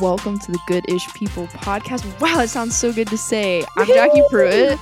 [0.00, 2.04] Welcome to the Good Ish People podcast.
[2.20, 3.64] Wow, it sounds so good to say.
[3.76, 4.78] I'm Jackie Pruitt.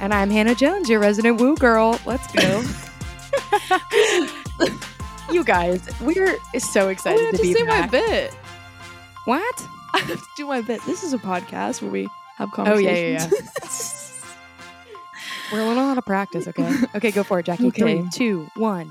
[0.00, 2.00] And I'm Hannah Jones, your resident woo girl.
[2.04, 2.62] Let's go.
[5.32, 7.92] you guys, we're so excited I to to be say back.
[7.92, 8.34] my bit.
[9.26, 9.66] What?
[9.94, 10.80] I have to do my bit.
[10.84, 13.32] This is a podcast where we have conversations.
[13.32, 14.24] Oh, yeah, conversations.
[14.90, 16.74] yeah, We're a little out of practice, okay?
[16.96, 17.68] Okay, go for it, Jackie.
[17.68, 18.00] Okay.
[18.00, 18.90] Three, two, one.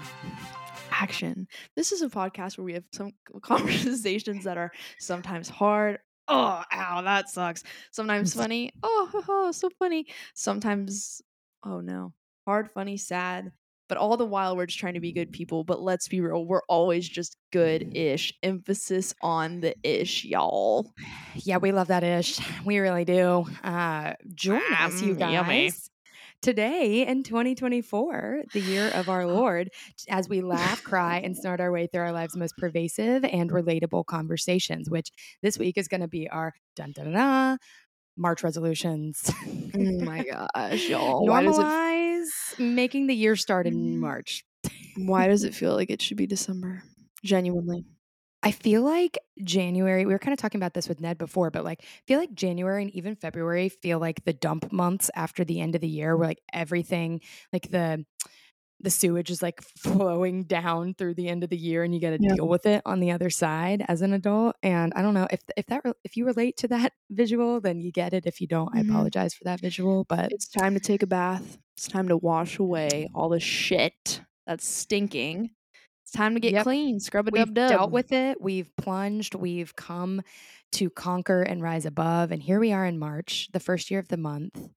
[1.02, 1.48] Action.
[1.76, 6.00] This is a podcast where we have some conversations that are sometimes hard.
[6.28, 7.64] Oh, ow, that sucks.
[7.92, 8.72] Sometimes funny.
[8.84, 10.06] Oh, ho, ho, so funny.
[10.36, 11.22] Sometimes,
[11.66, 12.14] oh no,
[12.46, 13.52] hard, funny, sad.
[13.88, 15.64] But all the while, we're just trying to be good people.
[15.64, 18.32] But let's be real, we're always just good ish.
[18.44, 20.94] Emphasis on the ish, y'all.
[21.36, 22.40] Yeah, we love that ish.
[22.66, 23.46] We really do.
[23.64, 25.34] Uh, join us, you Um, guys.
[25.34, 25.72] yummy.
[26.42, 29.70] Today in 2024, the year of our Lord,
[30.10, 34.06] as we laugh, cry, and snort our way through our lives' most pervasive and relatable
[34.06, 35.10] conversations, which
[35.42, 37.58] this week is going to be our dun dun dun,
[38.16, 39.30] March resolutions.
[39.76, 41.26] Oh my gosh, y'all.
[41.28, 43.98] Why does, it, Normalize making the year start in Mm.
[44.00, 44.46] March.
[44.96, 46.84] why does it feel like it should be December?
[47.22, 47.84] Genuinely.
[48.42, 51.66] I feel like January, we were kind of talking about this with Ned before, but
[51.66, 55.60] like, I feel like January and even February feel like the dump months after the
[55.60, 57.20] end of the year where like everything,
[57.52, 58.06] like the,
[58.80, 62.12] the sewage is like flowing down through the end of the year and you got
[62.12, 62.36] to Yeah.
[62.36, 65.42] deal with it on the other side as an adult and i don't know if
[65.58, 68.70] if that if you relate to that visual then you get it if you don't
[68.74, 68.90] i Mhm.
[68.90, 71.58] apologize for that visual but It's time to take a bath.
[71.76, 75.52] It's time to wash away all the shit that's stinking.
[76.10, 76.64] It's time to get Yep.
[76.64, 77.00] clean.
[77.00, 77.70] Scrub a dub dub.
[77.70, 80.24] dealt with it we've plunged we've come
[80.72, 84.08] to conquer and rise above and here we are in march the first year of
[84.08, 84.70] the month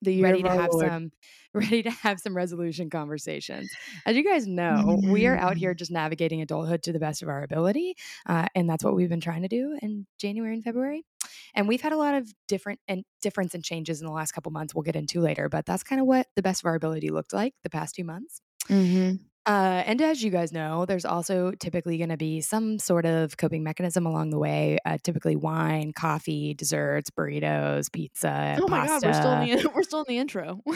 [0.00, 0.92] the year ready to have Lord.
[0.92, 1.10] some
[1.54, 3.68] ready to have some resolution conversations
[4.06, 5.78] as you guys know we are out here Mm.
[5.78, 7.96] just navigating adulthood to the best of our ability
[8.26, 11.02] uh, and that's what we've been trying to do in january and february
[11.56, 14.52] and we've had a lot of different and difference and changes in the last couple
[14.52, 17.10] months we'll get into later but that's kind of what the best of our ability
[17.10, 19.29] looked like the past two months Mhm.
[19.50, 23.36] Uh, and as you guys know, there's also typically going to be some sort of
[23.36, 24.78] coping mechanism along the way.
[24.84, 29.06] Uh, typically, wine, coffee, desserts, burritos, pizza, Oh my pasta.
[29.06, 30.60] god, we're still in the we're still in the intro.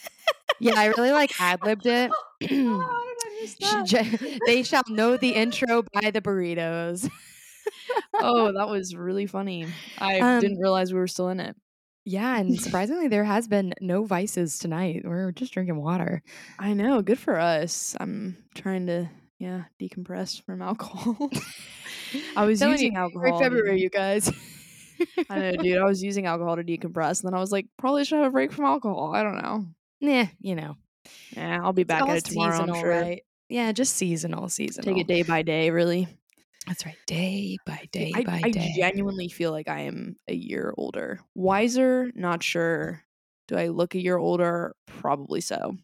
[0.60, 2.10] yeah, I really like ad libbed it.
[2.42, 4.38] How did I miss that?
[4.46, 7.08] They shall know the intro by the burritos.
[8.14, 9.66] oh, that was really funny.
[9.98, 11.56] I Um, didn't realize we were still in it.
[12.04, 15.02] Yeah, and surprisingly, there has been no vices tonight.
[15.04, 16.22] We're just drinking water.
[16.58, 17.00] I know.
[17.02, 17.96] Good for us.
[17.98, 21.30] I'm trying to yeah decompress from alcohol.
[22.36, 23.20] I was Telling you, using alcohol.
[23.22, 24.30] Great to- February, you guys.
[25.30, 25.78] I know, dude.
[25.78, 28.30] I was using alcohol to decompress, and then I was like, probably should have a
[28.30, 29.12] break from alcohol.
[29.14, 29.66] I don't know.
[30.00, 30.76] Nah, you know,
[31.36, 32.52] Yeah, I'll be back at it tomorrow.
[32.54, 32.90] I'm seasonal, sure.
[32.90, 33.22] right?
[33.48, 34.84] Yeah, just seasonal, seasonal.
[34.94, 36.06] Take it day by day, really.
[36.66, 36.96] That's right.
[37.06, 38.72] Day by day I, by I day.
[38.74, 41.20] I genuinely feel like I am a year older.
[41.34, 43.02] Wiser, not sure.
[43.48, 44.74] Do I look a year older?
[44.86, 45.76] Probably so.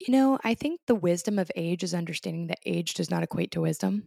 [0.00, 3.52] you know, I think the wisdom of age is understanding that age does not equate
[3.52, 4.04] to wisdom.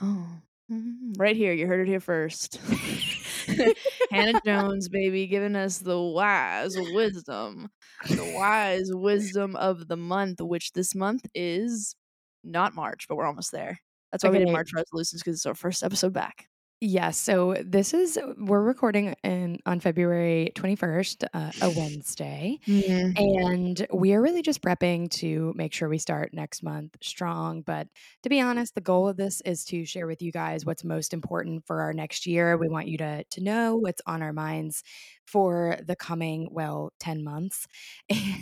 [0.00, 0.28] Oh,
[0.70, 1.14] mhm.
[1.18, 1.52] right here.
[1.52, 2.60] You heard it here first.
[4.10, 7.68] Hannah Jones, baby, giving us the wise wisdom,
[8.08, 11.96] the wise wisdom of the month, which this month is
[12.44, 13.80] not March, but we're almost there.
[14.12, 16.48] That's why we did March resolutions because it's our first episode back.
[16.80, 17.18] Yes.
[17.18, 22.60] So this is we're recording in on February 21st, uh, a Wednesday.
[22.68, 27.62] And we are really just prepping to make sure we start next month strong.
[27.62, 27.88] But
[28.22, 31.12] to be honest, the goal of this is to share with you guys what's most
[31.12, 32.56] important for our next year.
[32.56, 34.84] We want you to, to know what's on our minds
[35.26, 37.66] for the coming, well, 10 months.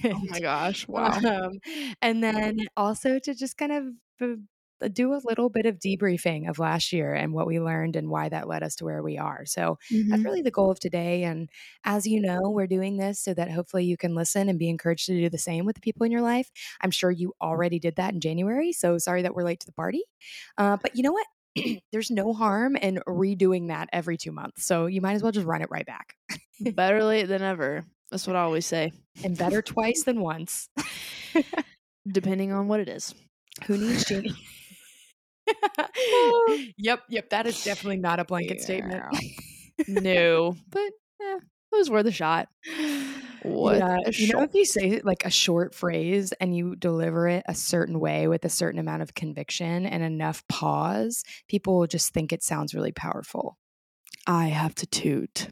[0.04, 0.87] Oh my gosh!
[0.87, 1.19] Wow.
[1.25, 1.59] Um,
[2.03, 3.84] and then also to just kind of
[4.21, 4.37] uh,
[4.93, 8.29] do a little bit of debriefing of last year and what we learned and why
[8.29, 9.45] that led us to where we are.
[9.47, 10.25] So that's Mhm.
[10.25, 11.25] really the goal of today.
[11.25, 11.49] And
[11.85, 15.07] as you know, we're doing this so that hopefully you can listen and be encouraged
[15.07, 16.51] to do the same with the people in your life.
[16.81, 18.73] I'm sure you already did that in January.
[18.73, 20.03] So sorry that we're late to the party.
[20.59, 21.27] Uh, but you know what?
[21.93, 24.67] There's no harm in redoing that every two months.
[24.67, 26.15] So you might as well just run it right back.
[26.61, 27.84] Better late than ever.
[28.11, 28.93] That's what I always say.
[29.25, 30.69] And better twice than once.
[32.09, 33.15] Depending on what it is.
[33.67, 34.34] Who needs Janie?
[36.78, 37.31] yep, yep.
[37.31, 39.03] That is definitely not a blanket statement.
[39.89, 41.39] no, but eh,
[41.72, 42.48] it was worth a shot.
[43.43, 47.28] What Yeah, a you know, if you say like a short phrase and you deliver
[47.28, 51.87] it a certain way with a certain amount of conviction and enough pause, people will
[51.87, 53.57] just think it sounds really powerful.
[54.27, 55.48] I have to toot.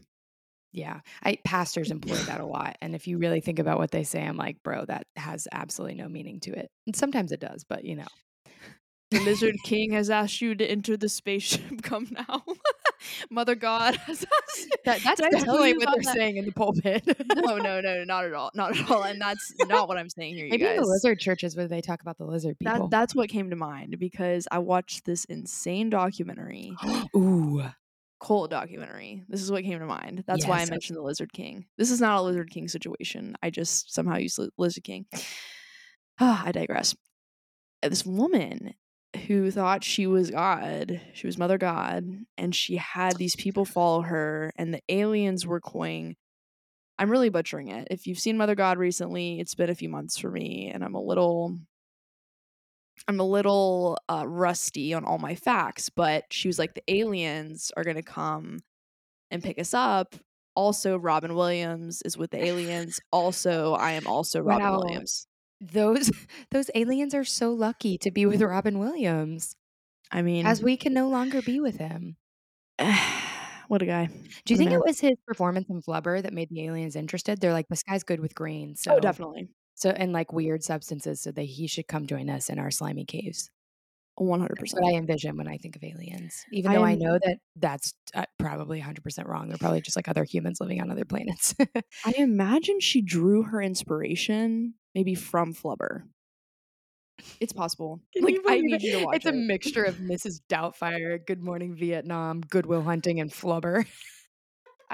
[0.73, 4.03] Yeah, I pastors employ that a lot, and if you really think about what they
[4.03, 6.69] say, I'm like, bro, that has absolutely no meaning to it.
[6.85, 8.07] And sometimes it does, but you know,
[9.11, 11.61] The Lizard King has asked you to enter the spaceship.
[11.83, 12.43] Come now.
[13.29, 13.95] Mother God.
[13.95, 14.77] Has asked.
[14.85, 16.13] That, that's definitely you what they're that?
[16.15, 17.03] saying in the pulpit.
[17.35, 20.35] no, no, no, not at all, not at all, and that's not what I'm saying
[20.35, 20.79] here, you Maybe in guys.
[20.85, 22.87] the lizard churches where they talk about the lizard that people.
[22.87, 26.75] that's what came to mind because I watched this insane documentary,
[27.15, 27.63] Ooh.
[28.19, 29.23] cult documentary.
[29.29, 30.23] This is what came to mind.
[30.25, 30.69] That's why I Yes.
[30.71, 31.65] mentioned the Lizard King.
[31.77, 33.35] This is not a Lizard King situation.
[33.43, 35.05] I just somehow used Lizard King.
[36.19, 36.95] Ah, I digress.
[37.83, 38.73] This woman
[39.15, 42.05] who thought she was God, she was Mother God,
[42.37, 46.15] and she had these people follow her, and the aliens were going.
[46.97, 47.89] I'm really butchering it.
[47.91, 50.95] If you've seen Mother God recently, it's been a few months for me, and I'm
[50.95, 51.59] a little
[53.07, 57.71] I'm a little uh, rusty on all my facts, but she was like, the aliens
[57.77, 58.59] are going to come
[59.29, 60.15] and pick us up.
[60.55, 62.99] Also, Robin Williams is with the aliens.
[63.11, 64.79] Also, I am also Robin Wow.
[64.79, 65.27] Williams.
[65.71, 66.11] Those
[66.51, 69.55] those aliens are so lucky to be with Robin Williams,
[70.11, 72.17] I mean, as we can no longer be with him.
[73.67, 74.09] what a guy.
[74.45, 74.79] Do you think man.
[74.79, 77.39] it was his performance in Flubber that made the aliens interested?
[77.39, 79.49] They're like, this guy's good with green, so Oh, definitely.
[79.75, 83.05] so and like weird substances, so that he should come join us in our slimy
[83.05, 83.49] caves.
[84.19, 84.47] 100%.
[84.57, 86.45] That's what I envision when I think of aliens.
[86.53, 89.49] Even though I I'm- know that that's uh, probably 100% wrong.
[89.49, 91.53] They're probably just like other humans living on other planets.
[92.05, 96.03] I imagine she drew her inspiration maybe from Flubber.
[97.39, 98.01] It's possible.
[98.13, 99.33] Can like, I need you to watch it's it.
[99.33, 100.41] a mixture of Mrs.
[100.49, 103.85] Doubtfire, Good Morning Vietnam, Good Will Hunting, and Flubber.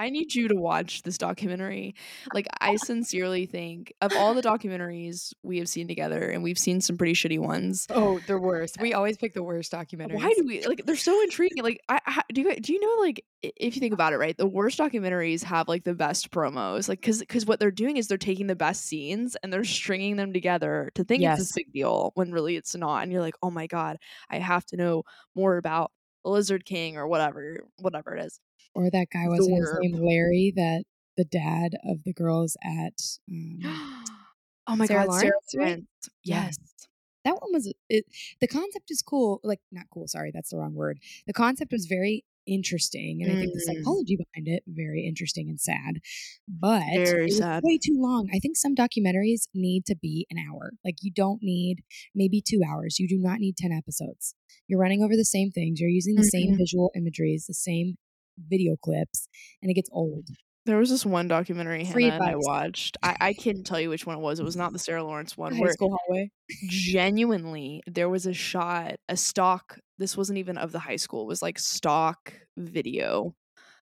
[0.02, 1.94] I need you to watch this documentary.
[2.34, 6.80] Like, I sincerely think of all the documentaries we have seen together, and we've seen
[6.80, 7.86] some pretty shitty ones.
[7.88, 8.80] Oh, the worst.
[8.80, 10.14] We always pick the worst documentaries.
[10.14, 10.84] Why do we like?
[10.84, 11.62] They're so intriguing.
[11.62, 12.40] Like, I, I do.
[12.40, 14.36] You, do you know like if you think about it, right?
[14.36, 16.88] The worst documentaries have like the best promos.
[16.88, 20.16] Like, because because what they're doing is they're taking the best scenes and they're stringing
[20.16, 23.04] them together to think it's a big deal when really it's not.
[23.04, 25.04] And you're like, oh my god, I have to know
[25.36, 25.92] more about
[26.24, 28.40] Lizard King or whatever, whatever it is.
[28.74, 30.84] Or that guy wasn't his name Larry, that
[31.16, 32.94] the dad of the girls at
[33.30, 33.58] um,
[34.66, 35.66] oh my Sarah god, Sarah Lawrence, right?
[35.66, 35.86] Lawrence.
[36.24, 36.44] Yeah.
[36.46, 36.56] Yes.
[37.24, 38.04] that one was it,
[38.40, 41.86] the concept is cool like not cool sorry that's the wrong word the concept was
[41.86, 43.76] very interesting and i think the Mm.
[43.76, 46.00] psychology behind it very interesting and sad
[46.48, 47.62] but Very it was sad.
[47.62, 51.40] way too long i think some documentaries need to be an hour like you don't
[51.42, 51.84] need
[52.16, 54.34] maybe two hours you do not need 10 episodes
[54.66, 56.58] you're running over the same things you're using the same Mhm.
[56.58, 57.96] visual imageries the same
[58.48, 59.28] video clips
[59.60, 60.28] and it gets old
[60.66, 62.96] There was this one documentary Free Hannah I watched.
[63.02, 64.40] I, I couldn't tell you which one it was.
[64.40, 65.54] It was not the Sarah Lawrence one.
[65.54, 66.30] high school hallway
[66.68, 69.78] genuinely there was a shot, a stock.
[69.98, 71.22] This wasn't even of the high school.
[71.22, 73.34] It was like stock video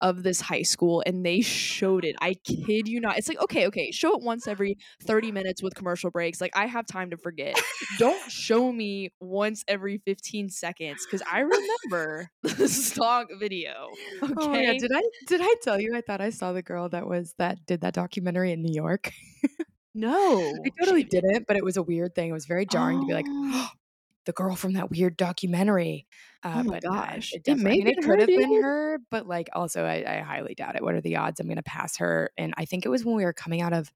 [0.03, 2.17] of this high school, and they showed it.
[2.21, 3.17] I kid you not.
[3.17, 6.41] It's like okay, okay, show it once every thirty minutes with commercial breaks.
[6.41, 7.59] Like I have time to forget.
[7.99, 13.89] Don't show me once every fifteen seconds because I remember the stock video.
[14.23, 14.35] Oh, okay.
[14.37, 17.07] Oh God, did I did I tell you I thought I saw the girl that
[17.07, 19.13] was that did that documentary in New York?
[19.95, 22.31] no, I totally didn't, but it was a weird thing.
[22.31, 23.71] It was very jarring to be like, Oh.
[23.75, 23.79] oh
[24.25, 26.07] the girl from that weird documentary.
[26.43, 27.33] Uh, Oh my but, uh, gosh.
[27.33, 30.55] it, It I mean, it could have been her, but like also I, I highly
[30.55, 30.83] doubt it.
[30.83, 32.31] What are the odds I'm going to pass her?
[32.37, 33.91] And I think it was when we were coming out of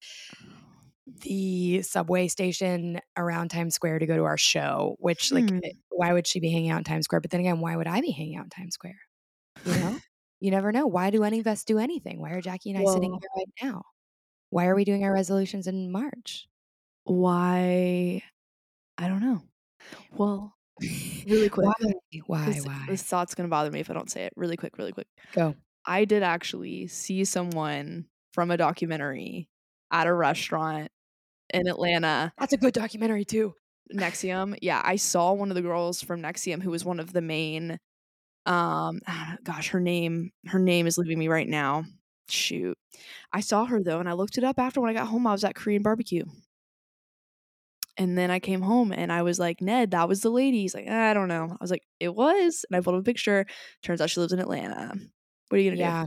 [1.23, 4.97] the subway station around Times Square to go to our show.
[4.99, 5.59] Which like, Hmm.
[5.63, 7.21] eh, why would she be hanging out in Times Square?
[7.21, 8.99] But then again, why would I be hanging out in Times Square?
[9.65, 9.99] You know,
[10.41, 10.87] you never know.
[10.87, 12.21] Why do any of us do anything?
[12.21, 13.83] Why are Jackie and I sitting here right now?
[14.51, 16.49] Why are we doing our resolutions in March?
[17.05, 18.23] Why?
[18.99, 19.43] I don't know.
[20.17, 21.67] Well, really quick.
[21.67, 21.93] Why?
[22.27, 22.47] Why?
[22.47, 22.85] This, Why?
[22.89, 24.33] this thought's gonna bother me if I don't say it.
[24.37, 25.09] Really quick, really quick.
[25.33, 25.55] Go.
[25.85, 29.49] I did actually see someone from a documentary
[29.91, 30.91] at a restaurant
[31.53, 33.55] in Atlanta, That's a good documentary too.
[33.95, 34.59] NXIVM.
[34.63, 37.79] Yeah, I saw one of the girls from NXIVM who was one of the main.
[38.45, 39.01] Um,
[39.45, 41.85] gosh, her name, her name is leaving me right now.
[42.29, 42.77] Shoot,
[43.33, 45.27] I saw her though, and I looked it up after when I got home.
[45.27, 46.25] I was at Korean barbecue.
[47.99, 50.61] And then I came home and I was like, Ned, that was the lady.
[50.61, 51.49] He's like, I don't know.
[51.51, 52.65] I was like, it was.
[52.69, 53.47] And I pulled up a picture.
[53.83, 54.95] Turns out she lives in Atlanta.
[55.49, 55.81] What are you gonna do?
[55.83, 56.07] Yeah.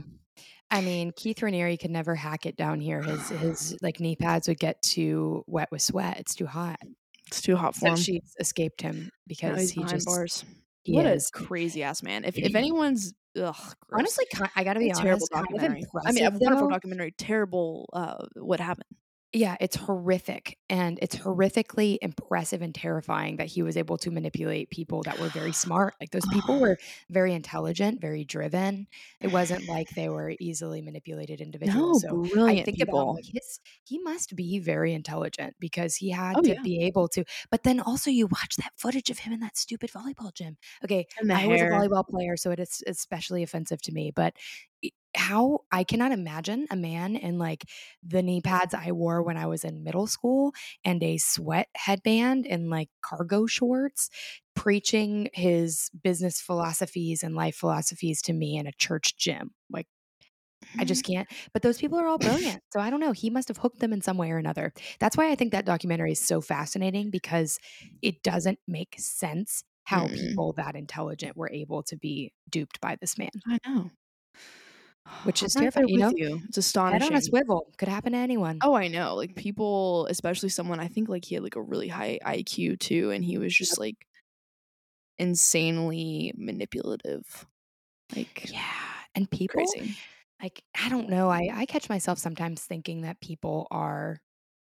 [0.70, 3.02] I mean, Keith Raniere could never hack it down here.
[3.02, 6.18] His his like knee pads would get too wet with sweat.
[6.20, 6.78] It's too hot.
[7.26, 7.96] It's too hot for So him.
[7.96, 10.44] she's escaped him because he's he just bars.
[10.84, 11.28] he what is.
[11.34, 12.24] a crazy ass man.
[12.24, 13.56] If if anyone's ugh.
[13.92, 15.32] Honestly, I got to be terrible honest.
[15.32, 15.84] Of documentary.
[16.06, 16.70] I mean, a wonderful though.
[16.74, 17.14] documentary.
[17.18, 17.88] Terrible.
[17.92, 18.86] Uh, what happened?
[19.32, 24.70] Yeah, it's horrific, and it's horrifically impressive and terrifying that he was able to manipulate
[24.70, 25.94] people that were very smart.
[26.00, 26.78] Like, those people were
[27.10, 28.88] very intelligent, very driven.
[29.20, 33.14] It wasn't like they were easily manipulated individuals, No, so I think about, people.
[33.14, 36.64] like, his he must be very intelligent because he had Oh, to yeah.
[36.64, 39.90] be able to but then also you watch that footage of him in that stupid
[39.90, 40.56] volleyball gym.
[40.84, 44.34] Okay, I was a volleyball player, so it is especially offensive to me, but
[45.16, 47.64] how I cannot imagine a man in, like,
[48.02, 50.52] the knee pads I wore when I was in middle school
[50.84, 54.10] and a sweat headband and, like, cargo shorts
[54.54, 59.54] preaching his business philosophies and life philosophies to me in a church gym.
[59.70, 59.86] Like,
[60.78, 61.28] I just can't.
[61.52, 62.62] But those people are all brilliant.
[62.72, 63.12] So I don't know.
[63.12, 64.72] He must have hooked them in some way or another.
[64.98, 67.58] That's why I think that documentary is so fascinating because
[68.02, 70.14] it doesn't make sense how Mm.
[70.14, 73.90] people that intelligent were able to be duped by this man, I know.
[75.24, 75.88] Which I'm is terrifying.
[75.88, 76.40] You know, you.
[76.48, 77.20] It's head on a astonishing.
[77.20, 78.58] swivel could happen to anyone.
[78.62, 79.14] Oh, I know.
[79.14, 83.10] Like people, especially someone I think like he had like a really high IQ too,
[83.10, 84.06] and he was just like
[85.18, 87.46] insanely manipulative.
[88.14, 88.62] Like Yeah.
[89.14, 89.96] And people, crazy.
[90.40, 91.28] like, I don't know.
[91.28, 94.20] I, I catch myself sometimes thinking that people are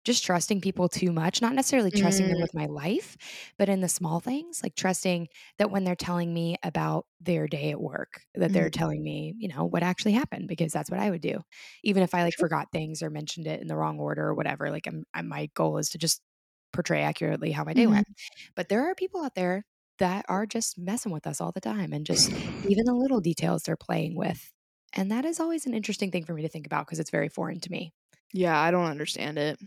[0.08, 3.18] just trusting people too much, not necessarily trusting them Mm, with my life,
[3.60, 5.28] but in the small things, like trusting
[5.60, 8.72] that when they're telling me about their day at work, that they're mhm.
[8.72, 11.44] telling me, you know, what actually happened, because that's what I would do.
[11.84, 14.72] Even if I like forgot things or mentioned it in the wrong order or whatever,
[14.72, 16.22] like I'm, I, my goal is to just
[16.74, 17.88] portray accurately how my day Mhm.
[17.88, 18.08] went.
[18.56, 19.66] But there are people out there
[20.00, 22.32] that are just messing with us all the time and just
[22.64, 24.52] even the little details they're playing with.
[24.94, 27.30] And that is always an interesting thing for me to think about because it's very
[27.30, 27.94] foreign to me.
[28.34, 29.60] Yeah, I don't understand it.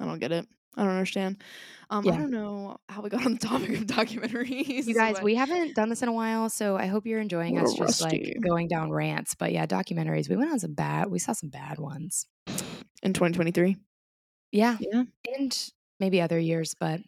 [0.00, 0.46] I don't get it.
[0.76, 1.42] I don't understand.
[1.90, 4.86] Um, I don't know how we got on the topic of documentaries.
[4.86, 7.58] You guys, but we haven't done this in a while, so I hope you're enjoying
[7.58, 9.34] a us little just like going down rants.
[9.34, 10.28] But yeah, documentaries.
[10.28, 12.26] We went on some bad, we saw some bad ones.
[13.02, 13.76] In 2023.
[14.52, 14.76] Yeah.
[14.80, 15.04] Yeah.
[15.36, 17.00] And maybe other years, but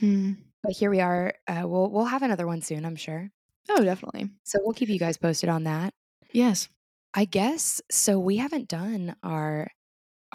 [0.00, 0.32] Hmm.
[0.62, 1.34] but here we are.
[1.46, 3.30] Uh, we'll we'll have another one soon, I'm sure.
[3.68, 4.30] Oh, definitely.
[4.44, 5.94] So we'll keep you guys posted on that.
[6.32, 6.68] Yes.
[7.14, 9.68] I guess so we haven't done our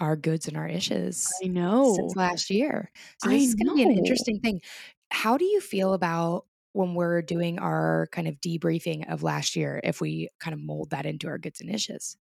[0.00, 1.94] our goods and our issues I know.
[1.94, 2.90] since last year.
[3.22, 4.60] So I this is going to be an interesting thing.
[5.12, 9.80] How do you feel about when we're doing our kind of debriefing of last year
[9.84, 12.16] if we kind of mold that into our goods and issues?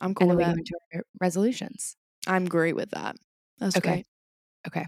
[0.00, 0.56] I'm cool And with that.
[0.58, 1.96] into our resolutions.
[2.26, 3.16] I'm great with that.
[3.58, 4.04] That's Okay.
[4.66, 4.86] Okay.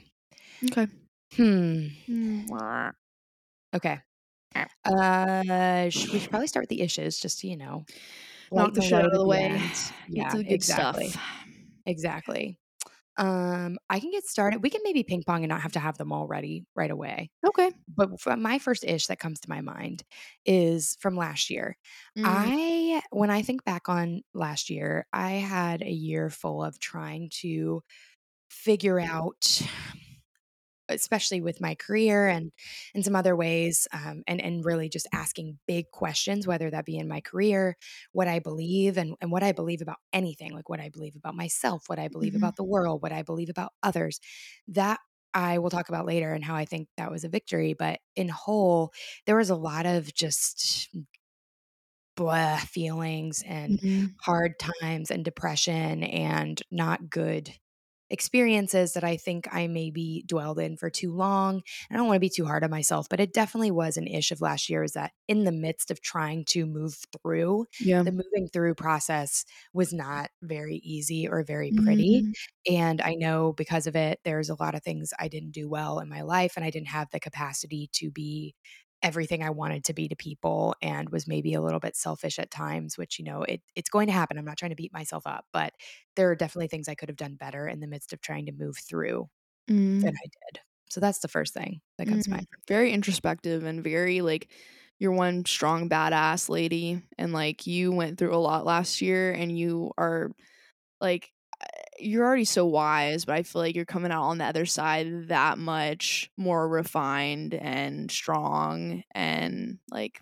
[0.60, 0.72] great.
[0.86, 0.92] Okay.
[1.36, 1.86] Hmm.
[2.08, 2.92] Mm.
[3.74, 3.98] Okay.
[4.84, 7.84] Uh, sh- we should probably start with the issues just to, you know,
[8.52, 9.60] Knock the shit out of the way.
[10.08, 11.08] Yeah, to the good exactly.
[11.08, 11.43] stuff.
[11.86, 12.58] Exactly.
[13.16, 14.62] Um, I can get started.
[14.62, 17.30] We can maybe ping pong and not have to have them all ready right away.
[17.46, 17.70] Okay.
[17.96, 20.02] But for my first ish that comes to my mind
[20.44, 21.76] is from last year.
[22.18, 22.24] Mm.
[22.26, 27.30] I, when I think back on last year, I had a year full of trying
[27.42, 27.82] to
[28.50, 29.62] figure out
[30.88, 32.52] especially with my career and
[32.94, 36.96] in some other ways um, and and really just asking big questions whether that be
[36.96, 37.76] in my career
[38.12, 41.34] what i believe and, and what i believe about anything like what i believe about
[41.34, 42.34] myself what i believe Mhm.
[42.34, 44.20] about the world what i believe about others
[44.68, 45.00] that
[45.32, 48.28] i will talk about later and how i think that was a victory but in
[48.28, 48.92] whole
[49.26, 50.88] there was a lot of just
[52.16, 54.16] blah feelings and Mhm.
[54.20, 57.52] hard times and depression and not good
[58.10, 61.62] experiences that I think I maybe dwelled in for too long.
[61.90, 64.30] I don't want to be too hard on myself, but it definitely was an ish
[64.30, 68.04] of last year is that in the midst of trying to move through, Yeah.
[68.04, 72.24] the moving through process was not very easy or very pretty.
[72.24, 72.34] Mhm.
[72.70, 75.98] And I know because of it, there's a lot of things I didn't do well
[76.00, 78.54] in my life, and I didn't have the capacity to be
[79.04, 82.50] everything I wanted to be to people and was maybe a little bit selfish at
[82.50, 84.38] times, which, you know, it, it's going to happen.
[84.38, 85.74] I'm not trying to beat myself up, but
[86.16, 88.52] there are definitely things I could have done better in the midst of trying to
[88.52, 89.30] move through
[89.70, 90.04] Mm.
[90.04, 90.60] than I did.
[90.90, 92.36] So that's the first thing that comes to Mhm.
[92.36, 92.46] mind.
[92.68, 94.50] Very introspective and very like
[94.98, 99.56] you're one strong badass lady and like you went through a lot last year and
[99.58, 100.30] you are
[101.00, 101.33] like
[101.98, 105.28] you're already so wise, but I feel like you're coming out on the other side
[105.28, 110.20] that much more refined and strong and like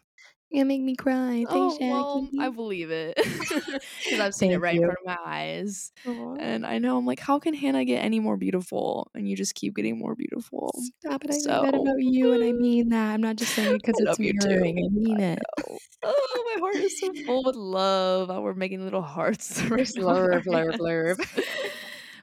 [0.53, 1.45] You make me cry.
[1.49, 3.17] oh Thanks, well I believe it
[4.05, 6.35] because I've seen it right in front of my eyes Aw.
[6.39, 9.55] and I know I'm like how can Hannah get any more beautiful and you just
[9.55, 11.31] keep getting more beautiful Stop it.
[11.31, 13.13] I so mean that about you, and I mean that.
[13.15, 14.79] I'm not just saying it because it's you mirroring.
[14.79, 15.39] I mean it.
[15.69, 15.79] know.
[16.05, 18.31] Oh, my heart is so full with love.
[18.31, 21.27] Oh, we're making little hearts right Just now on our blurb, blurb, blurb.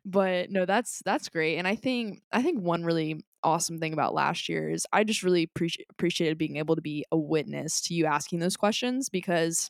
[0.05, 1.57] but no, that's that's great.
[1.57, 5.24] And I think I think one really awesome thing about last year is I just
[5.24, 9.69] really appreciate appreciated being able to be a witness to you asking those questions because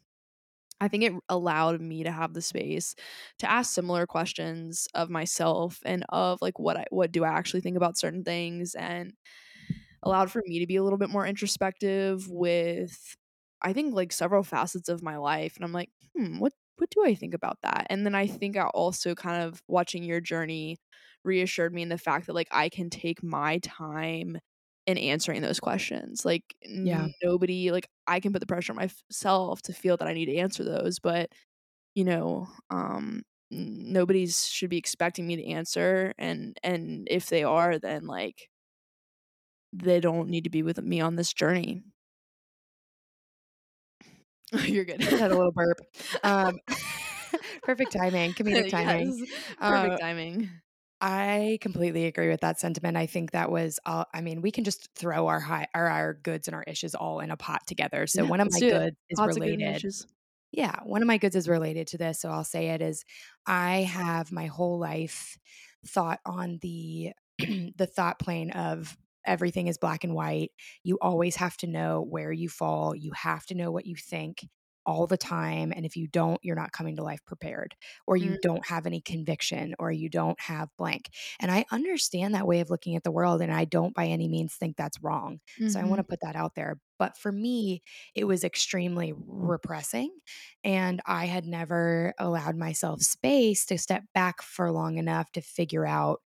[0.82, 2.96] I think it allowed me to have the space
[3.40, 7.62] to ask similar questions of myself and of like what I what do I actually
[7.62, 9.14] think about certain things and
[10.04, 13.16] allowed for me to be a little bit more introspective with
[13.62, 17.04] I think like several facets of my life and I'm like, "Hmm, what what do
[17.06, 20.78] I think about that?" And then I think I also kind of watching your journey
[21.24, 24.38] reassured me in the fact that like I can take my time
[24.88, 26.26] in answering those questions.
[26.26, 26.44] Like
[26.84, 27.10] Yeah.
[27.24, 30.38] nobody like I can put the pressure on myself to feel that I need to
[30.38, 31.32] answer those, but
[31.96, 37.80] you know, um nobody's should be expecting me to answer and and if they are
[37.80, 38.50] then like
[39.74, 41.84] they don't need to be with me on this journey.
[44.66, 45.02] You're good.
[45.06, 45.78] I had a little burp.
[46.24, 46.60] Um,
[47.64, 49.14] perfect timing, comedic timing.
[49.14, 49.24] Yes,
[49.60, 50.50] Uh, perfect timing.
[51.02, 52.98] I completely agree with that sentiment.
[52.98, 56.14] I think that was all I mean, we can just throw our high our our
[56.14, 58.06] goods and our issues all in a pot together.
[58.08, 59.84] So Yeah, one of my goods is Pots of good related.
[60.52, 63.06] Yeah, one of my goods is related to this, so I'll say it is
[63.48, 65.38] I have my whole life
[65.86, 70.52] thought on the the thought plane of everything is black and white.
[70.84, 72.96] You always have to know where you fall.
[72.96, 74.48] You have to know what you think
[74.86, 77.76] all the time, and if you don't, you're not coming to life prepared,
[78.08, 81.10] or you Mm, don't have any conviction, or you don't have blank.
[81.40, 84.28] And I understand that way of looking at the world, and I don't by any
[84.28, 85.40] means think that's wrong.
[85.68, 86.80] So I want to put that out there.
[86.98, 87.82] But for me,
[88.14, 90.12] it was extremely repressing
[90.64, 95.86] and I had never allowed myself space to step back for long enough to figure
[95.86, 96.22] out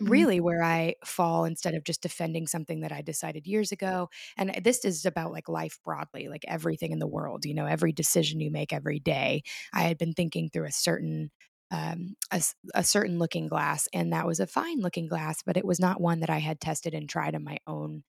[0.00, 4.08] really where I fall instead of just defending something that I decided years ago.
[4.36, 7.92] And this is about like life broadly, like everything in the world, you know, every
[7.92, 9.42] decision you make every day.
[9.72, 11.30] I had been thinking through a certain
[11.72, 12.40] um, a,
[12.76, 16.00] a certain looking glass, and that was a fine looking glass, but it was not
[16.00, 18.04] one that I had tested and tried in my own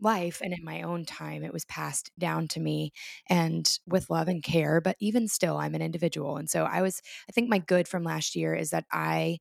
[0.00, 1.42] life and in my own time.
[1.42, 2.92] It was passed down to me
[3.28, 4.80] and with love and care.
[4.80, 6.36] But even still, I'm an individual.
[6.36, 9.38] And so I was, I think my good from last year is that I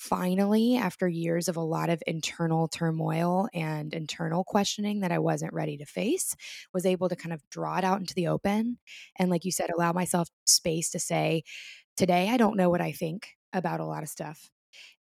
[0.00, 5.52] finally, after years of a lot of internal turmoil and internal questioning that I wasn't
[5.52, 6.34] ready to face,
[6.72, 8.78] was able to kind of draw it out into the open.
[9.18, 11.42] And like you said, allow myself space to say,
[11.98, 14.50] today, I don't know what I think about a lot of stuff.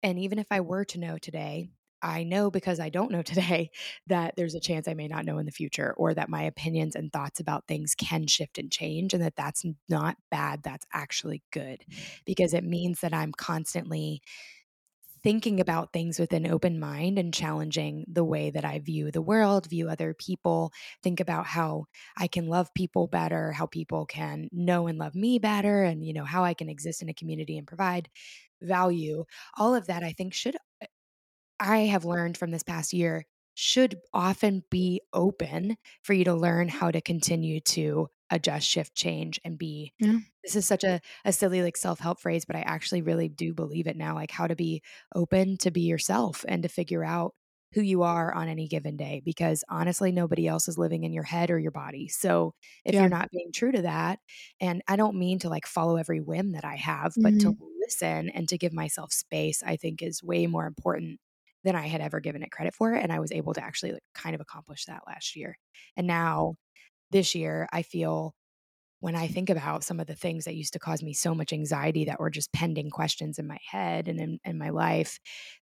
[0.03, 1.69] And even if I were to know today,
[2.01, 3.71] I know because I don't know today
[4.07, 6.95] that there's a chance I may not know in the future, or that my opinions
[6.95, 10.61] and thoughts about things can shift and change, and that that's not bad.
[10.61, 11.97] That's actually good mm.
[12.25, 14.21] because it means that I'm constantly
[15.21, 19.21] thinking about things with an open mind and challenging the way that I view the
[19.21, 20.71] world, view other people,
[21.03, 21.85] think about how
[22.17, 26.13] I can love people better, how people can know and love me better, and you
[26.13, 28.09] know, how I can exist in a community and provide
[28.61, 29.25] value.
[29.57, 30.85] All of that I think should uh,
[31.59, 36.69] I have learned from this past year should often be open for you to learn
[36.69, 39.93] how to continue to adjust, shift, change, and be.
[39.99, 43.53] yeah, This is such a, a silly like self-help phrase, but I actually really do
[43.53, 44.81] believe it now, like how to be
[45.13, 47.35] open to be yourself and to figure out
[47.73, 51.23] who you are on any given day because honestly nobody else is living in your
[51.23, 52.07] head or your body.
[52.07, 54.19] So if yeah, you're not being true to that
[54.59, 57.59] and I don't mean to like follow every whim that I have, but to mhm,
[57.81, 61.19] listen and to give myself space I think is way more important
[61.63, 64.03] than I had ever given it credit for, and I was able to actually, like,
[64.13, 65.57] kind of accomplish that last year.
[65.97, 66.55] And now
[67.11, 68.35] this year, I feel
[69.01, 71.53] when I think about some of the things that used to cause me so much
[71.53, 75.19] anxiety that were just pending questions in my head and in in my life,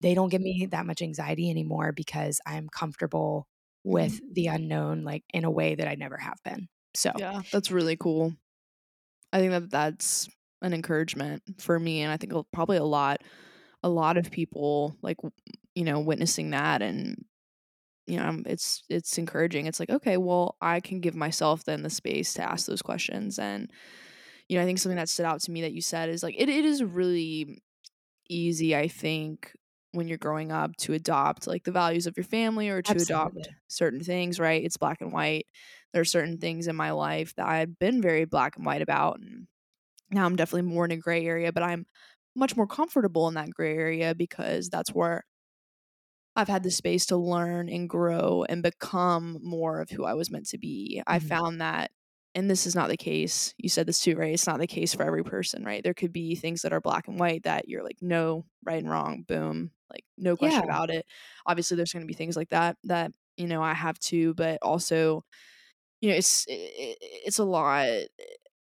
[0.01, 3.47] they don't give me that much anxiety anymore because I'm comfortable
[3.85, 4.35] with mhm.
[4.35, 6.69] the unknown, like, in a way that I never have been.
[6.95, 8.35] So Yeah, that's really cool.
[9.33, 10.29] I think that that's
[10.63, 13.23] an encouragement for me, and I think probably a lot
[13.83, 15.19] a lot of people, like,
[15.75, 17.25] you know, witnessing that and,
[18.11, 19.67] you know, it's it's encouraging.
[19.67, 23.39] It's like, "Okay, well, I can give myself then the space to ask those questions,"
[23.39, 23.71] and,
[24.49, 26.35] you know, I think something that stood out to me that you said is, like,
[26.39, 27.63] it it is really
[28.29, 29.53] easy, I think,
[29.93, 33.49] when you're growing up to adopt, like, the values of your family or to adopt
[33.69, 34.65] certain things, right?
[34.65, 35.47] It's black and white.
[35.93, 39.21] There are certain things in my life that I've been very black and white about,
[39.21, 39.49] and
[40.11, 41.87] now I'm definitely more in a gray area, but I'm
[42.37, 45.25] much more comfortable in that gray area because that's where
[46.41, 50.31] I've had the space to learn and grow and become more of who I was
[50.31, 51.03] meant to be.
[51.07, 51.21] I Mhm.
[51.21, 51.93] found that
[52.35, 53.55] and this is not the case.
[53.59, 54.33] You said this too, right?
[54.33, 55.83] It's not the case for every person, right?
[55.83, 58.89] There could be things that are black and white that you're like, no, right and
[58.89, 60.71] wrong, boom, like no question Yeah.
[60.71, 61.07] about it.
[61.47, 64.59] Obviously, there's going to be things like that that you know I have too, but
[64.63, 65.25] also,
[66.01, 67.89] you know, it's it, it's a lot.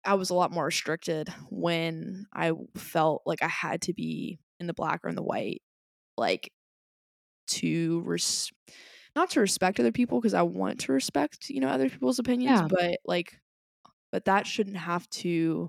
[0.04, 4.66] I was a lot more restricted when I felt like I had to be in
[4.66, 5.62] the black or in the white,
[6.18, 6.52] like
[7.48, 8.50] to res-
[9.16, 12.60] not to respect other people because I want to respect, you know, other people's opinions,
[12.60, 12.68] Yeah.
[12.70, 13.40] but like
[14.12, 15.68] but that shouldn't have to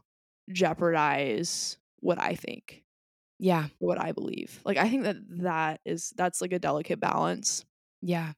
[0.52, 2.84] jeopardize what I think.
[3.40, 3.68] Yeah.
[3.80, 4.60] What I believe.
[4.66, 7.66] Like I think that that is that's like a delicate balance.
[8.02, 8.32] Yeah.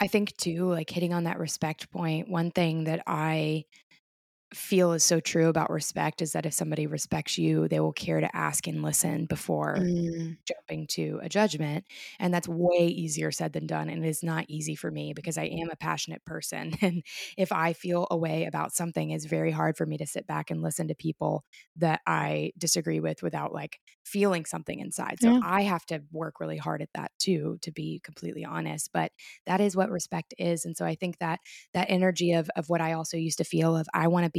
[0.00, 3.64] I think too like hitting on that respect point, one thing that I
[4.54, 8.20] feel is so true about respect is that if somebody respects you, they will care
[8.20, 10.38] to ask and listen before Mm.
[10.46, 11.86] jumping to a judgment.
[12.18, 13.90] And that's way easier said than done.
[13.90, 16.72] And it is not easy for me because I am a passionate person.
[16.82, 17.04] And
[17.36, 20.50] if I feel a way about something, it's very hard for me to sit back
[20.50, 21.44] and listen to people
[21.76, 25.20] that I disagree with without like feeling something inside.
[25.20, 25.42] So Yeah.
[25.42, 28.90] I have to work really hard at that too, to be completely honest.
[28.92, 29.12] But
[29.46, 30.64] that is what respect is.
[30.64, 31.40] And so I think that
[31.74, 34.37] that energy of of what I also used to feel of I want to be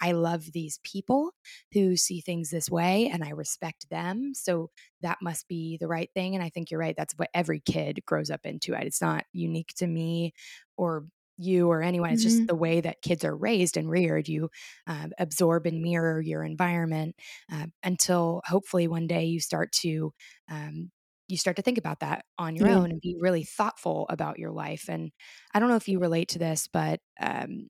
[0.00, 1.32] I love these people
[1.72, 4.32] who see things this way and I respect them.
[4.34, 4.70] So
[5.02, 6.34] that must be the right thing.
[6.34, 6.94] And I think you're right.
[6.96, 8.74] That's what every kid grows up into.
[8.74, 10.32] It's not unique to me
[10.76, 11.06] or
[11.38, 12.10] you or anyone.
[12.10, 12.48] It's just Mhm.
[12.48, 14.28] the way that kids are raised and reared.
[14.28, 14.50] You
[14.86, 17.16] um, absorb and mirror your environment
[17.50, 20.12] um, until hopefully one day you start to.
[20.48, 20.90] Um,
[21.28, 22.76] you start to think about that on your Yeah.
[22.76, 24.86] own and be really thoughtful about your life.
[24.88, 25.12] And
[25.54, 27.68] I don't know if you relate to this, but um,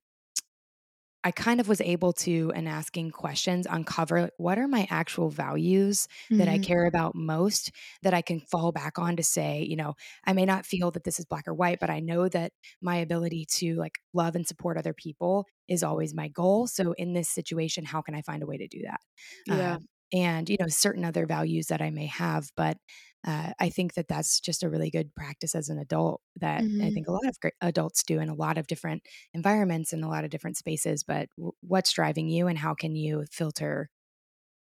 [1.22, 6.09] I kind of was able to, in asking questions, uncover what are my actual values
[6.37, 6.59] that I Mhm.
[6.59, 10.46] care about most that I can fall back on to say, you know, I may
[10.46, 13.74] not feel that this is black or white, but I know that my ability to
[13.76, 16.66] like love and support other people is always my goal.
[16.66, 19.00] So in this situation, how can I find a way to do that?
[19.44, 19.76] Yeah.
[19.76, 22.78] Um, and, you know, certain other values that I may have, but
[23.26, 26.90] uh, I think that that's just a really good practice as an adult that I
[26.90, 26.90] Mhm.
[26.90, 30.24] think a lot of adults do in a lot of different environments and a lot
[30.24, 31.02] of different spaces.
[31.04, 33.90] But w- what's driving you, and how can you filter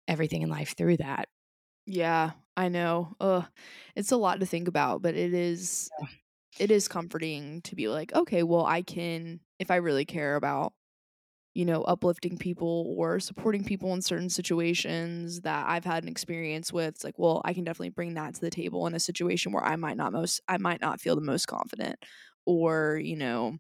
[0.08, 1.28] everything in life through that?
[1.86, 3.14] Yeah, I know.
[3.20, 3.46] Ugh.
[3.96, 6.08] It's a lot to think about, but it is Yeah.
[6.58, 10.74] it is comforting to be like, okay, well, I can if I really care about,
[11.58, 16.72] you know, uplifting people or supporting people in certain situations that I've had an experience
[16.72, 19.50] with, it's like, well, I can definitely bring that to the table in a situation
[19.50, 21.96] where I might not most I might not feel the most confident
[22.46, 23.58] or, you know,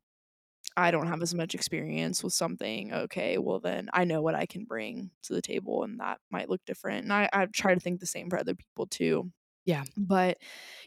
[0.76, 2.92] I don't have as much experience with something.
[2.92, 6.48] Okay, well then I know what I can bring to the table and that might
[6.48, 7.02] look different.
[7.02, 9.32] And I, I try to think the same for other people too.
[9.64, 9.82] Yeah.
[9.96, 10.38] But,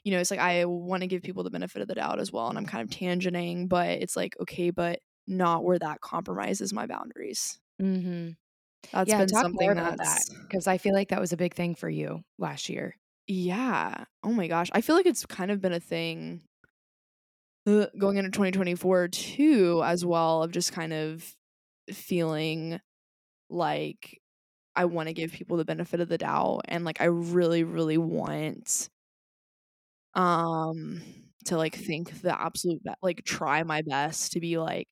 [0.06, 2.32] you know, it's like I want to give people the benefit of the doubt as
[2.32, 2.48] well.
[2.48, 6.88] And I'm kind of tangenting, but it's like, okay, but not where that compromises my
[6.88, 7.60] boundaries.
[7.80, 8.32] hmm
[8.94, 9.16] That's Yeah.
[9.16, 11.54] been Talk more something about that that's because I feel like that was a big
[11.56, 12.96] thing for you last year.
[13.28, 14.06] yeah.
[14.24, 14.70] Oh my gosh.
[14.74, 16.42] I feel like it's kind of been a thing
[17.68, 21.36] uh, going into 2024 too, as well, of just kind of
[21.92, 22.80] feeling
[23.50, 24.20] like
[24.76, 27.98] I want to give people the benefit of the doubt and like I really really
[28.00, 28.90] want
[30.14, 31.02] um
[31.46, 34.88] to like think the absolute be- like try my best to be like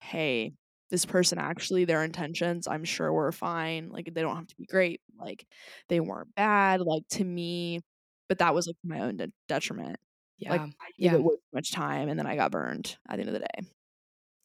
[0.00, 0.52] hey
[0.90, 4.66] this person actually their intentions I'm sure were fine like they don't have to be
[4.66, 5.46] great like
[5.88, 7.80] they weren't bad like to me
[8.28, 9.96] but that was like my own de- detriment
[10.40, 10.66] like Yeah.
[10.80, 11.14] I gave Yeah.
[11.14, 13.40] it way too much time and then I got burned at the end of the
[13.40, 13.68] day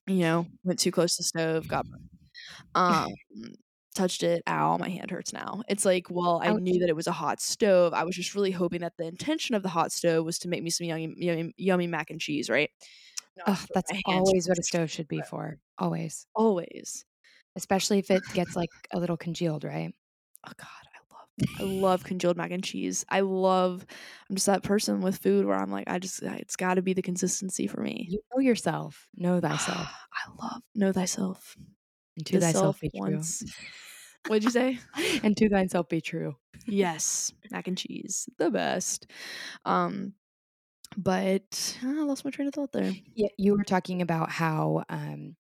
[0.08, 2.10] you know went too close to the stove got burned
[2.76, 3.08] um,
[3.96, 4.44] touched it.
[4.48, 5.63] Ow, my hand hurts now.
[5.70, 7.94] It's like, well, I knew that it was a hot stove.
[7.94, 10.62] I was just really hoping that the intention of the hot stove was to make
[10.63, 12.70] me some yummy, yummy, yummy mac and cheese, right?
[13.38, 15.58] Not Ugh, that's my hand to always what a stove should be for.
[15.78, 16.26] Always.
[16.36, 17.06] always.
[17.56, 19.93] Especially if it gets like a little congealed, right?
[20.48, 23.06] Oh God, I love, I love congealed mac and cheese.
[23.10, 23.86] I love.
[24.30, 26.93] I'm just that person with food where I'm like, I just, it's got to be
[26.93, 28.08] the consistency for me.
[28.10, 29.08] You know yourself.
[29.15, 29.88] Know thyself.
[30.13, 31.56] I love know thyself.
[32.17, 33.00] And to The thyself be true.
[33.02, 33.43] once.
[34.28, 34.80] What'd you say?
[35.24, 36.36] and to thyself be true.
[36.65, 39.08] yes, mac and cheese, the best.
[39.65, 40.13] Um,
[40.98, 42.91] but uh, I lost my train of thought there.
[43.13, 45.36] Yeah, you were talking about how um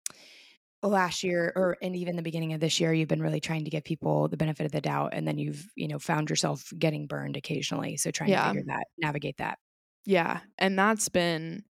[0.84, 3.70] last year or and even the beginning of this year you've been really trying to
[3.72, 7.08] give people the benefit of the doubt and then you've, you know, found yourself getting
[7.08, 7.98] burned occasionally.
[7.98, 9.60] So trying to figure that navigate that.
[10.06, 11.64] yeah, and that's been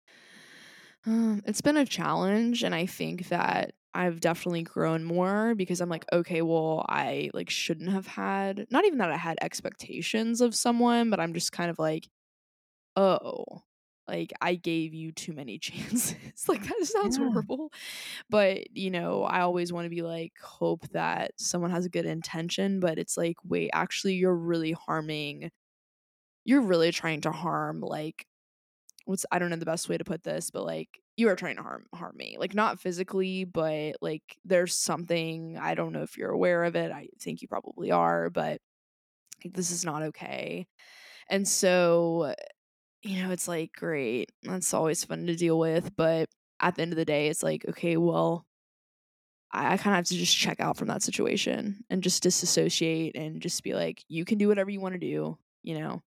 [1.05, 5.89] um, it's been a challenge, and I think that I've definitely grown more because I'm
[5.89, 10.55] like, okay, well, I like shouldn't have had not even that I had expectations of
[10.55, 12.07] someone, but I'm just kind of like,
[12.95, 13.63] oh,
[14.07, 16.47] like I gave you too many chances.
[16.49, 17.17] like that sounds Yeah.
[17.17, 17.71] horrible.
[18.29, 22.05] But, you know, I always want to be like hope that someone has a good
[22.07, 25.51] intention, but it's like, wait, actually you're really harming
[26.45, 28.25] you're really trying to harm like
[29.05, 31.57] what's I don't know the best way to put this, but like you are trying
[31.57, 32.37] to harm harm me.
[32.39, 36.91] Like not physically, but like there's something I don't know if you're aware of it.
[36.91, 38.61] I think you probably are, but
[39.43, 40.67] like, this is not okay.
[41.29, 42.35] And so
[43.03, 45.95] you know, it's like, great, that's always fun to deal with.
[45.95, 48.45] But at the end of the day, it's like, okay, well,
[49.51, 53.15] I, I kind of have to just check out from that situation and just disassociate
[53.15, 56.01] and just be like, you can do whatever you want to do, you know.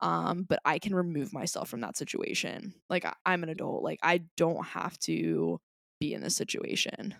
[0.00, 2.74] Um, but I can remove myself from that situation.
[2.90, 3.84] Like I, I'm an adult.
[3.84, 5.60] Like I don't have to
[6.00, 7.14] be in this situation.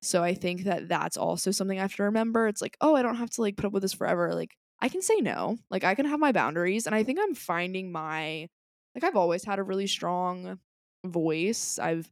[0.00, 2.46] So I think that that's also something I have to remember.
[2.46, 4.32] It's like, oh, I don't have to like put up with this forever.
[4.32, 5.58] Like I can say no.
[5.70, 8.48] Like I can have my boundaries and I think I'm finding my
[8.94, 10.58] like I've always had a really strong
[11.04, 11.78] voice.
[11.78, 12.10] I've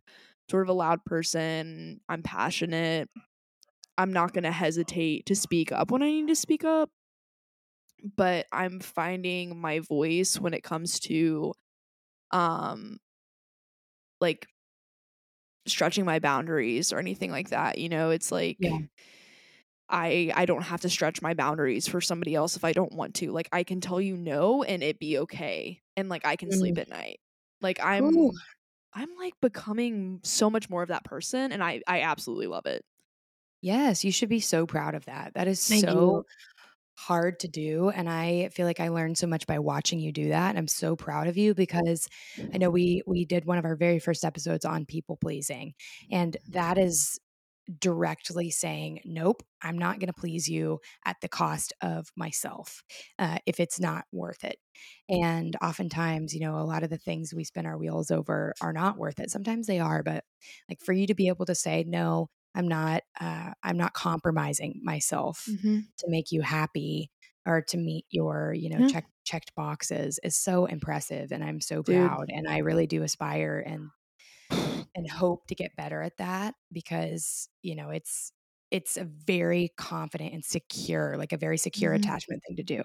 [0.50, 2.00] sort of a loud person.
[2.08, 3.08] I'm passionate.
[3.98, 6.90] I'm not going to hesitate to speak up when I need to speak up
[8.16, 11.52] but I'm finding my voice when it comes to
[12.32, 12.98] um
[14.20, 14.46] like
[15.66, 17.78] stretching my boundaries or anything like that.
[17.78, 18.78] You know, it's like Yeah.
[19.92, 23.14] I I don't have to stretch my boundaries for somebody else if I don't want
[23.16, 23.32] to.
[23.32, 26.76] Like I can tell you no and it be okay and like I can sleep
[26.76, 26.80] Mm.
[26.82, 27.20] at night.
[27.60, 28.26] Like I'm
[28.94, 32.84] I'm like becoming so much more of that person and I I absolutely love it.
[33.60, 35.34] Yes, you should be so proud of that.
[35.34, 36.24] That is Thank so you.
[36.98, 40.30] hard to do, and I feel like I learned so much by watching you do
[40.30, 42.08] that, and I'm so proud of you because
[42.54, 45.74] I know we we did one of our very first episodes on people pleasing,
[46.10, 47.18] and that is
[47.78, 52.82] directly saying, "Nope, I'm not gonna please you at the cost of myself,
[53.18, 54.58] uh, if it's not worth it."
[55.08, 58.72] And oftentimes, you know, a lot of the things we spin our wheels over are
[58.72, 59.30] not worth it.
[59.30, 60.24] Sometimes they are, but,
[60.68, 64.80] like, for you to be able to say, "No, I'm not, uh, I'm not compromising
[64.84, 65.92] myself Mhm.
[65.98, 67.10] to make you happy
[67.46, 68.92] or to meet your, you know, Yeah.
[68.92, 72.22] check checked boxes," is so impressive, and I'm so Dude.
[72.22, 73.90] proud, and I really do aspire and
[74.94, 78.32] and hope to get better at that because, you know, it's
[78.70, 81.92] it's a very confident and secure, like a very secure Mhm.
[81.94, 82.82] attachment thing to do.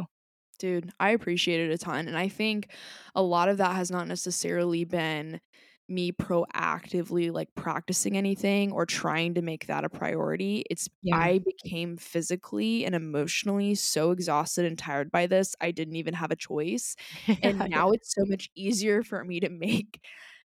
[0.60, 2.08] Dude, I appreciate it a ton.
[2.08, 2.72] And I think
[3.16, 5.40] a lot of that has not necessarily been
[5.88, 10.64] me proactively like practicing anything or trying to make that a priority.
[10.70, 11.18] It's Yeah.
[11.20, 16.32] I became physically and emotionally so exhausted and tired by this, I didn't even have
[16.32, 16.96] a choice.
[17.42, 20.02] And now it's so much easier for me to make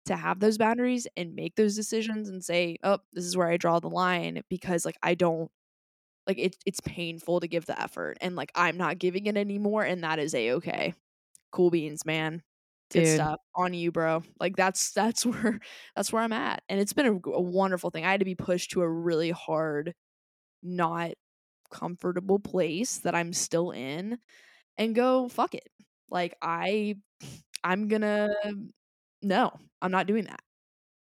[0.10, 3.58] to have those boundaries and make those decisions and say, "Oh, this is where I
[3.58, 5.52] draw the line," because like I don't
[6.28, 9.84] like it's it's painful to give the effort and like I'm not giving it anymore
[9.84, 10.94] and that is a okay.
[11.52, 12.44] Cool beans, man.
[12.94, 13.16] Good Dude.
[13.16, 13.40] stuff.
[13.56, 14.24] On you, bro.
[14.40, 15.60] Like that's that's where
[15.96, 16.64] that's where I'm at.
[16.70, 18.06] And it's been a, a wonderful thing.
[18.06, 19.94] I had to be pushed to a really hard
[20.64, 21.12] not
[21.72, 24.20] comfortable place that I'm still in
[24.78, 25.70] and go fuck it.
[26.12, 26.98] Like I
[27.64, 28.30] I'm to
[29.22, 30.42] no, I'm not doing that.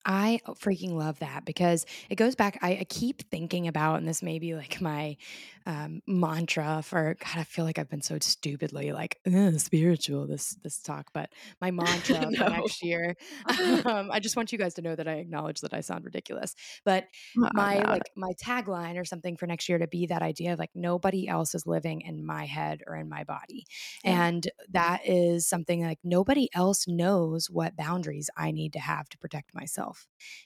[0.05, 2.59] I freaking love that because it goes back.
[2.61, 5.17] I, I keep thinking about, and this may be like my
[5.65, 7.37] um, mantra for God.
[7.39, 9.19] I feel like I've been so stupidly like
[9.57, 11.29] spiritual this this talk, but
[11.61, 13.15] my mantra for next year.
[13.85, 16.55] um, I just want you guys to know that I acknowledge that I sound ridiculous,
[16.83, 17.87] but my bad.
[17.89, 21.27] like my tagline or something for next year to be that idea of like nobody
[21.27, 23.65] else is living in my head or in my body
[24.03, 24.25] Yeah.
[24.27, 29.17] and that is something like nobody else knows what boundaries I need to have to
[29.17, 29.92] protect myself.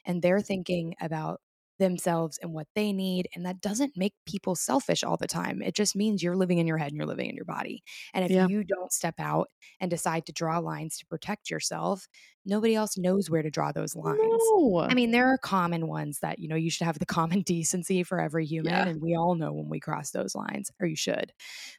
[0.05, 1.41] And they're thinking about
[1.79, 3.27] themselves and what they need.
[3.35, 5.61] And that doesn't make people selfish all the time.
[5.61, 7.83] It just means you're living in your head and you're living in your body.
[8.13, 8.47] And if Yeah.
[8.47, 12.07] you don't step out and decide to draw lines to protect yourself,
[12.47, 14.17] nobody else knows where to draw those lines.
[14.21, 14.79] No.
[14.89, 18.03] I mean, there are common ones that, you know, you should have the common decency
[18.03, 18.71] for every human.
[18.71, 18.87] Yeah.
[18.87, 21.33] And we all know when we cross those lines, or you should.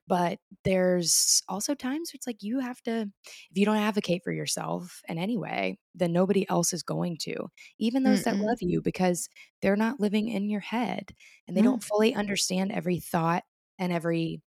[0.06, 3.10] But there's also times where it's like you have to,
[3.50, 7.34] if you don't advocate for yourself in any way, then nobody else is going to,
[7.78, 8.44] even those that Mm-mm.
[8.44, 9.28] love you, because
[9.62, 11.12] they're not living in your head
[11.48, 11.70] and they No.
[11.70, 11.88] don't mm.
[11.88, 13.42] fully understand every thought
[13.78, 14.42] and every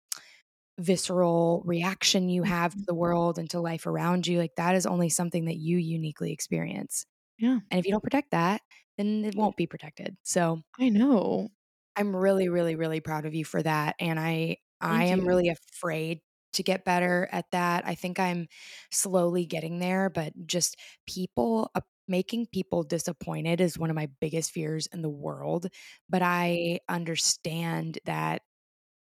[0.79, 4.39] visceral reaction you have to the world and to life around you.
[4.39, 7.05] Like that is only something that you uniquely experience.
[7.37, 7.59] Yeah.
[7.71, 8.61] And if you don't protect that,
[8.97, 10.17] then it won't be protected.
[10.23, 11.49] So I know.
[11.95, 13.95] I'm really, really, really proud of you for that.
[13.99, 15.25] And I I am you.
[15.25, 16.19] really afraid
[16.53, 17.85] to get better at that.
[17.85, 18.47] I think I'm
[18.91, 24.51] slowly getting there, but just people uh, making people disappointed is one of my biggest
[24.51, 25.67] fears in the world.
[26.09, 28.41] But I understand that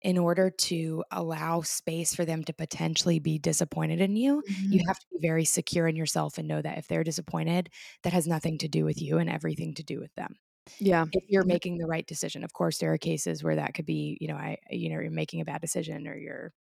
[0.05, 4.89] in order to allow space for them to potentially be disappointed in you, you Mhm.
[4.89, 7.71] have to be very secure in yourself and know that if they're disappointed,
[8.05, 10.37] that has nothing to do with you and everything to do with them
[10.79, 11.07] Yeah.
[11.13, 12.45] if you're making the right decision.
[12.45, 15.11] Of course, there are cases where that could be, you know, I, you know, you're
[15.11, 16.53] making a bad decision or you're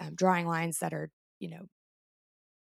[0.00, 1.66] um, drawing lines that are, you know,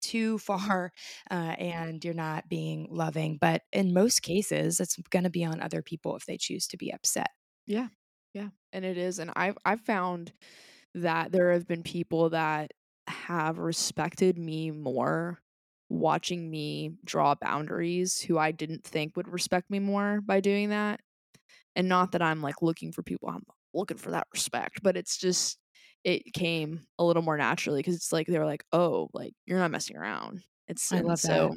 [0.02, 0.92] too far
[1.30, 3.38] uh, and you're not being loving.
[3.40, 6.76] But in most cases, it's going to be on other people if they choose to
[6.76, 7.30] be upset.
[7.66, 7.88] Yeah.
[8.36, 8.50] Yeah.
[8.72, 9.18] And it is.
[9.18, 10.34] And I've I've found
[10.94, 12.72] that there have been people that
[13.08, 15.40] have respected me more
[15.90, 21.00] watching me draw boundaries who I didn't think would respect me more by doing that.
[21.76, 23.44] and not that I'm like looking for people I'm
[23.74, 25.58] looking for that respect, but it's just
[26.04, 29.58] it came a little more naturally because it's like they were like, "Oh, like you're
[29.60, 31.56] not messing around." It's I love so that.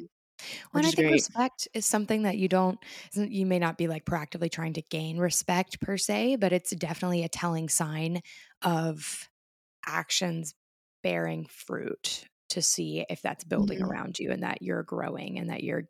[0.72, 1.26] Well, and I think great.
[1.30, 2.78] respect is something that you don't,
[3.14, 7.24] you may not be like proactively trying to gain respect per se, but it's definitely
[7.24, 8.22] a telling sign
[8.62, 9.28] of
[9.86, 10.54] actions
[11.02, 13.82] bearing fruit to see if that's building Mhm.
[13.82, 15.84] around you and that you're growing and that you're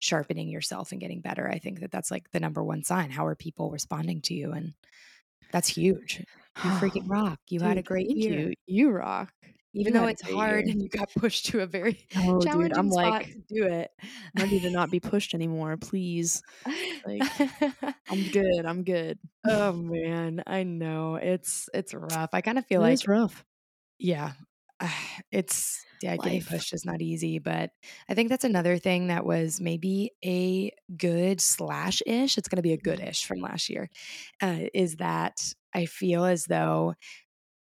[0.00, 1.48] sharpening yourself and getting better.
[1.50, 3.10] I think that that's like the number one sign.
[3.10, 4.52] How are people responding to you?
[4.52, 4.74] And
[5.52, 6.24] that's huge.
[6.62, 7.40] You freaking rock.
[7.48, 8.46] You had a great year.
[8.48, 8.54] you.
[8.66, 9.32] You rock.
[9.74, 12.92] Even though it's hard and you got pushed to a very Oh, dude, I'm challenging
[12.92, 13.90] spot like to do it.
[14.36, 16.42] I need to not be pushed anymore, please.
[17.06, 17.26] Like
[18.10, 18.66] I'm good.
[18.66, 19.18] I'm good.
[19.46, 21.16] Oh, man, I know.
[21.16, 22.30] It's it's rough.
[22.32, 23.44] I kinda feel It like is rough.
[23.98, 24.32] yeah,
[25.32, 26.44] it's yeah, getting Life.
[26.44, 27.70] pushed is not easy, but
[28.08, 32.72] I think that's another thing that was maybe a good slash ish, it's gonna be
[32.74, 33.04] a Mhm.
[33.04, 33.88] good-ish from last year,
[34.42, 36.94] uh, is that I feel as though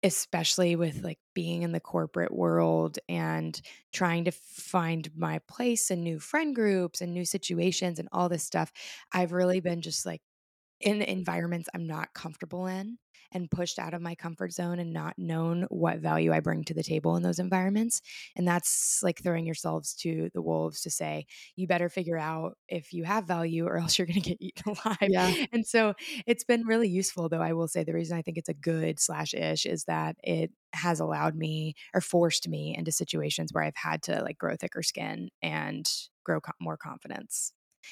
[0.05, 3.61] especially with, like, being in the corporate world and
[3.93, 8.45] trying to find my place and new friend groups and new situations and all this
[8.45, 8.73] stuff,
[9.13, 10.21] I've really been just, like,
[10.81, 12.97] in environments I'm not comfortable in
[13.35, 16.73] and pushed out of my comfort zone and not known what value I bring to
[16.73, 18.01] the table in those environments.
[18.35, 21.25] And that's like throwing yourselves to the wolves to say,
[21.57, 24.63] you better figure out if you have value or else you're going to get eaten
[24.85, 24.97] alive.
[25.01, 25.45] Yeah.
[25.51, 25.93] And so
[26.25, 27.41] it's been really useful, though.
[27.41, 30.51] I will say the reason I think it's a good slash ish is that it
[30.73, 34.81] has allowed me or forced me into situations where I've had to like grow thicker
[34.81, 35.89] skin and
[36.23, 37.51] grow co- more confidence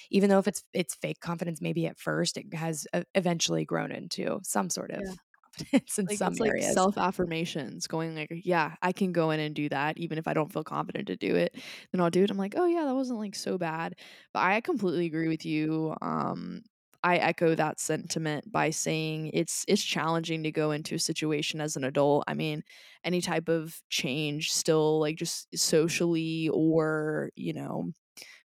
[0.09, 4.39] even though if it's it's fake confidence maybe at first it has eventually grown into
[4.43, 5.13] some sort of Yeah.
[5.57, 9.31] Confidence in Like some it's like areas self affirmations going like, yeah, I can go
[9.31, 11.55] in and do that even if I don't feel confident to do it.
[11.91, 12.31] Then I'll do it.
[12.31, 13.95] I'm like, oh yeah, that wasn't like so bad.
[14.33, 15.95] But I completely agree with you.
[16.01, 16.63] Um
[17.05, 21.75] I echo that sentiment by saying it's it's challenging to go into a situation as
[21.75, 22.23] an adult.
[22.27, 22.63] I mean,
[23.03, 27.91] any type of change still like just socially or, you know,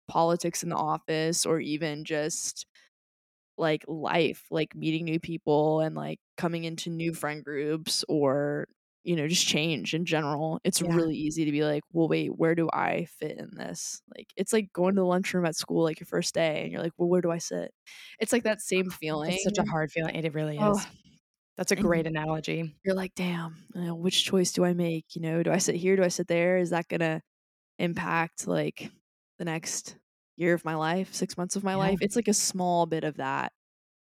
[0.08, 2.66] politics in the office or even just
[3.58, 8.68] like life, like meeting new people and like coming into new friend groups or
[9.04, 10.60] you know, just change in general.
[10.64, 14.02] It's yeah really easy to be like, "Well, wait, where do I fit in this?"
[14.16, 16.82] Like it's like going to the lunchroom at school like your first day and you're
[16.82, 17.72] like, "Well, where do I sit?"
[18.20, 19.30] It's like that same feeling.
[19.34, 20.86] it's such a hard feeling it really Oh, is
[21.56, 25.14] that's a great and analogy you're like, "Damn, you know, which choice do I make?"
[25.16, 25.96] You know, "Do I sit here?
[25.96, 26.58] Do I sit there?
[26.58, 27.22] Is that gonna
[27.78, 28.90] impact like
[29.38, 29.96] the next
[30.38, 33.04] year of my life, 6 months of my yeah life?" It's like a small bit
[33.04, 33.52] of that.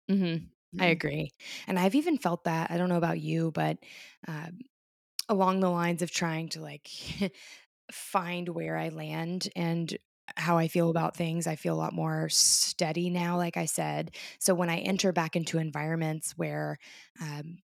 [0.09, 0.37] hmm
[0.78, 0.88] i Mhm.
[0.88, 1.31] agree
[1.66, 3.78] and i've even felt that i don't know about you but
[4.26, 4.59] um,
[5.28, 6.88] along the lines of trying to like
[7.92, 9.96] find where I land and
[10.37, 11.46] how I feel about things.
[11.46, 14.16] I feel a lot more steady now, like I said.
[14.40, 16.78] So when I enter back into environments where
[17.20, 17.59] um,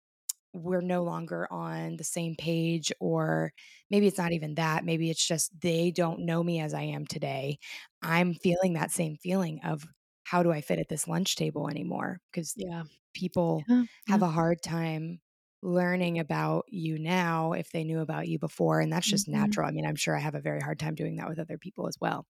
[0.54, 3.52] we're no longer on the same page, or
[3.90, 7.06] maybe it's not even that, maybe it's just they don't know me as I am
[7.06, 7.58] today,
[8.02, 9.86] I'm feeling that same feeling of
[10.24, 12.20] how do I fit at this lunch table anymore?
[12.32, 12.84] Because Yeah.
[13.14, 14.22] people Yeah, have yeah.
[14.22, 15.20] a hard time
[15.62, 19.28] learning about you now if they knew about you before and that's just Mhm.
[19.28, 19.68] natural.
[19.68, 21.86] I mean, I'm sure I have a very hard time doing that with other people
[21.88, 22.26] as well.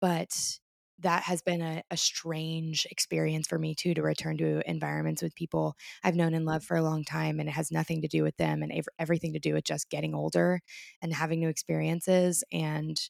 [0.00, 0.58] But
[1.00, 5.34] that has been a, a strange experience for me too to return to environments with
[5.34, 8.22] people I've known and loved for a long time and it has nothing to do
[8.22, 10.60] with them and ev- everything to do with just getting older
[11.02, 13.00] and having new experiences and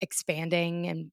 [0.00, 1.12] expanding and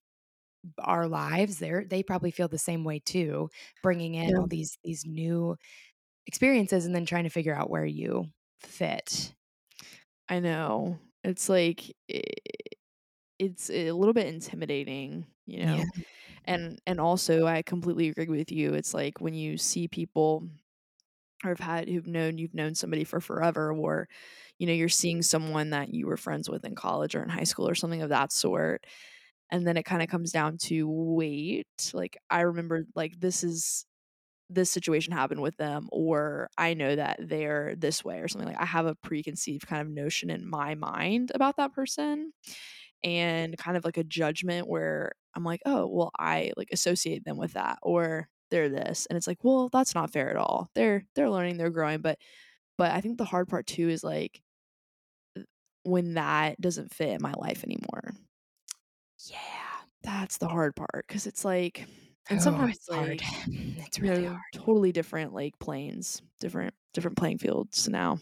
[0.79, 3.49] our lives they they probably feel the same way too
[3.83, 4.37] bringing in Yeah.
[4.37, 5.55] all these these new
[6.27, 8.25] experiences and then trying to figure out where you
[8.61, 9.35] fit.
[10.29, 10.99] I know.
[11.23, 12.21] It's like i
[13.39, 15.83] it's a little bit intimidating, you Yeah.
[16.45, 18.73] And and also I completely agree with you.
[18.73, 20.47] It's like when you see people
[21.43, 24.07] or have had who've known you've known somebody for forever or
[24.59, 27.43] you know, you're seeing someone that you were friends with in college or in high
[27.43, 28.85] school or something of that sort.
[29.51, 33.85] And then it kind of comes down to wait, like I remember like this is
[34.49, 38.61] this situation happened with them or I know that they're this way or something like
[38.61, 42.33] I have a preconceived kind of notion in my mind about that person
[43.05, 47.37] and kind of like a judgment where I'm like, "Oh, well I like associate them
[47.37, 50.71] with that or they're this." And it's like, "Well, that's not fair at all.
[50.75, 52.19] They're they're learning, they're growing." But
[52.77, 54.41] but I think the hard part too is like
[55.37, 55.43] uh,
[55.83, 58.11] when that doesn't fit in my life anymore.
[59.29, 59.85] Yeah.
[60.03, 61.87] That's the hard part cuz it's like
[62.29, 63.21] and Oh, sometimes it's hard.
[63.21, 63.23] like
[63.87, 64.41] It's really hard.
[64.53, 68.19] totally different like planes, different different playing fields now.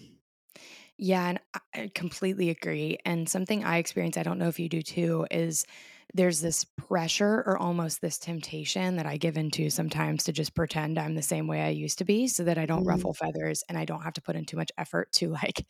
[0.97, 2.97] Yeah, and I I completely agree.
[3.05, 5.65] And something I experience, I don't know if you do too, is
[6.13, 10.99] there's this pressure or almost this temptation that I give into sometimes to just pretend
[10.99, 12.85] I'm the same way I used to be so that I don't Mm.
[12.85, 15.65] ruffle feathers and I don't have to put in too much effort to like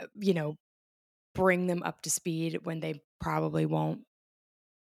[0.00, 0.56] uh, you know,
[1.34, 4.04] bring them up to speed when they probably won't,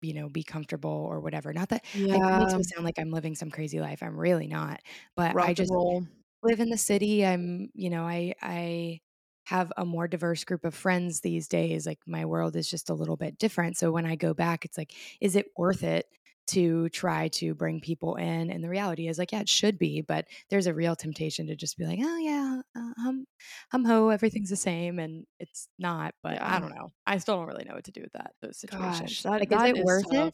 [0.01, 1.53] you know, be comfortable or whatever.
[1.53, 4.47] Not that like, it makes me sound like I'm living some crazy life, I'm really
[4.47, 4.81] not,
[5.15, 6.05] but I Rock and just roll.
[6.43, 9.01] Live in the city, I'm you know, I I
[9.45, 12.93] have a more diverse group of friends these days, like, my world is just a
[12.93, 16.05] little bit different, so when I go back, it's like, is it worth it
[16.47, 18.49] to try to bring people in?
[18.51, 21.55] And the reality is, like, yeah, it should be, but there's a real temptation to
[21.55, 23.25] just be like, "Oh, yeah, uh, hum
[23.71, 26.91] hum ho, everything's the same," and it's not, but I don't know.
[27.05, 29.23] I still don't really know what to do with that those Gosh, situations.
[29.23, 30.33] that Like, is that it is worth it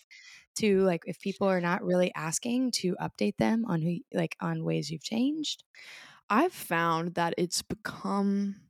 [0.55, 4.63] to, like, if people are not really asking to update them on who like, on
[4.63, 5.63] ways you've changed?
[6.29, 8.69] I've found that it's become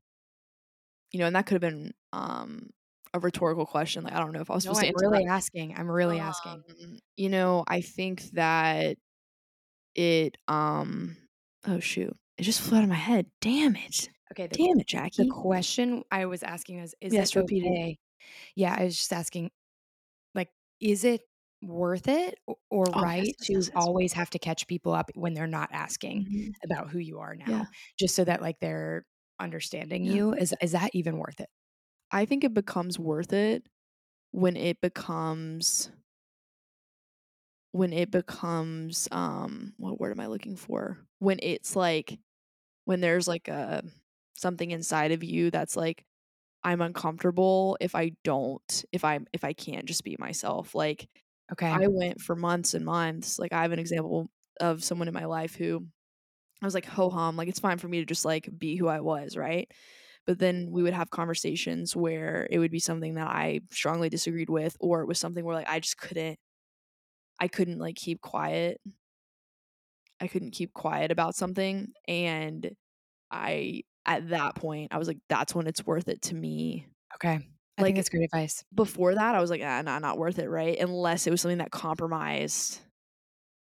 [1.12, 2.70] you know, and that could've been, um,
[3.14, 5.08] a rhetorical question, like, I don't know if I was No, supposed to I'm answer
[5.10, 5.22] that.
[5.22, 6.64] really asking, I'm really asking.
[6.70, 8.98] Um, you know, I think that
[9.96, 11.18] it, um
[11.68, 12.16] oh, shoot.
[12.38, 13.28] It just flew out of my head.
[13.42, 14.10] Damn it.
[14.32, 15.12] Okay, the Damn it, Jackie.
[15.18, 17.98] the question I was asking is, is it Yes, repeat it.
[18.56, 19.52] Yeah, I was just asking,
[20.36, 20.50] like,
[20.82, 21.24] is it
[21.62, 22.40] worth it
[22.72, 23.88] or Oh, right yes, to yes, yes.
[23.88, 26.54] always have to catch people up when they're not asking Mhm.
[26.64, 27.64] about who you are Yeah.
[27.64, 29.06] now, just so that, like, they're
[29.40, 30.20] understanding Yeah.
[30.20, 30.34] you?
[30.34, 31.50] Is is that even worth it?
[32.14, 33.66] I think it becomes worth it
[34.32, 35.92] when it becomes
[37.74, 41.00] when it becomes, um what word am I looking for?
[41.20, 42.20] When it's, like
[42.86, 43.84] when there's, like, a
[44.36, 46.06] something inside of you that's like,
[46.64, 51.10] "I'm uncomfortable if I don't if I'm if I can't just be myself." Like,
[51.52, 51.84] Okay.
[51.84, 54.30] I went for months and months like, I have an example
[54.62, 55.88] of someone in my life who
[56.64, 59.02] I was like, "Ho-hum, like, it's fine for me to just, like, be who I
[59.02, 59.72] was," right?
[60.28, 64.50] But then we would have conversations where it would be something that I strongly disagreed
[64.50, 66.38] with, or it was something where, like, I just couldn't
[67.40, 68.80] I couldn't, like, keep quiet.
[70.20, 72.76] I couldn't keep quiet about something, and
[73.32, 77.40] I at that point, I was like, "That's when it's worth it to me." Okay.
[77.78, 78.64] I think Like, that's great advice.
[78.76, 80.80] before that, I was like, "Ah, nah, not worth it," right?
[80.80, 82.82] Unless it was something that compromised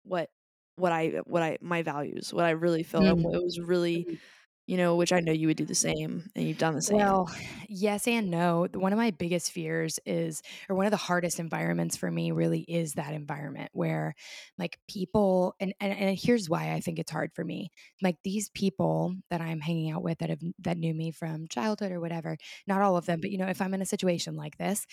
[0.05, 0.31] what
[0.77, 3.33] what I what I my values, what I really felt, and Mm.
[3.33, 4.21] what was really Mhm.
[4.67, 6.97] You know, which I know you would do the same, and you've done the same.
[6.97, 7.31] Well,
[7.69, 8.67] yes and no.
[8.73, 12.61] One of my biggest fears is or one of the hardest environments for me really
[12.61, 14.15] is that environment where,
[14.57, 17.71] like, people and and and here's why I think it's hard for me.
[18.03, 21.93] Like, these people that I'm hanging out with that have that knew me from childhood
[21.93, 23.33] or whatever, not all of them, but, mm-hmm.
[23.33, 24.87] you know, if I'm in a situation like this,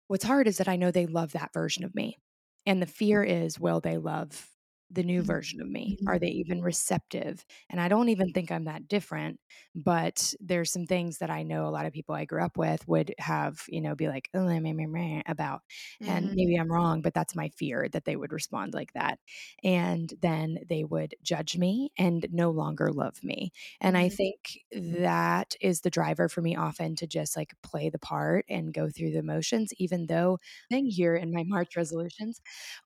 [0.09, 2.19] what's hard is that I know they love that version of me,
[2.67, 3.45] and the fear mm-hmm.
[3.45, 4.47] is, will they love
[4.91, 5.25] the new Mhm.
[5.25, 5.99] version of me?
[6.01, 6.07] Mhm.
[6.07, 7.45] Are they even receptive?
[7.71, 9.41] And I don't even think I'm that different,
[9.75, 12.87] but there's some things that I know a lot of people I grew up with
[12.89, 15.63] would have, you know, be like, "Oh, meh, meh, meh," about,
[16.07, 16.37] and Mhm.
[16.37, 19.19] maybe I'm wrong, but that's my fear that they would respond like that,
[19.65, 24.17] and then they would judge me and no longer love me, and I Mhm.
[24.19, 28.73] think that is the driver for me often to just, like, play the part and
[28.75, 30.39] go through the motions even though
[30.71, 32.41] thing here in my March resolutions,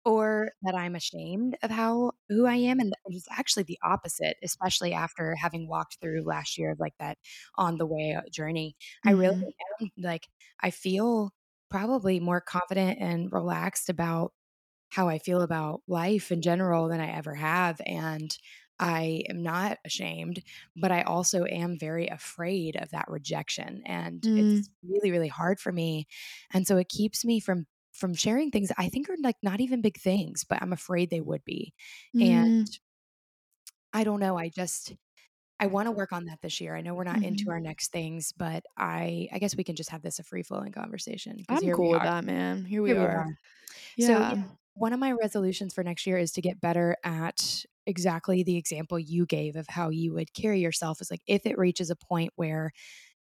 [0.04, 1.89] or that I'm ashamed of how
[2.28, 6.70] who I am, and it's actually the opposite, especially after having walked through last year
[6.72, 7.18] of, like, that
[7.56, 8.76] on the way, uh, journey.
[9.06, 9.50] I really Mhm.
[9.80, 10.28] am like,
[10.60, 11.32] I feel
[11.70, 14.32] probably more confident and relaxed about
[14.90, 18.36] how I feel about life in general than I ever have, and
[18.80, 20.42] I am not ashamed,
[20.76, 24.30] but I also am very afraid of that rejection, and Mm.
[24.34, 26.06] it's really, really hard for me,
[26.52, 29.82] and so it keeps me from from sharing things I think are, like, not even
[29.82, 31.74] big things, but I'm afraid they would be,
[32.20, 32.80] and Mm.
[33.92, 34.94] I don't know, I just
[35.60, 36.76] I wanna work on that this year.
[36.76, 37.50] I know we're not into Mhm.
[37.50, 40.72] our next things, but I I guess we can just have this a free flowing
[40.72, 41.44] conversation.
[41.48, 42.64] I'm here cool with that, man.
[42.64, 43.24] Here we Here we are.
[43.24, 43.36] are.
[43.98, 44.56] So, yeah, Yeah.
[44.74, 48.98] one of my resolutions for next year is to get better at exactly the example
[48.98, 52.32] you gave of how you would carry yourself is, like, if it reaches a point
[52.36, 52.72] where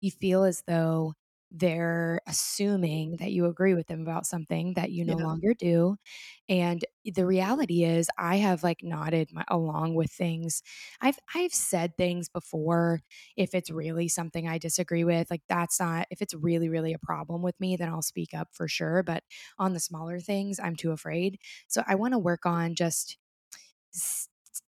[0.01, 1.13] you feel as though
[1.51, 5.23] they're assuming that you agree with them about something that you no Yeah.
[5.23, 5.97] longer do,
[6.47, 10.61] and the reality is I have, like, nodded my along with things.
[11.01, 13.01] I've I've said things before
[13.37, 16.99] if it's really something I disagree with, like, that's not if it's really, really a
[16.99, 19.23] problem with me, then I'll speak up for sure, but
[19.57, 21.39] on the smaller things, I'm too afraid.
[21.67, 23.17] So I wanna work on just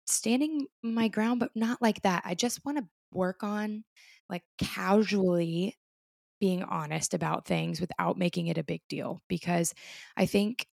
[0.07, 2.23] standing my ground, but not like that.
[2.25, 3.85] I just wanna work on,
[4.29, 5.77] like, casually
[6.41, 9.75] being honest about things without making it a big deal because
[10.17, 10.69] I think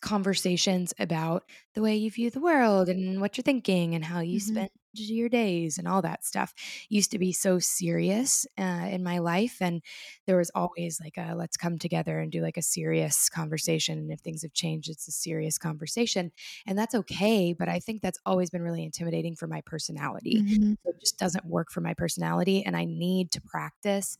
[0.00, 4.40] conversations about the way you view the world and what you're thinking and how you
[4.40, 4.40] Mhm.
[4.40, 6.52] spend your days and all that stuff
[6.88, 9.80] used to be so serious uh, in my life and
[10.26, 14.12] there was always like a let's come together and do like a serious conversation and
[14.12, 16.30] if things have changed it's a serious conversation
[16.66, 20.74] and that's okay but i think that's always been really intimidating for my personality Mhm.
[20.84, 24.18] so it just doesn't work for my personality and i need to practice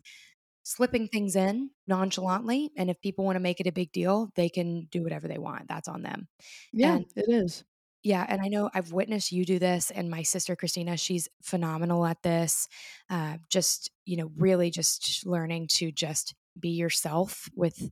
[0.63, 4.49] slipping things in nonchalantly and if people want to make it a big deal they
[4.49, 6.29] can do whatever they want that's on them
[6.73, 7.65] Yeah, and it is.
[8.03, 12.05] yeah, and I know I've witnessed you do this, and my sister Christina, she's phenomenal
[12.05, 12.67] at this.
[13.09, 17.91] Uh, just you know, really just learning to just be yourself with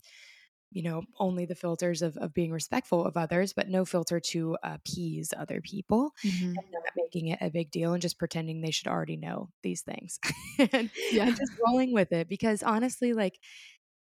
[0.70, 4.56] you know only the filters of of being respectful of others, but no filter to
[4.62, 6.62] appease other people, Mhm.
[6.62, 9.82] and not making it a big deal and just pretending they should already know these
[9.82, 10.18] things,
[10.58, 11.26] and, Yeah.
[11.26, 12.28] and just rolling with it.
[12.28, 13.38] Because honestly, like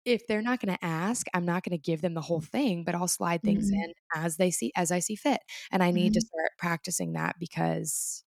[0.04, 3.08] if they're not gonna ask, I'm not gonna give them the whole thing, but I'll
[3.08, 3.84] slide things Mhm.
[3.84, 5.40] in as they see as I see fit,
[5.72, 6.22] and I need to Mhm.
[6.22, 8.24] start practicing that because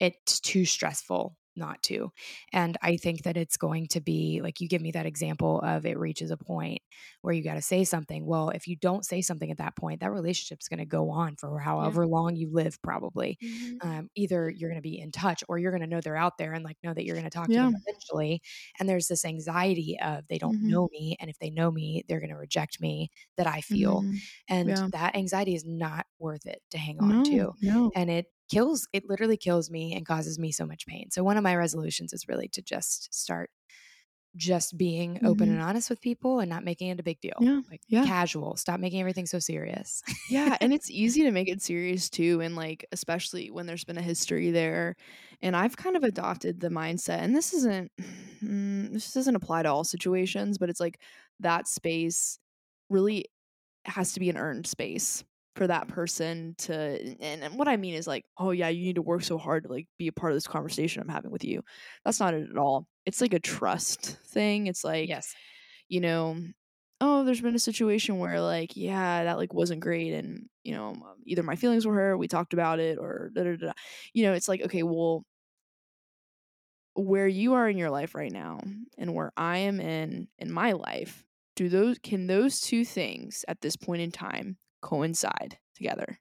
[0.00, 2.10] it's too stressful not to,
[2.52, 5.86] and I think that it's going to be like, you give me that example of
[5.86, 6.82] it reaches a point
[7.22, 8.26] where you gotta say something.
[8.26, 11.58] Well, if you don't say something at that point, that relationship's gonna go on for
[11.78, 11.94] Yeah.
[11.94, 13.38] however long you live probably.
[13.40, 13.80] Mhm.
[13.80, 16.64] Um, either you're gonna be in touch or you're gonna know they're out there and,
[16.64, 18.42] like, know that you're gonna talk to them eventually,
[18.78, 20.68] and there's this anxiety of they don't Mhm.
[20.68, 24.22] know me, and if they know me, they're gonna reject me that I feel, Mhm.
[24.48, 24.88] and Yeah.
[24.92, 27.92] that anxiety is not worth it to hang on No, to, no.
[27.94, 31.10] and it kills it literally kills me and causes me so much pain.
[31.10, 33.50] So one of my resolutions is really to just start
[34.36, 35.52] just being open Mhm.
[35.52, 37.38] and honest with people and not making it a big deal.
[37.38, 38.06] Yeah, Like, yeah.
[38.06, 40.02] casual, stop making everything so serious.
[40.26, 43.98] Yeah, and it's easy to make it serious too, and, like, especially when there's been
[43.98, 44.96] a history there,
[45.42, 47.92] and I've kind of adopted the mindset and this isn't
[48.42, 51.00] mm, this doesn't apply to all situations, but it's like
[51.40, 52.38] that space
[52.88, 53.26] really
[53.86, 55.24] has to be an earned space
[55.54, 56.74] for that person to
[57.20, 59.64] and and what I mean is like, "Oh, yeah, you need to work so hard
[59.64, 61.62] to, like, be a part of this conversation I'm having with you."
[62.04, 62.88] That's not it at all.
[63.06, 64.66] It's like a trust thing.
[64.68, 65.36] It's like, Yes.
[65.88, 66.36] you know,
[67.00, 70.90] "Oh, there's been a situation where, like, yeah, that, like, wasn't great, and, you know,
[70.92, 73.72] um, either my feelings were hurt, we talked about it, or da da da da."
[74.14, 75.24] You know, it's like, "Okay, well"
[76.96, 78.60] "where you are in your life right now
[78.96, 81.24] and where I am in in my life,
[81.56, 86.20] do those can those 2 things at this point in time coincide together?"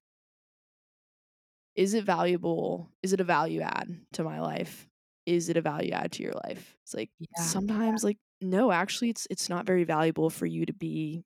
[1.76, 2.91] Is it valuable?
[3.01, 4.88] Is it a value add to my life?
[5.26, 6.78] Is it a value add to your life?
[6.84, 10.74] It's like, Yeah, sometimes, like, no, actually, it's it's not very valuable for you to
[10.74, 11.24] be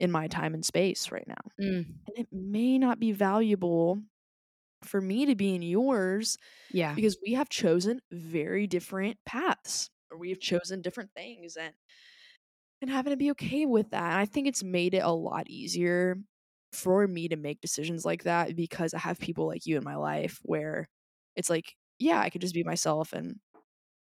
[0.00, 1.52] in my time and space right now.
[1.60, 1.98] Mm.
[2.08, 4.02] And it may not be valuable
[4.84, 6.38] for me to be in yours
[6.70, 6.96] Yeah.
[6.96, 11.74] because we have chosen very different paths, or we have chosen different things, and
[12.80, 14.04] and having to be okay with that.
[14.12, 16.16] And I think it's made it a lot easier
[16.72, 19.96] for me to make decisions like that because I have people like you in my
[19.96, 20.88] life where
[21.36, 23.36] it's like, yeah, I could just be myself and,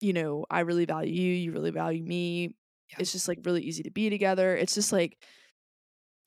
[0.02, 2.56] you know, I really value you, you really value me.
[2.90, 2.98] Yeah.
[3.00, 4.56] It's just, like, really easy to be together.
[4.56, 5.18] It's just, like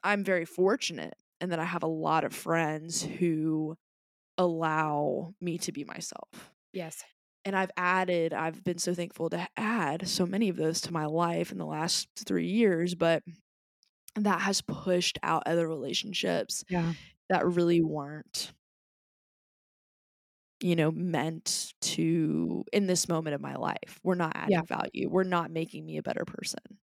[0.03, 3.77] I'm very fortunate and that I have a lot of friends who
[4.39, 6.53] allow me to be myself.
[6.73, 7.05] Yes.
[7.45, 11.07] And I've added I've been so thankful to add so many of those to my
[11.07, 13.23] life in the last 3 years, but
[14.17, 16.95] that has pushed out other relationships Yeah.
[17.31, 18.53] that really weren't
[20.61, 24.01] you know, meant to in this moment of my life.
[24.03, 24.61] We're not Yeah.
[24.61, 25.09] adding value.
[25.09, 26.79] We're not making me a better person.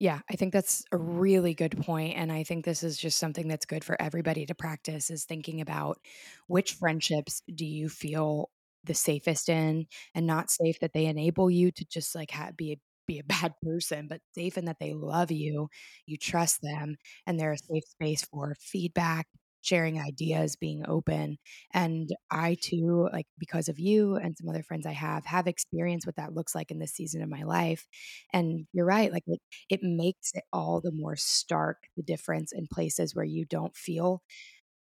[0.00, 3.46] Yeah, I think that's a really good point, and I think this is just something
[3.48, 5.98] that's good for everybody to practice is thinking about
[6.48, 8.50] which friendships do you feel
[8.82, 12.72] the safest in and not safe that they enable you to just, like, ha be
[12.72, 12.76] a
[13.06, 15.68] be a bad person, but safe in that they love you,
[16.06, 16.96] you trust them,
[17.26, 19.26] and they're a safe space for feedback,
[19.62, 21.38] sharing ideas, being open.
[21.72, 26.06] And I too, like, because of you and some other friends I have, have experienced
[26.06, 27.86] what that looks like in this season of my life.
[28.32, 29.40] And you're right, like, it
[29.70, 34.22] it makes it all the more stark, the difference in places where you don't feel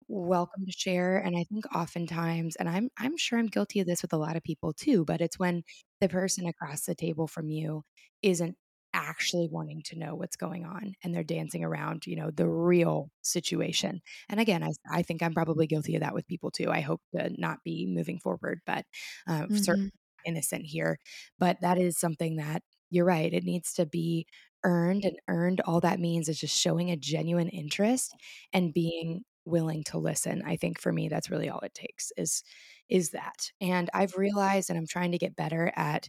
[0.08, 4.02] welcome to share, and I think oftentimes and I'm I'm sure I'm guilty of this
[4.02, 5.62] with a lot of people too, but it's when
[6.02, 7.84] the person across the table from you
[8.22, 8.58] isn't
[8.94, 13.10] actually wanting to know what's going on, and they're dancing around, you know, the real
[13.22, 14.02] situation.
[14.30, 16.70] And again, i, I think I'm probably guilty of that with people too.
[16.70, 18.86] I hope to not be moving forward, but,
[19.28, 19.92] um, certainly Mhm.
[20.26, 20.98] innocent here.
[21.38, 24.26] But that is something that you're right, it needs to be
[24.64, 28.14] earned, and earned, all that means is just showing a genuine interest
[28.52, 30.42] and being willing to listen.
[30.46, 32.42] I think for me, that's really all it takes is
[32.88, 33.50] is that.
[33.60, 36.08] And I've realized, and I'm trying to get better at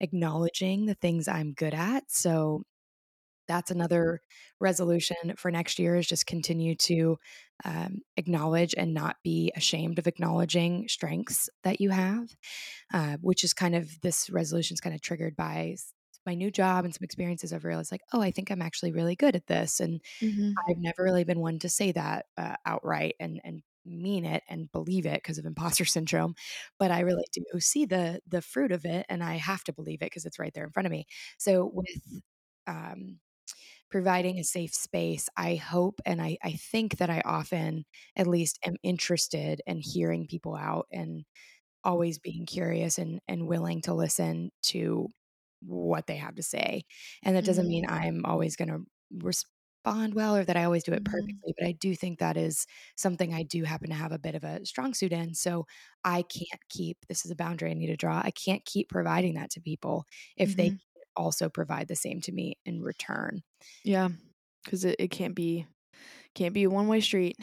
[0.00, 2.04] acknowledging the things I'm good at.
[2.08, 2.64] So
[3.48, 4.20] that's another
[4.60, 7.16] resolution for next year is just continue to
[7.64, 12.28] um, acknowledge and not be ashamed of acknowledging strengths that you have,
[12.92, 15.76] uh, which is kind of this resolution is kind of triggered by
[16.28, 17.52] my new job and some experiences.
[17.52, 20.68] I've realized like, oh, I think I'm actually really good at this, and Mhm.
[20.68, 24.70] I've never really been one to say that uh, outright and and mean it and
[24.72, 26.34] believe it because of imposter syndrome
[26.78, 30.02] but i really do see the the fruit of it and i have to believe
[30.02, 31.06] it because it's right there in front of me
[31.38, 32.22] so with
[32.66, 33.18] um
[33.90, 37.84] providing a safe space, I hope and I, I think that I often
[38.16, 41.24] at least am interested in hearing people out and
[41.84, 45.08] always being curious and, and willing to listen to
[45.60, 46.84] what they have to say.
[47.22, 50.92] And that doesn't mean I'm always going to respond well or that I always do
[50.92, 51.42] it Mhm.
[51.44, 54.34] perfectly, but I do think that is something I do happen to have a bit
[54.34, 55.34] of a strong suit in.
[55.34, 55.66] So
[56.04, 58.20] I can't keep this is a boundary I need to draw.
[58.22, 60.04] I can't keep providing that to people
[60.36, 60.78] if they Mhm.
[61.16, 63.42] also provide the same to me in return.
[63.84, 64.08] Yeah,
[64.64, 65.66] because it, it can't be
[66.34, 67.38] can't be a one way street.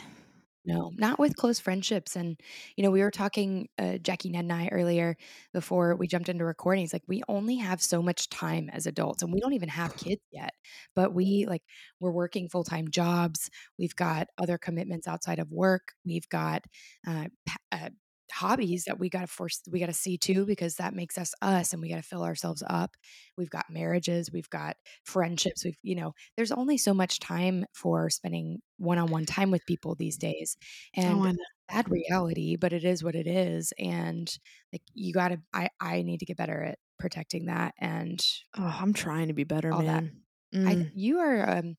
[0.68, 2.16] No, not with close friendships.
[2.16, 2.40] And,
[2.76, 5.16] you know, we were talking, uh, Jackie, Ned, and I earlier
[5.54, 6.92] before we jumped into recordings.
[6.92, 10.22] Like, we only have so much time as adults, and we don't even have kids
[10.32, 10.54] yet.
[10.96, 11.62] But we, like,
[12.00, 13.52] we're working full time jobs.
[13.78, 15.94] We've got other commitments outside of work.
[16.04, 16.64] We've got
[17.08, 17.90] uh, pa- uh,
[18.32, 21.34] hobbies that we got to force, we got to see too, because that makes us
[21.42, 22.96] us and we got to fill ourselves up.
[23.38, 25.64] We've got marriages, we've got friendships.
[25.66, 29.66] We've, you know, there's only so much time for spending one on one time with
[29.66, 30.58] people these days.
[31.06, 31.36] Oh, And I
[31.72, 33.74] sad reality, but it is what it is.
[33.80, 34.34] And
[34.72, 38.24] like you gotta I I need to get better at protecting that and
[38.58, 40.24] Oh, I'm trying to be better, man.
[40.64, 41.78] I Mm, you are um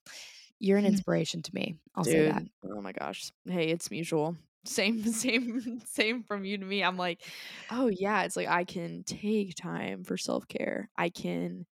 [0.58, 1.80] you're an inspiration to me.
[1.94, 2.44] I'll say that.
[2.62, 3.30] Oh my gosh.
[3.44, 4.36] Hey, it's mutual.
[4.66, 6.82] Same, same, same from you to me.
[6.82, 7.24] I'm like,
[7.70, 10.90] oh yeah, it's like I can take time for self care.
[10.96, 11.66] I can,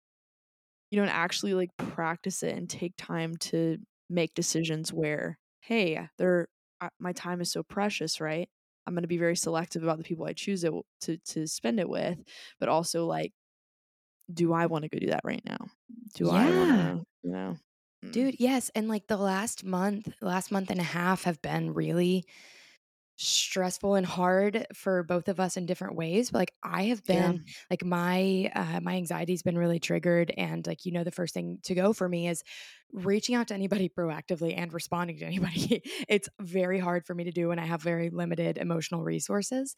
[0.90, 3.78] you know, and actually like practice it and take time to
[4.10, 6.48] make decisions where, hey, there,
[6.98, 8.48] my time is so precious, right?
[8.86, 10.72] I'm going to be very selective about the people I choose it
[11.02, 12.18] to to spend it with,
[12.60, 13.32] but also like,
[14.32, 15.68] do I want to go do that right now?
[16.14, 16.98] Do I want Yeah.
[17.22, 17.56] to, you know?
[18.04, 18.26] Mm.
[18.26, 22.26] Dude, yes, and like the last month, last month and a half have been really
[23.22, 27.32] stressful and hard for both of us in different ways but like i have Yeah.
[27.32, 31.34] been like my uh my anxiety's been really triggered and like you know the first
[31.34, 32.42] thing to go for me is
[32.92, 37.30] reaching out to anybody proactively and responding to anybody it's very hard for me to
[37.32, 39.74] do when i have very limited emotional resources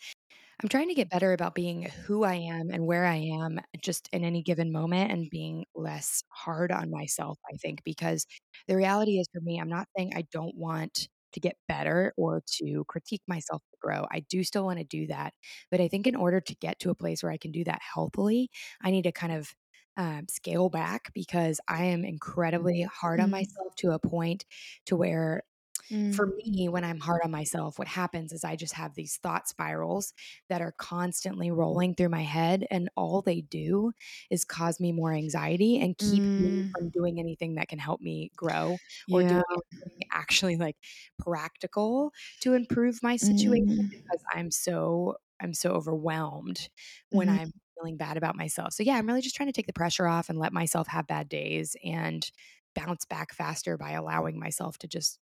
[0.62, 4.08] I'm trying to get better about being who I am and where I am just
[4.12, 8.26] in any given moment and being less hard on myself, I think, because
[8.68, 12.42] the reality is for me, I'm not saying I don't want to get better or
[12.58, 14.06] to critique myself to grow.
[14.10, 15.34] I do still want to do that.
[15.70, 17.80] But I think in order to get to a place where I can do that
[17.82, 18.50] healthily,
[18.82, 19.54] I need to kind of
[19.96, 23.30] um, scale back because I am incredibly hard on Mm.
[23.30, 24.44] myself to a point
[24.86, 25.44] to where
[25.90, 26.16] Mm.
[26.16, 29.48] for me, when I'm hard on myself, what happens is I just have these thought
[29.48, 30.12] spirals
[30.48, 32.66] that are constantly rolling through my head.
[32.70, 33.92] And all they do
[34.30, 36.74] is cause me more anxiety and keep me Mm.
[36.76, 38.80] from doing anything that can help me grow
[39.10, 39.40] or Yeah.
[39.42, 39.42] doing
[39.82, 40.76] anything actually like
[41.18, 43.90] practical to improve my situation Mm.
[43.90, 46.68] because I'm so I'm so overwhelmed
[47.10, 47.28] when Mhm.
[47.28, 48.72] I'm feeling bad about myself.
[48.72, 51.06] So yeah, I'm really just trying to take the pressure off and let myself have
[51.08, 52.30] bad days and
[52.74, 55.18] bounce back faster by allowing myself to just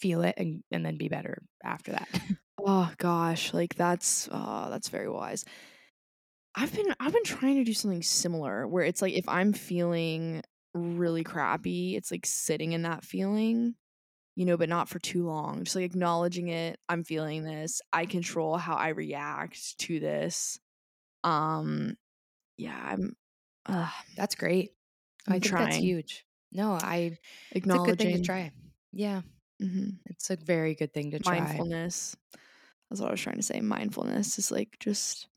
[0.00, 2.08] feel it and and then be better after that.
[2.58, 5.44] Oh gosh, like that's oh, that's very wise.
[6.54, 10.42] I've been I've been trying to do something similar where it's like if I'm feeling
[10.74, 13.74] really crappy, it's like sitting in that feeling,
[14.36, 15.64] you know, but not for too long.
[15.64, 16.80] Just like acknowledging it.
[16.88, 17.82] I'm feeling this.
[17.92, 20.60] I control how I react to this.
[21.24, 21.96] Um
[22.58, 23.16] yeah, I'm
[23.66, 24.72] uh, That's great.
[25.28, 26.26] I I'm think that's huge.
[26.52, 27.18] No, I
[27.50, 28.52] it's a good thing to try.
[28.92, 29.22] Yeah,
[29.60, 31.64] mhm, it's a very good thing to try.
[31.64, 32.16] mindfulness.
[32.90, 33.60] That's what I was trying to say.
[33.60, 35.28] Mindfulness is like just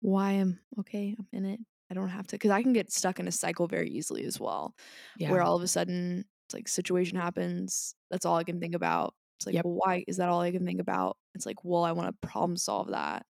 [0.00, 1.60] why I'm okay, I'm in it.
[1.90, 4.40] I don't have to because I can get stuck in a cycle very easily as
[4.40, 4.74] well,
[5.14, 5.36] Yeah.
[5.36, 7.96] where all of a sudden it's like situation happens.
[8.10, 9.14] That's all I can think about.
[9.38, 9.64] It's like, Yep.
[9.64, 11.18] well, why is that all I can think about?
[11.34, 13.26] It's like, well, I want to problem solve that.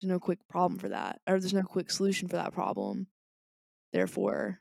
[0.00, 3.08] There's no quick problem for that, or there's no quick solution for that problem.
[3.92, 4.60] Therefore,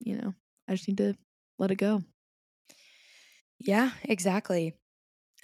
[0.00, 0.34] you know,
[0.68, 1.16] I just need to
[1.58, 2.02] let it go.
[3.64, 4.74] Yeah, exactly.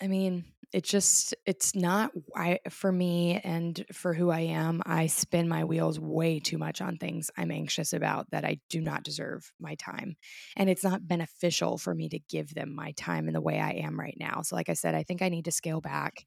[0.00, 5.08] I mean, it's just it's not I for me and for who I am, I
[5.08, 9.04] spin my wheels way too much on things I'm anxious about that I do not
[9.04, 10.16] deserve my time.
[10.56, 13.72] And it's not beneficial for me to give them my time in the way I
[13.72, 14.42] am right now.
[14.42, 16.26] So like I said, I think I need to scale back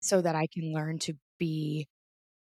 [0.00, 1.88] so that I can learn to be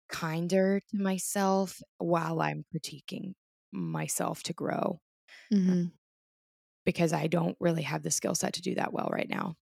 [0.10, 3.34] kinder to myself while I'm critiquing
[3.74, 5.02] myself to grow.
[5.52, 5.92] Mhm.
[6.88, 9.58] Because I don't really have the skill set to do that well right now.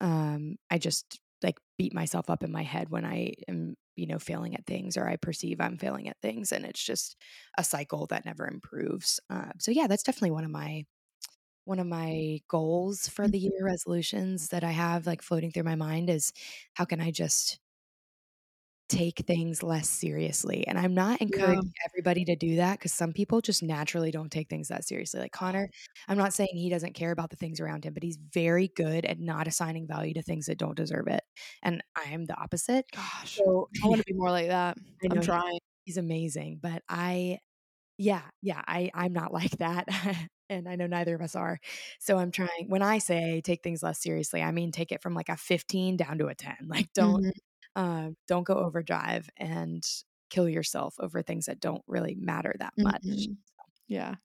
[0.00, 4.18] Um, I just like beat myself up in my head when I am, you know,
[4.18, 6.52] failing at things or I perceive I'm failing at things.
[6.52, 7.16] And it's just
[7.58, 9.20] a cycle that never improves.
[9.30, 10.84] Uh, so yeah, that's definitely one of my
[11.64, 13.52] one of my goals for the Mhm.
[13.52, 16.32] year resolutions that I have like floating through my mind is
[16.74, 17.60] how can I just
[18.92, 20.66] take things less seriously.
[20.68, 21.62] And I'm not Yeah.
[21.62, 25.20] encouraging everybody to do that because some people just naturally don't take things that seriously.
[25.20, 25.70] Like Connor,
[26.08, 29.04] I'm not saying he doesn't care about the things around him, but he's very good
[29.06, 31.22] at not assigning value to things that don't deserve it.
[31.62, 32.86] And I am the opposite.
[32.92, 34.78] Gosh, So I wanna be more like that.
[35.10, 35.58] I'm trying.
[35.84, 37.38] he's amazing, but I
[37.98, 39.88] yeah, yeah, I I'm not like that.
[40.50, 41.58] and I know neither of us are.
[42.00, 45.14] So I'm trying when I say take things less seriously, I mean take it from
[45.14, 46.56] like a 15 down to a 10.
[46.68, 47.32] Like don't Mhm.
[47.76, 49.84] Um, don't go overdrive and
[50.30, 53.02] kill yourself over things that don't really matter that much.
[53.02, 53.42] Mhm.
[53.88, 54.16] Yeah.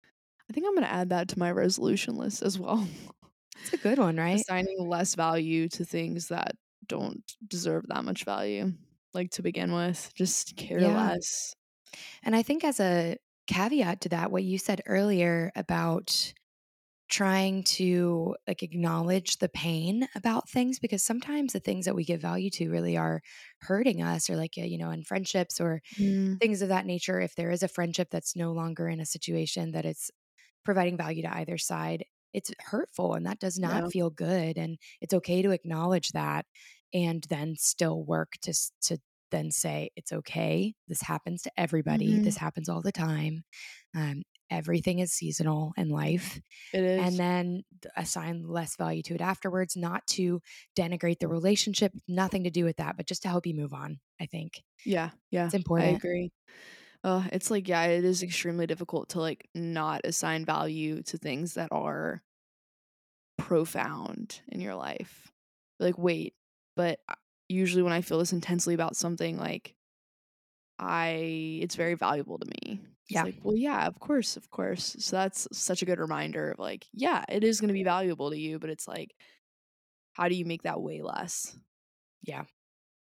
[0.49, 2.87] I think I'm gonna add that to my resolution list as well.
[3.61, 4.47] It's a good one, right?
[4.47, 8.73] Assigning less value to things that don't deserve that much value,
[9.13, 10.11] like, to begin with.
[10.15, 10.89] Just care Yeah.
[10.89, 11.55] less.
[12.23, 13.17] And I think as a
[13.47, 16.33] caveat to that, what you said earlier about
[17.09, 22.21] trying to like acknowledge the pain about things because sometimes the things that we give
[22.21, 23.21] value to really are
[23.61, 26.39] hurting us or like uh, you know in friendships or Mm.
[26.39, 29.71] things of that nature if there is a friendship that's no longer in a situation
[29.71, 30.11] that it's
[30.65, 32.03] providing value to either side
[32.33, 36.45] it's hurtful and that does not feel good and it's okay to acknowledge that
[36.93, 38.97] and then still work to to
[39.31, 42.23] then say it's okay this happens to everybody Mhm.
[42.23, 43.43] this happens all the time
[43.95, 46.39] um, everything is seasonal in life
[46.73, 46.99] It is.
[47.05, 47.63] and then
[47.97, 50.41] assign less value to it afterwards not to
[50.77, 53.99] denigrate the relationship nothing to do with that but just to help you move on
[54.21, 55.45] i think yeah, yeah.
[55.45, 55.93] it's important.
[55.93, 56.31] I agree.
[57.03, 61.55] Uh, it's like, yeah, it is extremely difficult to, like, not assign value to things
[61.55, 62.21] that are
[63.37, 65.31] profound in your life.
[65.79, 66.33] Like, wait,
[66.75, 67.15] but I
[67.49, 69.75] usually when I feel this intensely about something, like,
[70.79, 72.81] I it's very valuable to me.
[73.09, 73.23] It's Yeah.
[73.23, 74.95] like, well, yeah, of course, of course.
[74.99, 78.29] So that's such a good reminder of like, yeah, it is going to be valuable
[78.31, 79.15] to you, but it's like,
[80.13, 81.57] how do you make that way less?
[82.21, 82.45] yeah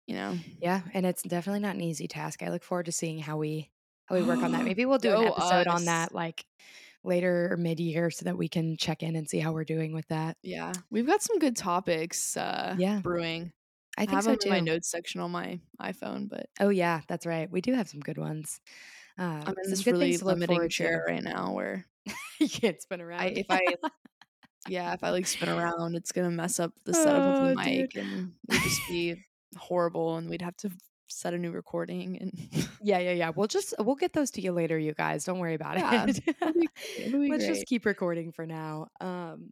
[0.07, 0.39] You know?
[0.61, 3.71] yeah and it's definitely not an easy task i look forward to seeing how we
[4.07, 6.47] how we work on that maybe we'll do an Go episode on that like
[7.05, 10.09] later or mid-year so that we can check in and see how we're doing with
[10.09, 13.03] that Yeah, we've got some good topics uh, Yeah.
[13.03, 13.53] brewing.
[13.99, 16.71] I think I, have so them in my notes section on my iPhone, but oh
[16.71, 18.61] yeah that's right we do have some good ones
[19.19, 21.87] uh, I'm in this really things to look limiting chair to right now where
[22.41, 23.61] you can't spin around I if I
[24.69, 27.55] yeah if I like spin around, it's gonna mess up the setup of the Oh,
[27.55, 28.03] mic dude.
[28.05, 29.17] and it would just be
[29.59, 30.71] horrible, and we'd have to
[31.09, 32.33] set a new recording and
[32.83, 33.31] Yeah, yeah, yeah.
[33.37, 35.25] We'll just we'll get those to you later, you guys.
[35.25, 36.21] Don't worry about Yeah, it.
[36.27, 36.69] it'll be
[36.99, 37.55] it'll be Let's great.
[37.55, 38.89] just keep recording for now.
[39.01, 39.51] Um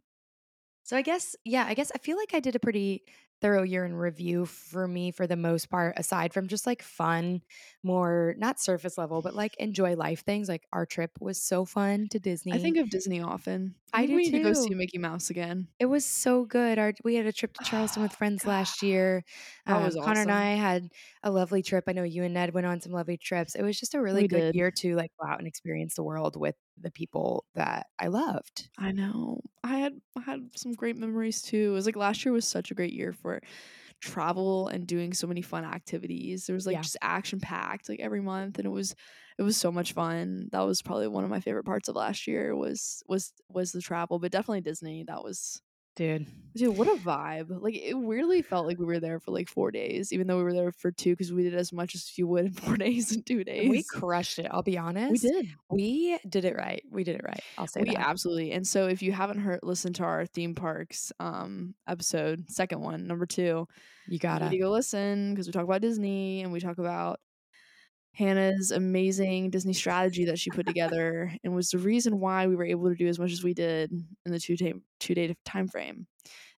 [0.83, 3.03] so I guess yeah, I guess I feel like I did a pretty
[3.41, 7.41] thorough year in review for me for the most part aside from just like fun,
[7.83, 10.47] more not surface level, but like enjoy life things.
[10.47, 12.53] Like our trip was so fun to Disney.
[12.53, 13.75] I think of Disney often.
[13.93, 14.73] I think do we need to go see.
[14.75, 15.67] Mickey Mouse again.
[15.79, 16.77] It was so good.
[16.79, 18.49] Our we had a trip to Charleston with Oh, friends God.
[18.49, 19.23] last year.
[19.65, 20.31] That Um, was Connor and.
[20.31, 20.89] I had
[21.23, 21.85] a lovely trip.
[21.87, 23.55] I know you and Ned went on some lovely trips.
[23.55, 24.55] It was just a really We good did.
[24.55, 28.69] year to like go out and experience the world with the people that I loved.
[28.77, 29.41] I know.
[29.63, 31.69] I had I had some great memories too.
[31.71, 33.41] It was like last year was such a great year for
[34.01, 36.45] travel and doing so many fun activities.
[36.47, 36.81] There was like Yeah.
[36.81, 38.95] just action packed like every month and it was
[39.39, 40.49] it was so much fun.
[40.51, 43.81] That was probably one of my favorite parts of last year was was was the
[43.81, 45.03] travel, but definitely Disney.
[45.07, 45.61] That was
[45.95, 46.25] Dude.
[46.55, 47.47] dude, what a vibe.
[47.61, 50.43] Like it weirdly felt like we were there for like 4 days even though we
[50.43, 53.11] were there for 2 cuz we did as much as you would in 4 days
[53.11, 53.69] and 2 days.
[53.69, 54.47] We crushed it.
[54.49, 55.11] I'll be honest.
[55.11, 55.47] we did.
[55.69, 56.81] We did it right.
[56.89, 57.41] We did it right.
[57.57, 57.99] I'll say we that.
[58.07, 62.81] absolutely and so if you haven't heard listen to our theme parks um episode second
[62.81, 63.67] one number two
[64.07, 64.49] you you gotta.
[64.49, 67.19] to go listen because we talk about disney and we talk about
[68.13, 72.65] hannah's amazing disney strategy that she put together and was the reason why we were
[72.65, 75.67] able to do as much as we did in the two day two day time
[75.67, 76.05] frame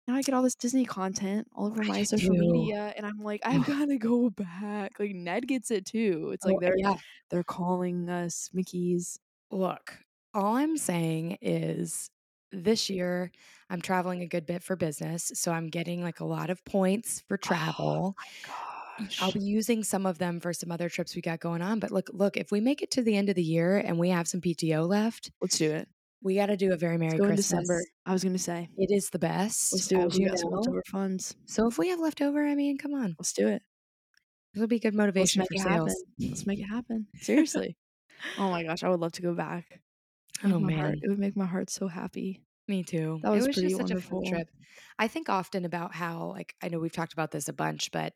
[0.09, 2.41] now i get all this disney content all over I my social too.
[2.41, 6.57] media and i'm like i've gotta go back like ned gets it too it's like
[6.57, 6.97] Oh, they're yeah.
[7.31, 9.19] they're calling us mickeys
[9.51, 9.99] Look,
[10.33, 12.09] all I'm saying is
[12.53, 13.31] this year
[13.69, 15.31] I'm traveling a good bit for business.
[15.35, 18.17] So I'm getting like a lot of points for oh travel.
[18.99, 21.79] Gosh I'll be using some of them for some other trips we got going on.
[21.79, 24.11] But look, look, if we make it to the end of the year and we
[24.11, 25.89] have some PTO left, let's do it
[26.25, 27.37] we got to do a very Merry Christmas.
[27.49, 27.83] December.
[28.07, 29.73] I was gonna say, It is the best.
[29.73, 30.13] let's do it.
[30.15, 31.35] We got some leftover funds.
[31.47, 33.17] So if we have leftover, I mean, come on.
[33.19, 33.61] Let's do it.
[34.55, 35.93] It'll be good motivation for sales.
[36.21, 37.09] Let's make it happen.
[37.17, 37.77] Seriously.
[38.39, 39.81] oh my gosh, I would love to go back.
[40.45, 41.01] Oh, make Oh, my heart- man.
[41.03, 42.41] it would make my heart so happy.
[42.69, 43.21] Me too.
[43.23, 44.49] That It was was pretty just such a fun trip.
[44.99, 48.15] I think often about how, like, I know we've talked about this a bunch, but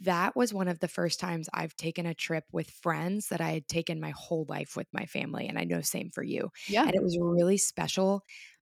[0.00, 3.50] that was one of the first times I've taken a trip with friends that I
[3.52, 6.50] had taken my whole life with my family, and I know same for you.
[6.66, 6.86] Yeah.
[6.86, 8.24] And it was really special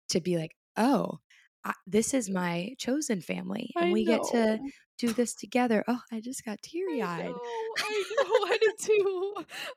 [0.10, 1.20] to be like, "Oh,
[1.64, 4.72] I this is my chosen family, and I we get to know.
[5.00, 7.42] Do this together." Oh, I just got teary-eyed.
[7.42, 9.36] know, I know, I did too.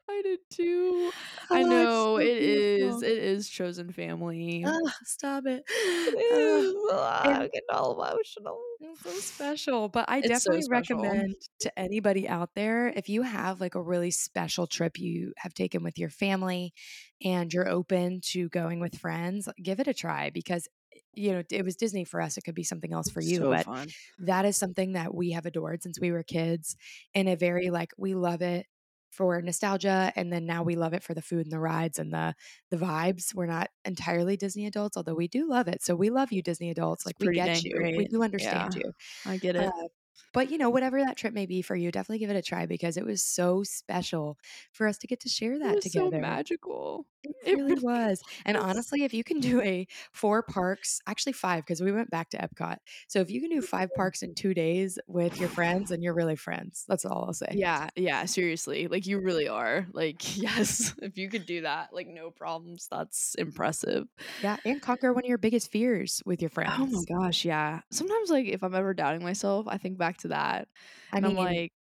[0.08, 1.12] I did too.
[1.52, 3.02] I Oh, it's know, so it is beautiful.
[3.02, 4.64] it is chosen family.
[4.64, 5.64] Ugh, stop it.
[6.18, 6.84] Is.
[6.90, 8.62] Ah, I'm getting all emotional.
[8.80, 10.68] It's so special, but I It's definitely special.
[10.68, 15.54] recommend to anybody out there, if you have, like, a really special trip you have
[15.54, 16.72] taken with your family
[17.24, 20.68] and you're open to going with friends, give it a try because,
[21.14, 23.48] you know, it was Disney for us, it could be something else for you, So
[23.48, 23.94] but fun.
[24.18, 26.76] that is something that we have adored since we were kids
[27.14, 28.66] in a very, like, we love it
[29.10, 32.12] for nostalgia, and then now we love it for the food and the rides and
[32.14, 32.34] the
[32.70, 33.34] the vibes.
[33.34, 35.82] We're not entirely Disney adults, although we do love it.
[35.82, 37.90] So we love you Disney adults, It's like, we get you.
[37.94, 38.74] We do understand Yeah.
[38.74, 38.92] you.
[39.24, 39.74] I get Uh, it.
[40.34, 42.66] but, you know, whatever that trip may be for you, definitely give it a try
[42.66, 44.38] because it was so special
[44.72, 46.12] for us to get to share It that was so together.
[46.12, 47.06] magical.
[47.24, 51.32] It It really really was, and honestly, if you can do a 4 parks actually
[51.32, 52.78] five, because we went back to Epcot.
[53.08, 53.94] So if you can do 5 mm-hmm.
[53.94, 56.84] parks in 2 days with your friends, and you're really friends.
[56.88, 57.54] That's all I'll say.
[57.54, 59.86] Yeah, yeah, seriously, like, you really are.
[59.92, 64.06] Like, yes, if you could do that, like, no problems, that's impressive.
[64.38, 66.74] Yeah, and conquer one of your biggest fears with your friends.
[66.78, 67.06] Oh my friends.
[67.08, 67.80] gosh, yeah.
[67.90, 70.68] Sometimes, like, if I'm ever doubting myself, I think back to that,
[71.12, 71.72] I and I'm mean, like,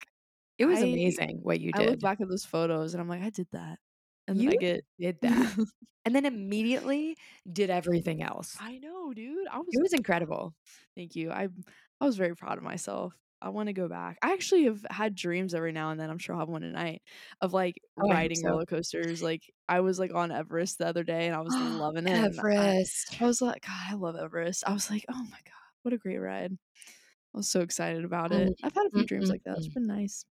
[0.57, 1.81] it was I amazing what you did.
[1.81, 2.01] I look did.
[2.01, 3.79] back at those photos and I'm like, "I did that."
[4.27, 5.57] And then I get did that,
[6.05, 7.17] and then immediately
[7.51, 8.59] did everything else.
[8.59, 9.47] I know, dude.
[9.49, 10.53] I was It was incredible.
[10.95, 11.31] Thank you.
[11.31, 11.47] I
[11.99, 13.13] I was very proud of myself.
[13.41, 14.17] I wanna go back.
[14.21, 17.01] I actually have had dreams every now and then, I'm sure I'll have one tonight,
[17.41, 18.45] of, like, Oh, riding so.
[18.45, 19.21] roller coasters.
[19.21, 22.41] Like, I was, like, on Everest the other day, and I was loving it, and
[22.57, 23.21] I Everest.
[23.21, 25.53] I was like, "God, I love Everest." I was like, "Oh my god,
[25.83, 28.53] what a great ride." I was so excited about Mm, it.
[28.63, 29.57] I've had a few mm, dreams mm, like that.
[29.57, 30.25] It's been nice.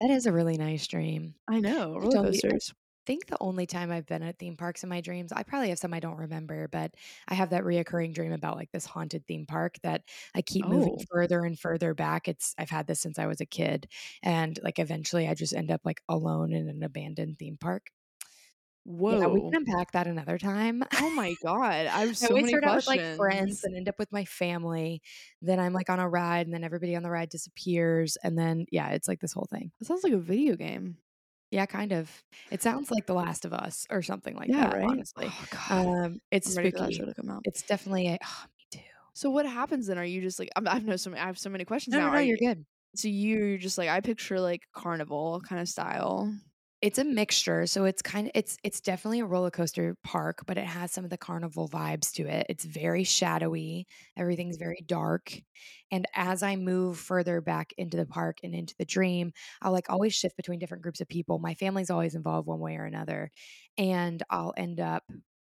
[0.00, 1.34] That is a really nice dream.
[1.48, 2.72] I know, roller coasters.
[3.08, 5.80] Think the only time I've been at theme parks in my dreams I probably have
[5.80, 6.94] some I don't remember, but
[7.28, 10.04] I have that reoccurring dream about, like, this haunted theme park that
[10.34, 11.08] I keep moving Oh.
[11.10, 12.28] further and further back.
[12.28, 13.88] It's I've had this since I was a kid,
[14.22, 17.90] and, like, eventually I just end up, like, alone in an abandoned theme park.
[19.10, 20.82] Yeah, we can unpack that another time.
[21.00, 23.76] Oh my god, I have I so always many start out with, like, friends, and
[23.76, 25.02] end up with my family,
[25.42, 28.66] then I'm, like, on a ride, and then everybody on the ride disappears, and then
[28.72, 29.70] yeah, it's like this whole thing.
[29.80, 30.98] It sounds like a video game.
[31.52, 32.24] Yeah, kind of.
[32.50, 34.90] It sounds like The Last of Us or something like Yeah, that, right?
[34.90, 35.34] honestly.
[35.70, 35.92] Oh.
[36.06, 37.06] Um, it's I'm ready for that show spooky.
[37.06, 37.44] to come out.
[37.44, 38.18] It's definitely a me
[38.70, 38.80] too.
[39.14, 39.98] So what happens then?
[39.98, 42.00] Are you just like I'm I've know so many I have so many questions No,
[42.00, 42.10] no, now.
[42.10, 42.66] no, Are you're you good.
[42.96, 46.34] so you're just like I picture, like, carnival kinda style.
[46.82, 50.64] It's a mixture, so it's kinda it's it's definitely a roller coaster park, but it
[50.66, 52.46] has some of the carnival vibes to it.
[52.48, 55.32] It's very shadowy, everything's very dark,
[55.90, 59.90] and as I move further back into the park and into the dream, I'll, like,
[59.90, 61.40] always shift between different groups of people.
[61.40, 63.32] My family's always involved one way or another,
[63.76, 65.02] and I'll end up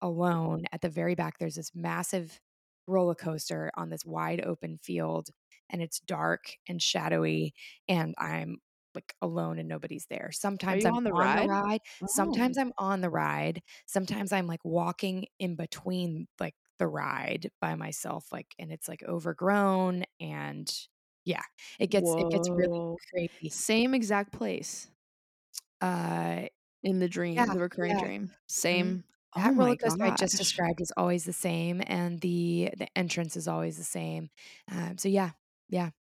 [0.01, 0.63] alone.
[0.71, 2.39] At the very back, there's this massive
[2.87, 5.29] roller coaster on this wide open field,
[5.69, 7.53] and it's dark and shadowy,
[7.87, 8.57] and I'm,
[8.95, 10.31] like, alone and nobody's there.
[10.33, 11.43] Sometimes I'm on the on the ride?
[11.43, 12.07] ride, Oh.
[12.07, 17.75] sometimes I'm on the ride, sometimes I'm, like, walking in between, like, the ride by
[17.75, 20.71] myself, like and it's, like, overgrown, and
[21.25, 21.43] yeah,
[21.79, 23.49] it gets it gets really crazy.
[23.49, 24.89] Same exact place?
[25.81, 26.47] Uh,
[26.83, 27.97] In the dream, yeah, the recurring yeah.
[27.97, 28.31] dream.
[28.73, 28.97] Mhm.
[28.97, 29.03] Same?
[29.35, 33.37] Oh That roller coaster I just described is always the same, and the the entrance
[33.37, 34.29] is always the same.
[34.69, 35.31] Um, so yeah,
[35.69, 35.91] yeah,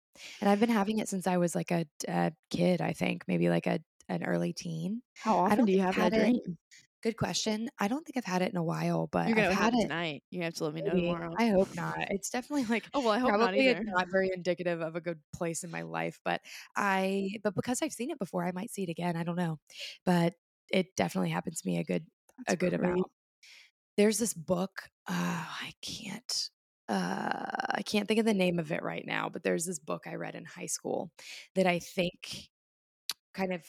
[0.41, 3.49] and I've been having it since I was, like, a a kid, I think, maybe,
[3.49, 5.03] like, a an early teen.
[5.19, 6.57] How often don't you have I've that it dream?
[7.03, 7.69] good question.
[7.79, 9.79] I don't think I've had it in a while, but You're gonna have had it
[9.79, 10.23] tonight.
[10.29, 11.37] You have to let me know tomorrow.
[11.37, 12.07] I hope not.
[12.11, 13.85] It's definitely, like, Oh, well, I hope probably, either.
[13.95, 16.41] not very indicative of a good place in my life, but
[16.75, 19.59] I but because I've seen it before, I might see it again, I don't know.
[20.05, 20.35] But
[20.71, 22.07] it definitely happens to me a good
[22.37, 22.75] That's a good crazy.
[22.75, 23.11] amount.
[23.97, 26.49] There's this book, uh, I can't
[26.91, 30.07] uh, I can't think of the name of it right now, but there's this book
[30.07, 31.11] I read in high school
[31.55, 32.49] that I think
[33.33, 33.65] kind of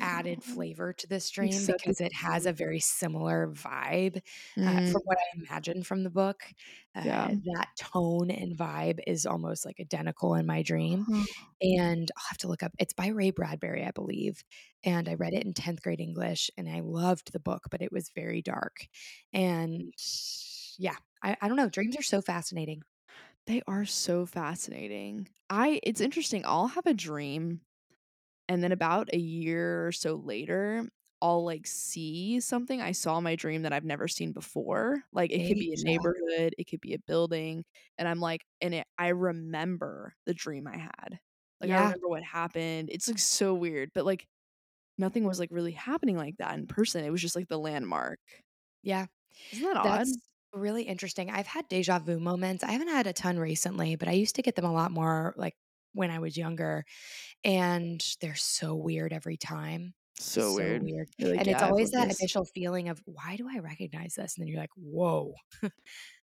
[0.00, 0.42] added Oh.
[0.44, 4.20] flavor to this dream the because it has a very similar vibe,
[4.66, 4.92] uh, Mm.
[4.92, 6.44] from what I imagine from the book.
[7.00, 7.20] Yeah.
[7.20, 11.26] Uh, that tone and vibe is almost, like, identical in my dream, Huh.
[11.62, 14.44] and I'll have to look up it's by Ray Bradbury, I believe,
[14.84, 17.92] and I read it in 10th grade English, and I loved the book, but it
[17.92, 18.86] was very dark.
[19.32, 19.92] And
[20.78, 22.82] yeah, I I don't know, dreams are so fascinating.
[23.46, 25.28] They are so fascinating.
[25.50, 27.60] I it's interesting, I'll have a dream,
[28.48, 30.88] and then about a year or so later,
[31.22, 35.04] I'll like see something I saw in my dream that I've never seen before.
[35.12, 37.64] Like it could be a neighborhood, it could be a building,
[37.98, 41.20] and I'm like, and it, I remember the dream I had.
[41.60, 42.90] Like I remember what happened.
[42.92, 44.26] It's like so weird, but like
[44.98, 47.04] nothing was like really happening like that in person.
[47.04, 48.20] It was just like the landmark.
[48.82, 49.06] Yeah.
[49.52, 50.08] Isn't that odd?
[50.54, 51.30] Really interesting.
[51.30, 52.62] I've had deja vu moments.
[52.62, 55.32] I haven't had a ton recently, but I used to get them a lot more
[55.36, 55.56] like
[55.94, 56.84] when I was younger.
[57.44, 59.94] And they're so weird every time.
[60.18, 60.82] so, weird.
[60.82, 61.08] weird.
[61.20, 64.14] Like, and it's "Yeah, I've always that this." initial feeling of why do I recognize
[64.14, 64.36] this?
[64.36, 65.34] And then you're like, whoa.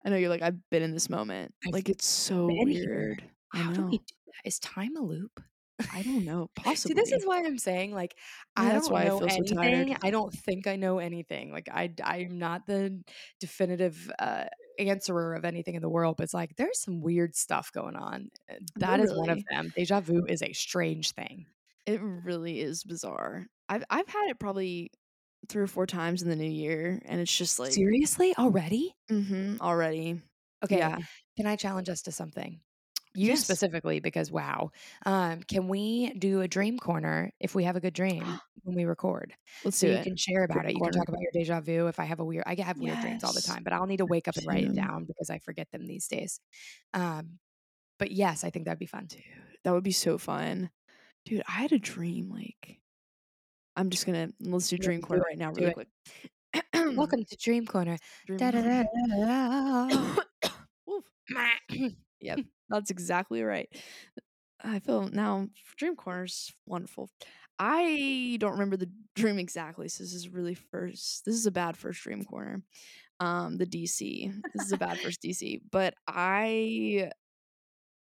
[0.05, 1.53] I know you're like, I've been in this moment.
[1.65, 2.65] I've like it's so here.
[2.65, 3.23] weird.
[3.53, 4.47] I How do we do that?
[4.47, 5.41] Is time a loop?
[5.91, 6.49] I don't know.
[6.85, 6.93] See, Possibly.
[6.93, 8.15] this is why I'm saying, like,
[8.55, 9.95] I Yeah, that's don't why I know feel so anything.
[10.03, 11.51] I don't think I know anything.
[11.51, 13.01] Like, I, I'm not the
[13.39, 14.45] definitive uh,
[14.77, 18.29] answerer of anything in the world, but it's like there's some weird stuff going on.
[18.49, 19.71] Uh, That is one of them.
[19.75, 21.47] Deja vu is a strange thing.
[21.85, 23.47] It really is bizarre.
[23.67, 24.91] I've I've had it probably
[25.49, 28.95] three or four times in the new year, and it's just like Seriously, already?
[29.09, 30.21] hmm already.
[30.63, 30.77] Okay.
[30.77, 30.97] Yeah.
[31.37, 32.61] Can I challenge us to something?
[33.15, 33.43] You Yes.
[33.43, 34.71] specifically, because wow.
[35.05, 38.85] Um, can we do a dream corner if we have a good dream when we
[38.85, 39.33] record?
[39.63, 40.03] Let's So you it.
[40.03, 40.73] can share about Dream it.
[40.75, 40.91] You corner.
[40.91, 41.87] can talk about your deja vu.
[41.87, 43.97] If I have a weird, I have weird dreams all the time, but I'll need
[43.97, 46.39] to wake up and write it down because I forget them these days.
[46.93, 47.39] Um,
[47.97, 49.07] but yes, I think that'd be fun.
[49.07, 49.23] Dude,
[49.63, 50.69] that would be so fun.
[51.25, 52.79] Dude, I had a dream like
[53.75, 55.73] I'm just gonna let's do Yeah, dream do corner it, right now do really it.
[55.73, 55.87] quick.
[56.97, 57.97] Welcome to Dream Corner.
[58.25, 58.39] Dream
[62.21, 63.69] Yep, that's exactly right.
[64.63, 65.47] I feel now
[65.77, 67.09] Dream Corner's wonderful.
[67.59, 71.25] I don't remember the dream exactly, so this is really first.
[71.25, 72.63] This is a bad first Dream Corner.
[73.19, 74.31] Um, the DC.
[74.53, 77.11] This is a bad first DC, but I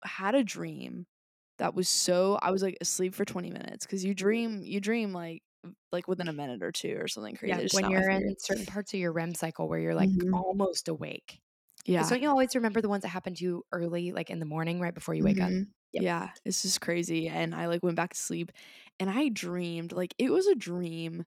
[0.05, 1.07] had a dream
[1.59, 5.13] that was so I was like asleep for 20 minutes because you dream you dream
[5.13, 5.43] like
[5.93, 7.63] like within a minute or two or something crazy.
[7.63, 10.33] yeah, when you're in certain parts of your REM cycle where you're like Mhm.
[10.33, 11.41] almost awake.
[11.89, 12.09] Yeah.
[12.09, 14.81] Don't you always remember the ones that happen to you early, like in the morning,
[14.81, 15.55] right before you wake up?
[15.55, 15.73] Mhm.
[15.93, 16.05] Yep.
[16.05, 17.29] Yeah, it's just crazy.
[17.29, 18.53] And I like went back to sleep
[19.01, 21.25] and I dreamed like it was a dream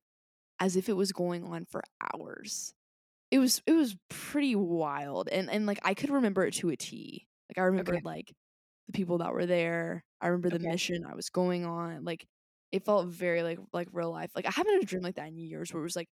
[0.60, 1.84] as if it was going on for
[2.14, 2.74] hours.
[3.32, 5.30] It was it was pretty wild.
[5.30, 7.28] And and like I could remember it to a T.
[7.50, 8.34] Like I remembered like
[8.88, 10.06] the people that were there.
[10.22, 10.68] I remember the Okay.
[10.68, 12.06] mission I was going on.
[12.06, 12.28] Like
[12.72, 14.32] it felt very like like real life.
[14.36, 16.10] Like I haven't had a dream like that in years where it was like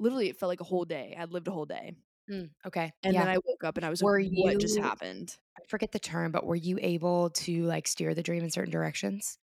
[0.00, 1.16] literally it felt like a whole day.
[1.18, 1.94] I'd lived a whole day.
[2.30, 2.92] Mm, okay.
[3.02, 3.24] And yeah.
[3.24, 5.36] then I woke up and I was Were like, what just happened?
[5.58, 8.72] I forget the term, but were you able to like steer the dream in certain
[8.72, 9.38] directions?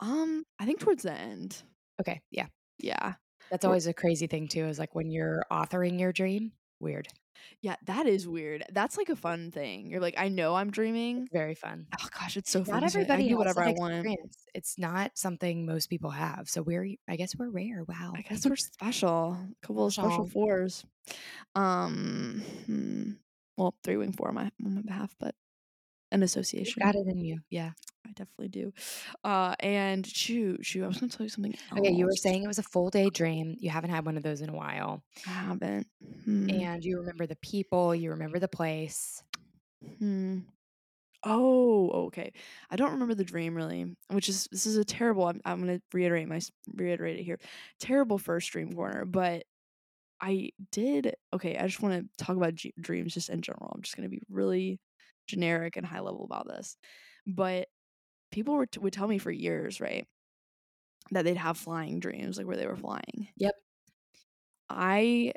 [0.00, 1.62] Um, I think towards the end.
[2.00, 2.20] Okay.
[2.30, 2.46] Yeah.
[2.78, 3.14] Yeah.
[3.50, 6.52] That's always a crazy thing too, is like when you're authoring your dream.
[6.80, 7.08] Weird.
[7.60, 8.64] Yeah, that is weird.
[8.72, 9.88] That's like a fun thing.
[9.90, 11.28] You're like, I know I'm dreaming.
[11.32, 11.86] Very fun.
[12.00, 12.74] Oh gosh, it's so fun.
[12.74, 14.06] Not 'cause I- everybody I do whatever I want.
[14.54, 16.48] It's not something most people have.
[16.48, 17.84] So we're I guess we're rare.
[17.88, 18.12] Wow.
[18.16, 19.32] I guess we're special.
[19.62, 20.26] A couple of special Special.
[20.26, 20.84] fours.
[21.54, 23.10] Um, hmm,
[23.56, 25.34] well, three wing four on my on my behalf, but
[26.12, 26.82] an You association.
[26.82, 27.38] got it in you.
[27.50, 27.72] Yeah.
[28.06, 28.72] I definitely do.
[29.24, 31.54] Uh, and shoot, shoot, I was gonna tell you something.
[31.76, 31.90] Okay.
[31.90, 33.56] You were saying it was a full day dream.
[33.58, 35.02] You haven't had one of those in a while.
[35.26, 35.88] I haven't.
[36.24, 36.48] Hmm.
[36.50, 39.22] And you remember the people, you remember the place.
[39.98, 40.38] Hmm.
[41.24, 42.32] Oh, okay.
[42.70, 45.24] I don't remember the dream really, which is this is a terrible.
[45.26, 46.40] I'm I'm gonna reiterate my
[46.74, 47.40] reiterate it here.
[47.80, 49.44] Terrible first dream corner, but
[50.20, 51.14] I did.
[51.34, 53.72] Okay, I just want to talk about g- dreams just in general.
[53.74, 54.78] I'm just gonna be really
[55.26, 56.76] generic and high level about this,
[57.26, 57.68] but
[58.32, 60.06] people were t- would tell me for years, right,
[61.10, 63.28] that they'd have flying dreams, like where they were flying.
[63.36, 63.54] Yep.
[64.68, 65.32] I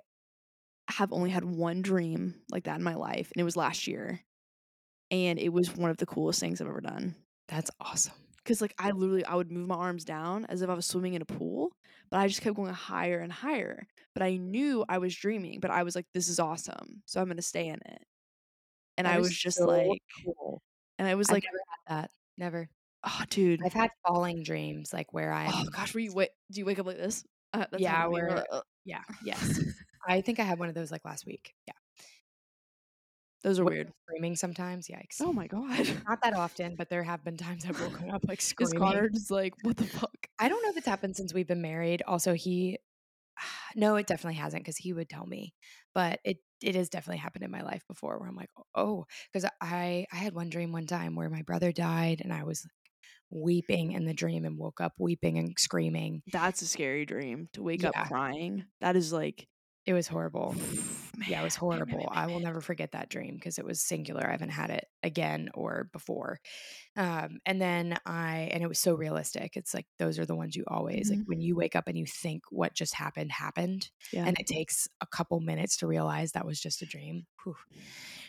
[0.90, 4.22] have only had one dream like that in my life, and it was last year.
[5.12, 7.16] And it was one of the coolest things I've ever done.
[7.48, 8.14] That's awesome.
[8.46, 11.14] Cause like I literally I would move my arms down as if I was swimming
[11.16, 11.72] in a pool,
[12.12, 13.88] but I just kept going higher and higher.
[14.16, 17.04] But I knew I was dreaming, but I was like, this is awesome.
[17.06, 18.04] So I'm gonna stay in it.
[19.00, 20.62] And That I was just so like cool.
[20.98, 22.12] and I was I've like, never had that.
[22.38, 22.70] Never.
[23.06, 23.62] oh dude.
[23.66, 26.80] I've had falling dreams, like where I Oh gosh, were you wait do you wake
[26.80, 27.24] up like this?
[27.54, 29.60] Uh, that's Yeah, where- like, uh, yeah, yes.
[30.08, 31.54] I think I had one of those like last week.
[31.68, 31.74] Yeah.
[33.44, 33.92] those are weird.
[34.08, 34.88] Screaming sometimes.
[34.88, 35.22] Yikes.
[35.22, 35.88] Oh my god.
[36.08, 38.80] Not that often, but there have been times I've woken up like Is screaming.
[38.80, 40.28] Connor just like, what the fuck?
[40.40, 42.02] I don't know if it's happened since we've been married.
[42.06, 42.78] Also, he
[43.76, 45.54] no, it definitely hasn't because he would tell me.
[45.94, 49.50] But it it has definitely happened in my life before where I'm like, oh, because
[49.62, 52.66] I I had one dream one time where my brother died and I was
[53.32, 56.24] weeping in the dream and woke up weeping and screaming.
[56.32, 58.66] That's a scary dream to wake up crying.
[58.82, 59.48] That is like
[59.86, 60.56] It was horrible.
[61.28, 61.98] yeah, it was Man, man, man, horrible.
[61.98, 64.28] man, I will never forget that dream because it was singular.
[64.28, 66.40] I haven't had it again or before.
[66.96, 69.56] Um, and then I and it was so realistic.
[69.58, 71.28] It's like those are the ones you always like Mhm.
[71.28, 74.26] when you wake up and you think what just happened happened, Yeah.
[74.26, 77.26] and it takes a couple minutes to realize that was just a dream.
[77.44, 77.56] Whew.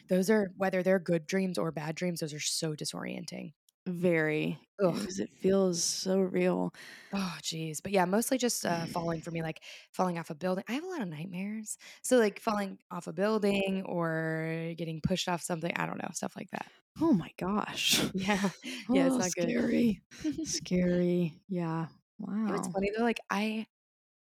[0.09, 3.53] Those are whether they're good dreams or bad dreams, those are so disorienting.
[3.87, 4.59] Very.
[4.83, 4.95] Ugh.
[4.95, 6.73] Because it feels so real.
[7.13, 7.81] Oh, geez.
[7.81, 9.63] But yeah, mostly just uh, falling for me, like
[9.93, 10.65] falling off a building.
[10.69, 11.77] I have a lot of nightmares.
[12.03, 15.73] So, like falling off a building or getting pushed off something.
[15.77, 16.71] I don't know, stuff like that.
[17.01, 18.01] Oh my gosh.
[18.15, 18.51] Yeah.
[18.93, 19.49] Yeah, it's Oh, not good.
[19.51, 20.03] scary.
[20.45, 21.41] Scary.
[21.49, 21.87] Yeah.
[22.19, 23.03] You know what's funny though?
[23.05, 23.67] Like I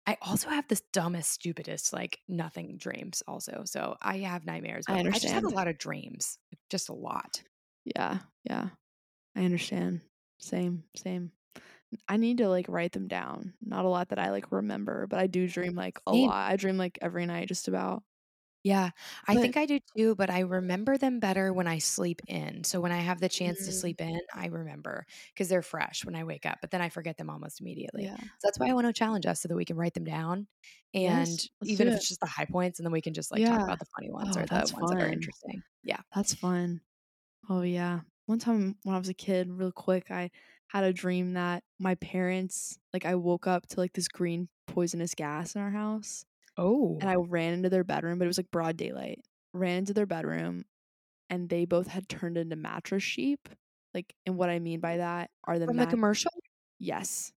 [0.07, 3.63] I also have this dumbest, stupidest, like nothing dreams also.
[3.65, 6.39] So I have nightmares, I but I, just have a lot of dreams.
[6.69, 7.43] Just a lot.
[7.85, 8.19] Yeah.
[8.43, 8.69] Yeah.
[9.37, 10.01] I understand.
[10.39, 10.83] Same.
[10.95, 11.31] Same.
[12.07, 13.55] I need to like write them down.
[13.61, 16.31] Not a lot that I like remember, but I do dream like a Same.
[16.31, 16.51] lot.
[16.51, 18.03] I dream like every night just about.
[18.63, 18.89] Yeah,
[19.27, 22.63] I But think I do too, but I remember them better when I sleep in.
[22.65, 26.03] So when I have the chance to Mm, sleep in, I remember because they're fresh
[26.03, 28.03] when I wake up, but then I forget them almost immediately.
[28.03, 28.17] yeah.
[28.39, 30.47] So that's why I want to challenge us so that we can write them down.
[30.93, 31.49] And Yes.
[31.61, 31.95] Let's even do if it.
[31.95, 33.67] it's just the high points, and then we can just like talk Yeah.
[33.67, 35.13] about the funny ones Oh, or the that's ones that are fun.
[35.13, 35.63] interesting.
[35.83, 36.01] Yeah.
[36.15, 36.81] That's fun.
[37.49, 38.01] Oh yeah.
[38.27, 40.31] One time when I was a kid, real quick, I
[40.67, 45.15] had a dream that my parents like I woke up to like this green poisonous
[45.15, 46.25] gas in our house
[46.57, 49.19] Oh, and I ran into their bedroom, but it was like broad daylight.
[49.53, 50.65] Ran into their bedroom
[51.29, 53.49] and they both had turned into mattress sheep.
[53.93, 56.31] Like and what I mean by that are the from the commercial,
[56.79, 57.31] yes.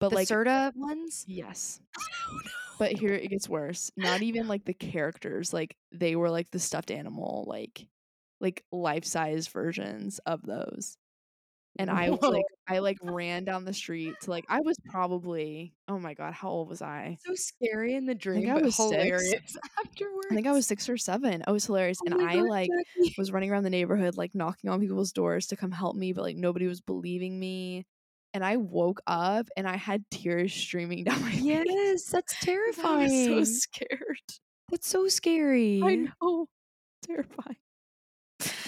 [0.00, 1.24] But the like Serta ones.
[1.28, 1.80] yes.
[2.26, 2.40] Oh
[2.78, 3.92] But here it gets worse.
[3.96, 7.86] Not even like the characters, like they were like the stuffed animal, like
[8.40, 10.96] like life-size versions of those.
[11.78, 15.76] And I was like I like ran down the street to like I was probably
[15.88, 17.20] oh my god, how old was I?
[17.26, 18.76] So scary in the I dream, I but was 6.
[18.76, 19.56] hilarious
[20.30, 21.42] I think I was 6 or 7.
[21.46, 22.00] Oh, it was hilarious.
[22.00, 23.14] Oh And I god, like Jackie.
[23.16, 26.22] was running around the neighborhood like knocking on people's doors to come help me, but
[26.22, 27.86] like nobody was believing me.
[28.34, 31.44] And I woke up and I had tears streaming down my face.
[31.46, 34.18] Yes, that's 'cause I was so scared.
[34.70, 35.80] That's so scary.
[35.80, 36.48] I know.
[37.02, 37.58] Terrifying.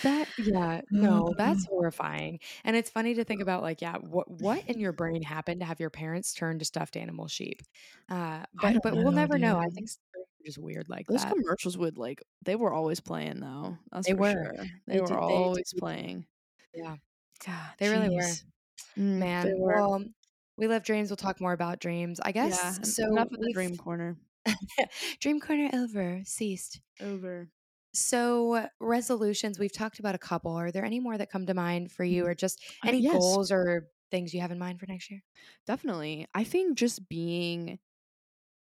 [0.03, 2.41] That yeah, no, that's horrifying.
[2.65, 5.67] And it's funny to think about like, yeah, what what in your brain happened to
[5.67, 7.63] have your parents turn to stuffed animal sheep?
[8.11, 9.59] Uh, I but don't but we'll know, never know.
[9.59, 9.75] I dude.
[9.75, 11.33] think are just weird like Those that.
[11.35, 13.79] commercials would like they were always playing though.
[13.93, 14.33] That's They for were.
[14.33, 14.53] sure.
[14.87, 15.79] They They were did they always did.
[15.81, 16.27] playing.
[16.75, 16.97] Yeah,
[17.47, 18.23] God, they really were.
[18.23, 18.45] jeez.
[18.97, 19.75] Mm, they Man, were.
[19.75, 20.05] well,
[20.59, 21.11] we love dreams.
[21.11, 22.21] We'll talk more about dreams.
[22.21, 22.33] I Yeah.
[22.33, 23.07] guess en- so.
[23.07, 24.17] Enough of the We've dream corner.
[25.21, 26.81] dream corner over, ceased.
[27.01, 27.49] Over.
[27.97, 30.53] So resolutions, we've talked about a couple.
[30.53, 32.27] Are there any more that come to mind for you, Mhm.
[32.27, 35.23] or just Uh, any yes, goals or things you have in mind for next year?
[35.67, 36.27] definitely.
[36.35, 37.79] I think just being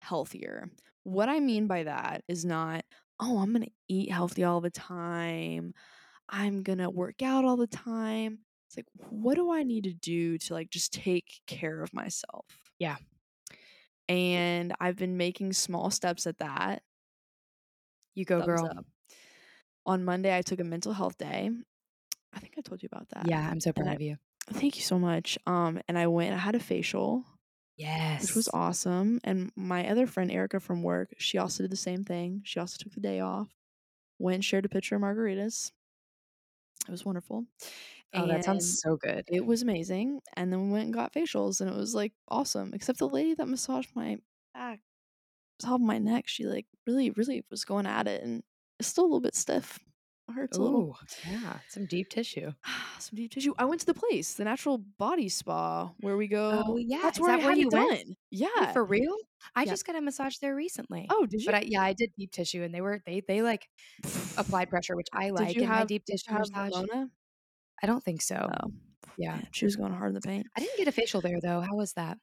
[0.00, 0.70] healthier.
[1.04, 2.84] What I mean by that is not,
[3.20, 5.74] oh, I'm going to eat healthy all the time.
[6.28, 8.40] I'm going to work out all the time.
[8.68, 12.46] It's like, what do I need to do to like just take care of myself?
[12.78, 12.96] Yeah.
[14.08, 16.82] And I've been making small steps at that.
[18.14, 18.72] You go, Thumbs girl.
[18.76, 18.86] up.
[19.86, 21.50] On Monday, I took a mental health day.
[22.32, 23.30] I think I told you about that.
[23.30, 24.16] Yeah, I'm so And proud I, of you.
[24.52, 25.38] thank you so much.
[25.46, 27.24] Um, and I went, I had a facial,
[27.76, 29.20] Yes, which was awesome.
[29.24, 32.42] And my other friend, Erica from work, she also did the same thing.
[32.44, 33.48] She also took the day off,
[34.18, 35.72] went and shared a picture of margaritas.
[36.86, 37.46] It was wonderful.
[38.14, 39.24] Oh, that sounds so good.
[39.26, 40.20] it was amazing.
[40.34, 42.74] And then we went and got facials, and it was like awesome.
[42.74, 44.18] Except the lady that massaged my
[44.54, 44.80] back,
[45.60, 48.42] top of my neck, she like really, really was going at it, and
[48.80, 49.78] it's still a little bit stiff.
[50.28, 50.96] It hurts a little.
[51.28, 52.52] Yeah, some deep tissue.
[52.98, 53.54] Some deep tissue.
[53.58, 56.62] I went to the place, the natural body spa, where we oh, go.
[56.66, 57.90] Oh yeah, That's is where I that where had you it went?
[57.90, 58.08] done.
[58.08, 58.72] Wait, Yeah.
[58.72, 59.16] for real?
[59.56, 59.70] I Yeah.
[59.70, 61.06] just got a massage there recently.
[61.10, 61.58] Oh, did But you?
[61.60, 63.66] I yeah, I did deep tissue and they were they they like
[64.36, 65.48] applied pressure, which I like.
[65.48, 66.72] Did you in my have deep tissue massage.
[67.82, 68.48] I don't think so.
[68.62, 68.70] Oh,
[69.16, 69.36] Yeah.
[69.36, 70.46] man, she was going hard in the paint.
[70.56, 71.60] I didn't get a facial there though.
[71.60, 72.18] How was that?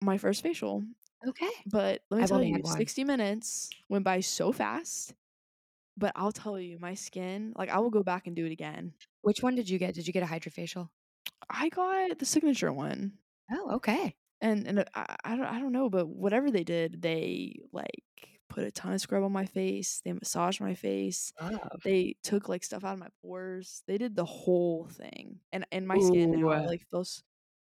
[0.00, 0.82] My first facial.
[1.26, 1.50] Okay.
[1.66, 5.14] But let me I've tell you, 60 minutes went by so fast.
[5.96, 8.92] But I'll tell you, my skin, like I will go back and do it again.
[9.22, 9.94] Which one did you get?
[9.94, 10.88] Did you get a hydrofacial?
[11.48, 13.12] I got the signature one.
[13.50, 14.16] Oh, okay.
[14.40, 18.04] And and uh, I, I don't I don't know, but whatever they did, they like
[18.48, 20.00] put a ton of scrub on my face.
[20.04, 21.32] They massaged my face.
[21.40, 21.80] Love.
[21.84, 23.82] They took like stuff out of my pores.
[23.86, 25.40] They did the whole thing.
[25.52, 27.22] And and my skin now like feels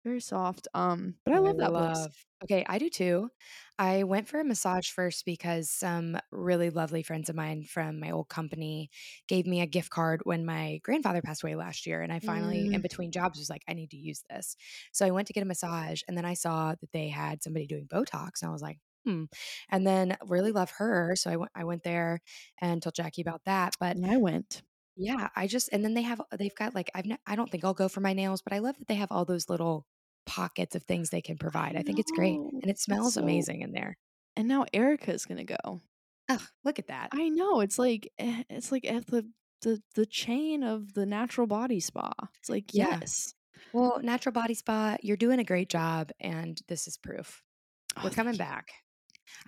[0.04, 0.68] very soft.
[0.74, 2.08] Um, but I I love that place.
[2.08, 2.26] love.
[2.42, 3.30] Okay, I do too.
[3.78, 8.10] I went for a massage first because some really lovely friends of mine from my
[8.10, 8.90] old company
[9.28, 12.00] gave me a gift card when my grandfather passed away last year.
[12.02, 14.56] And I finally, in Mm, between jobs, was like, I need to use this.
[14.92, 17.66] So I went to get a massage and then I saw that they had somebody
[17.66, 18.40] doing Botox.
[18.42, 19.24] And I was like, hmm.
[19.70, 22.20] And then really love her, so I went I went there
[22.60, 24.62] and told Jackie about that, but And I went.
[24.96, 27.74] Yeah, I just and then they have they've got, like I've I don't think I'll
[27.74, 29.86] go for my nails, but I love that they have all those little
[30.26, 31.76] pockets of things they can provide.
[31.76, 32.50] I think it's great, know.
[32.62, 33.96] and it smells so amazing in there.
[34.36, 35.80] and now Erica's gonna go.
[36.28, 37.08] Oh, look at that.
[37.12, 39.28] I know, it's like eh, it's like at the
[39.62, 42.12] the the chain of the natural body spa.
[42.40, 42.98] It's like, Yeah.
[43.00, 43.34] yes.
[43.72, 47.42] Well, Natural Body Spa, you're doing a great job, and this is proof.
[47.96, 48.70] Oh, We're thank coming back.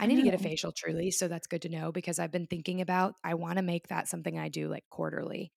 [0.01, 2.47] I need to get a facial truly, so that's good to know because I've been
[2.47, 5.53] thinking about I wanna make that something I do, like, quarterly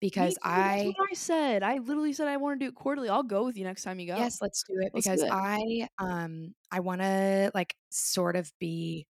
[0.00, 1.62] because too, I what I said.
[1.62, 3.08] I literally said I wanna do it quarterly.
[3.08, 4.28] I'll go with you next time you go.
[4.28, 5.38] Yes, let's do it Let's do because it.
[5.38, 9.06] I, um, I wanna, like, sort of be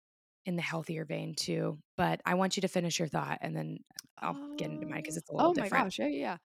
[0.45, 3.79] in the healthier vein too, but I want you to finish your thought, and then
[4.19, 5.69] I'll get into mine because it's a little oh my different.
[5.69, 6.37] gosh, yeah, yeah, yeah.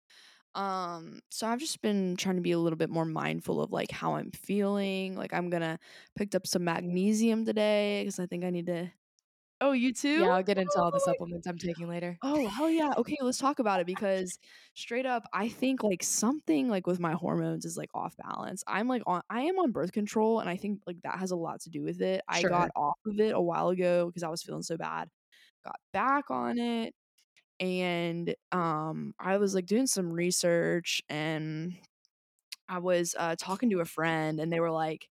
[0.55, 3.91] Um, so I've just been trying to be a little bit more mindful of, like,
[3.93, 5.79] how I'm feeling, like, I'm gonna
[6.17, 8.93] picked up some magnesium today because I think I need to
[9.61, 10.25] Oh, you too?
[10.25, 12.21] Yeah, I'll get into all the Oh supplements I'm taking later.
[12.23, 12.93] Oh, hell yeah.
[12.99, 14.39] Okay, let's talk about it because
[14.75, 18.63] straight up, I think, like, something, like, with my hormones is, like, off balance.
[18.67, 21.37] I'm, like, on I am on birth control, and I think, like, that has a
[21.37, 22.21] lot to do with it.
[22.29, 25.09] I got off of it a while ago because I was feeling so bad.
[25.65, 26.95] Got back on it,
[27.61, 31.77] and, um, I was, like, doing some research, and
[32.69, 35.09] I was, uh, talking to a friend, and they were like,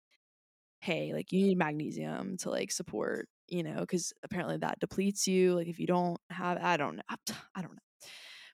[0.81, 5.55] "Hey, like, you need magnesium to, like, support" you know, because apparently that depletes you,
[5.55, 7.03] like, if you don't have I don't know,
[7.57, 7.79] I don't know.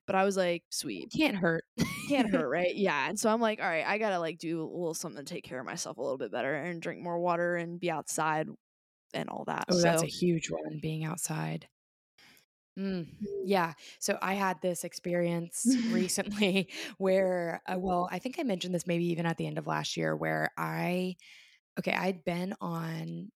[0.07, 1.65] But I was like, "Sweet." Can't hurt.
[2.09, 2.75] Can't hurt, right?
[2.75, 5.45] Yeah, and so I'm like, "Alright, I gotta, like, do a little something to take
[5.45, 8.49] care of myself a little bit better and drink more water and be outside
[9.15, 11.69] and all that." Oh, that's a huge one, being outside.
[12.79, 13.27] Mm, Mm.
[13.43, 13.75] yeah.
[14.01, 19.05] So I had this experience recently where, uh well, I think I mentioned this maybe
[19.07, 21.17] even at the end of last year where I
[21.79, 23.33] okay, I'd been on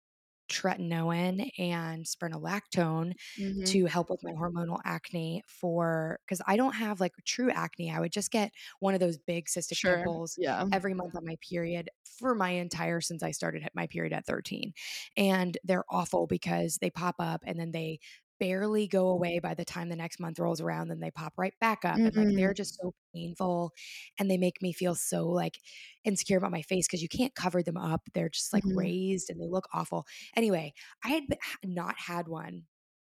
[0.51, 3.65] tretinoin and spironolactone Mhm.
[3.65, 7.99] to help with my hormonal acne for because I don't have, like, true acne, I
[8.01, 10.65] would just get one of those big cystic Sure, pimples yeah.
[10.71, 14.73] every month on my period for my entire since I started my period at 13,
[15.17, 17.99] and they're awful because they pop up, and then they
[18.39, 21.53] barely go away by the time the next month rolls around, then they pop right
[21.61, 22.55] back up, and, like, they're Mhm.
[22.55, 23.73] just so painful,
[24.19, 25.59] and they make me feel so, like,
[26.05, 28.69] insecure about my face because you can't cover them up, they're just, like, Mhm.
[28.75, 30.05] raised, and they look awful.
[30.35, 31.23] Anyway, I had
[31.63, 32.67] not had one,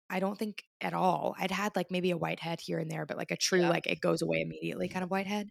[0.09, 1.35] I don't think at all.
[1.39, 3.69] I'd had, like, maybe a whitehead here and there, but, like, a true, Yeah.
[3.69, 5.49] like, it goes away immediately kind of whitehead.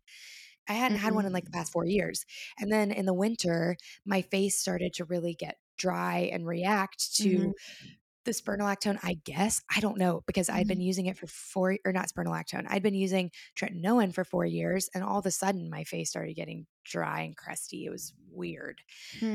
[0.68, 1.52] I hadn't had one in, like, the Mhm.
[1.52, 2.24] past 4 years,
[2.58, 3.76] and then in the winter,
[4.06, 7.97] my face started to really get dry and react to Mhm.
[8.28, 10.82] The spironolactone, I guess, I don't know, because I'd been Mhm.
[10.82, 15.04] using it for 4 or not spironolactone, I'd been using tretinoin for 4 years, and
[15.04, 18.82] all of a sudden, my face started getting dry and crusty, it was weird.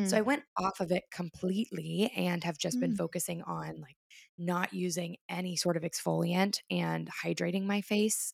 [0.03, 0.23] So I Hmm.
[0.23, 3.03] went off of it completely and have just been Mm.
[3.03, 3.97] focusing on, like,
[4.37, 8.33] not using any sort of exfoliant and hydrating my face,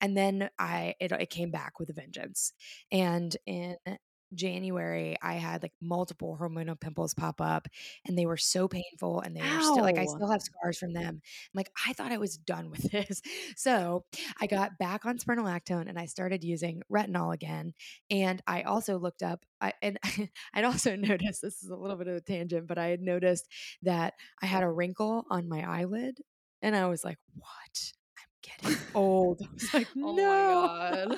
[0.00, 2.52] and then I it it came back with a vengeance,
[2.92, 3.76] and in
[4.34, 7.68] January, I had, like, multiple hormonal pimples pop up,
[8.06, 10.92] and they were so painful, and they were still like, I still have scars from
[10.92, 11.20] them.
[11.22, 11.22] I'm
[11.54, 13.22] like, "I thought I was done with this."
[13.56, 14.04] So,
[14.40, 17.74] I got back on spironolactone, and I started using retinol again,
[18.10, 19.98] and I also looked up I and
[20.54, 23.48] I'd also noticed this is a little bit of a tangent, but I had noticed
[23.82, 26.18] that I had a wrinkle on my eyelid,
[26.62, 27.92] and I was like, "What?
[28.18, 28.28] I'm
[28.72, 31.16] getting old." I was like, Oh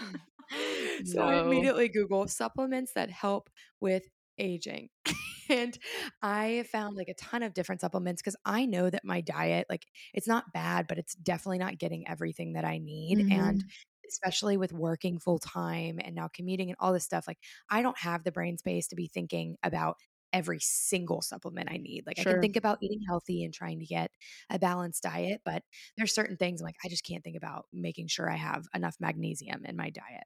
[0.53, 0.61] my
[1.05, 3.51] "No." So I immediately Google supplements that help
[3.81, 4.05] with
[4.39, 4.89] aging,
[5.51, 5.79] and
[6.23, 9.87] I found, like, a ton of different supplements because I know that my diet, like,
[10.15, 13.73] it's not bad, but it's definitely not getting everything that I need, and Mhm.
[14.09, 17.39] especially with working full time and now commuting and all this stuff, like,
[17.71, 19.97] I don't have the brain space to be thinking about
[20.33, 22.05] every single supplement I need.
[22.07, 24.11] Like, I can think about eating healthy and trying to get
[24.51, 25.63] a balanced diet, but
[25.97, 29.65] there's certain things, like, I just can't think about making sure I have enough magnesium
[29.67, 30.25] in my diet.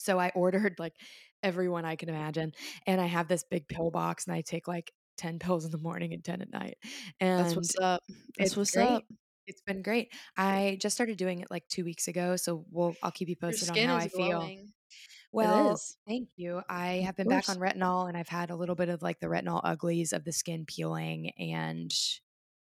[0.00, 0.94] So I ordered, like,
[1.42, 2.16] everyone I can mm.
[2.16, 2.52] imagine,
[2.86, 5.78] and I have this big pill box, and I take, like, 10 pills in the
[5.78, 6.78] morning and 10 at night,
[7.36, 8.02] That's and what's up.
[8.38, 8.76] That's it's what's great.
[8.76, 9.04] up.
[9.46, 10.12] It's been great.
[10.36, 13.68] I just started doing it, like, 2 weeks ago, so we'll I'll keep you posted
[13.70, 14.52] on how I feel.
[14.52, 14.72] glowing.
[15.38, 16.62] It Well, thank you.
[16.68, 19.28] I have been back on retinol, and I've had a little bit of, like, the
[19.28, 21.92] retinol uglies of the skin peeling and,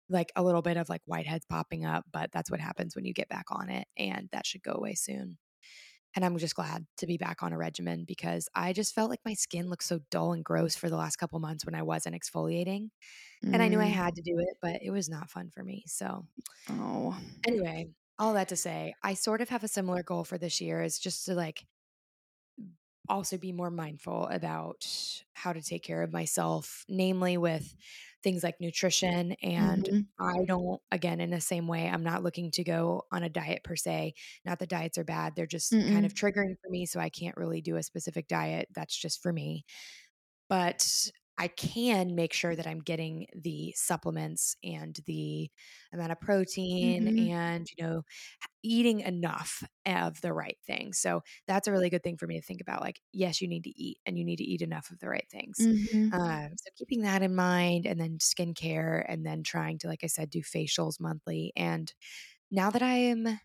[0.08, 3.14] like, a little bit of, like, whiteheads popping up, but that's what happens when you
[3.14, 5.38] get back on it, and that should go away soon.
[6.14, 9.20] And I'm just glad to be back on a regimen because I just felt like
[9.24, 12.14] my skin looked so dull and gross for the last couple months when I wasn't
[12.16, 12.90] exfoliating,
[13.52, 13.98] and I knew I Mm.
[14.04, 16.26] had to do it, but it was not fun for me, so
[16.68, 17.16] Oh.
[17.46, 17.88] anyway,
[18.18, 20.98] all that to say, I sort of have a similar goal for this year is
[20.98, 21.66] just to, like
[23.08, 27.74] also be more mindful about how to take care of myself, namely with
[28.24, 29.34] things like nutrition.
[29.42, 30.08] And Mhm.
[30.20, 33.64] I don't, again, in the same way, I'm not looking to go on a diet
[33.64, 34.14] per se.
[34.46, 36.86] Not that diets are bad, they're just kind of triggering for me.
[36.86, 38.68] So I can't really do a specific diet.
[38.74, 39.66] That's just for me.
[40.48, 45.50] But I can make sure that I'm getting the supplements and the
[45.92, 47.18] amount of protein Mhm.
[47.18, 48.02] and, you know,
[48.62, 50.98] eating enough of the right things.
[50.98, 52.80] So that's a really good thing for me to think about.
[52.82, 55.26] Like, yes, you need to eat and you need to eat enough of the right
[55.30, 55.66] things.
[55.66, 56.12] Mhm.
[56.12, 60.08] Um, so keeping that in mind and then skincare and then trying to, like I
[60.08, 61.52] said, do facials monthly.
[61.56, 61.92] And
[62.50, 63.40] now that I am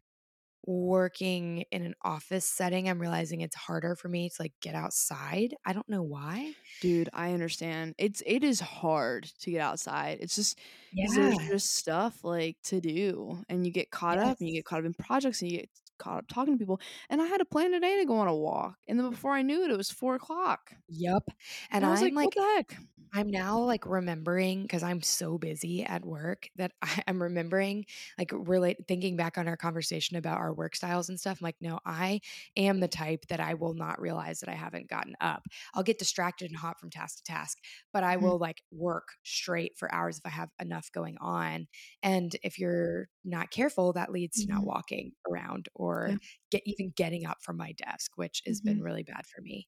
[0.66, 5.56] working in an office setting, I'm realizing it's harder for me to like get outside.
[5.66, 6.56] I don't know why.
[6.80, 7.96] Dude, I understand.
[7.98, 10.20] It's it is hard to get outside.
[10.22, 10.58] It's just
[11.02, 14.66] because there's just stuff, like, to do, and you get caught up, and you get
[14.66, 16.80] caught up in projects, and you get caught up talking to people,
[17.10, 19.42] and I had a plan today to go on a walk, and then before I
[19.42, 21.24] knew it, it was four o'clock, Yep.
[21.72, 22.78] And and I was I'm like, "What the heck?"
[23.12, 27.86] I'm now like remembering because I'm so busy at work that I, am remembering,
[28.20, 31.40] like, relate thinking back on our conversation about our work styles and stuff.
[31.42, 32.22] I'm like, no, I
[32.56, 35.48] am the type that I will not realize that I haven't gotten up.
[35.74, 37.58] I'll get distracted and hop from task to task,
[37.92, 41.68] but I Mhm, will like work straight for hours if I have enough going on.
[42.04, 44.68] And if you're not careful, that leads to not mhm.
[44.68, 46.18] walking around or Yeah,
[46.52, 48.84] get even getting up from my desk, which has been mhm.
[48.84, 49.68] really bad for me.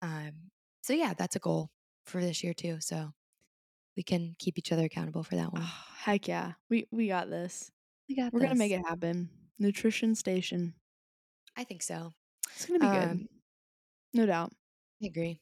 [0.00, 0.50] Um,
[0.82, 1.70] so yeah, that's a goal
[2.04, 2.80] for this year too.
[2.80, 3.12] So
[3.96, 5.62] we can keep each other accountable for that one.
[5.62, 6.54] Oh, heck yeah.
[6.68, 7.70] We we got this.
[8.08, 9.30] We got We're gonna make it happen.
[9.58, 10.74] Nutrition station.
[11.56, 12.12] I think so.
[12.54, 13.10] It's gonna be good.
[13.10, 13.28] Um,
[14.14, 14.52] No doubt.
[15.02, 15.38] I agree.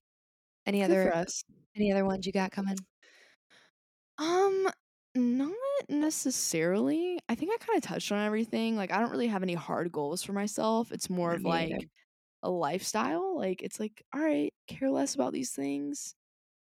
[0.67, 1.45] Any Good other us.
[1.77, 2.87] any other ones you got coming?
[4.19, 4.69] Um,
[5.15, 5.55] not
[5.89, 7.19] necessarily.
[7.29, 8.77] I think I kinda touched on everything.
[8.77, 10.93] Like, I don't really have any hard goals for myself.
[10.93, 11.81] It's more of me either.
[11.81, 11.89] like
[12.43, 13.37] a lifestyle.
[13.39, 16.15] Like, it's like, "All right, care less about these things,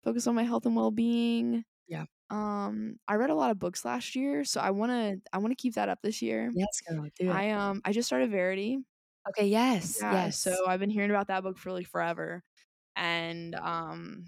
[0.06, 2.06] focus on my health and well-being." Yeah.
[2.30, 5.74] Um, I read a lot of books last year, so I wanna I wanna keep
[5.76, 6.52] that up this year.
[6.52, 7.44] Yes, girl, do it.
[7.44, 8.78] I, um, I just started Verity.
[9.28, 10.56] Okay, yes, Yeah, yes.
[10.56, 12.42] so I've been hearing about that book for, like, forever,
[12.96, 14.26] and, um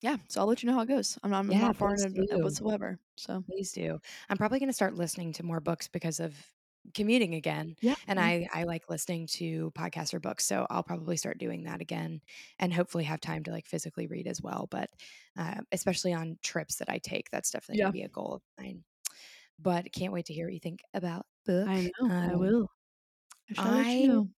[0.00, 1.18] yeah, so I'll let you know how it goes.
[1.22, 4.00] I'm not I'm Yeah, not far into it whatsoever, so Please do.
[4.28, 6.52] I'm probably gonna start listening to more books because of
[6.94, 8.20] commuting again, yeah, and.
[8.20, 12.20] I I like listening to podcasts or books, so I'll probably start doing that again
[12.58, 14.90] and hopefully have time to, like, physically read as well, but,
[15.36, 18.84] uh, especially on trips that I take, that's definitely gonna be a goal of mine.
[19.58, 21.72] But can't wait to hear what you think about book.
[21.72, 22.68] I know, I Um, will.
[23.58, 24.28] I you I know.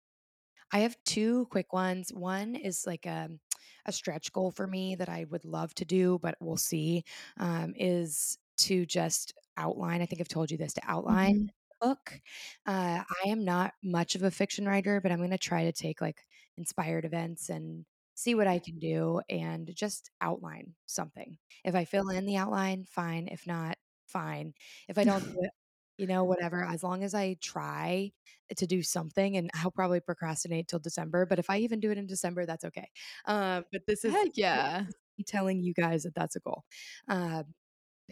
[0.73, 2.13] I have 2 quick ones.
[2.13, 3.41] One is like, um,
[3.87, 7.05] a stretch goal for me that I would love to do, but we'll see,
[7.39, 11.49] um, is to just outline I think I've told you this, to outline Mhm.
[11.49, 12.21] the book.
[12.67, 16.01] Uh, I am not much of a fiction writer, but I'm gonna try to take,
[16.01, 16.25] like,
[16.57, 17.85] inspired events and
[18.15, 21.39] see what I can do and just outline something.
[21.65, 23.29] If I fill in the outline, fine.
[23.29, 23.77] If not,
[24.07, 24.55] fine.
[24.89, 25.51] If I don't do it,
[25.99, 28.13] you know, whatever, as long as I try
[28.57, 31.99] to do something, and I'll probably procrastinate till December, but if I even do it
[31.99, 32.89] in December, that's okay.
[33.27, 34.85] Uh, but this is Heck yeah.
[35.27, 36.65] telling you guys that that's a goal.
[37.09, 37.45] Um,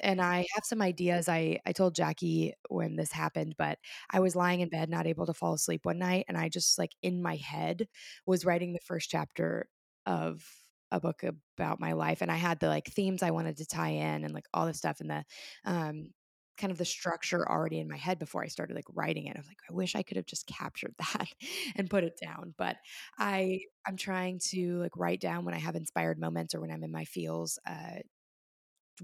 [0.03, 1.29] and I have some ideas.
[1.29, 3.79] I I told Jackie when this happened, but
[4.11, 6.79] I was lying in bed, not able to fall asleep one night, and I just,
[6.79, 7.89] like, in my head
[8.27, 9.69] was writing the first chapter
[10.07, 10.45] of
[10.93, 11.23] a book
[11.59, 14.33] about my life, and I had the, like, themes I wanted to tie in and,
[14.35, 15.25] like, all this stuff and the,
[15.65, 16.13] um,
[16.57, 19.37] kind of the structure already in my head before I started, like, writing it.
[19.37, 21.29] I was like, "I wish I could have just captured that
[21.77, 22.77] and put it down." But
[23.19, 26.83] I I'm trying to, like, write down when I have inspired moments or when I'm
[26.85, 27.99] in my feels, uh,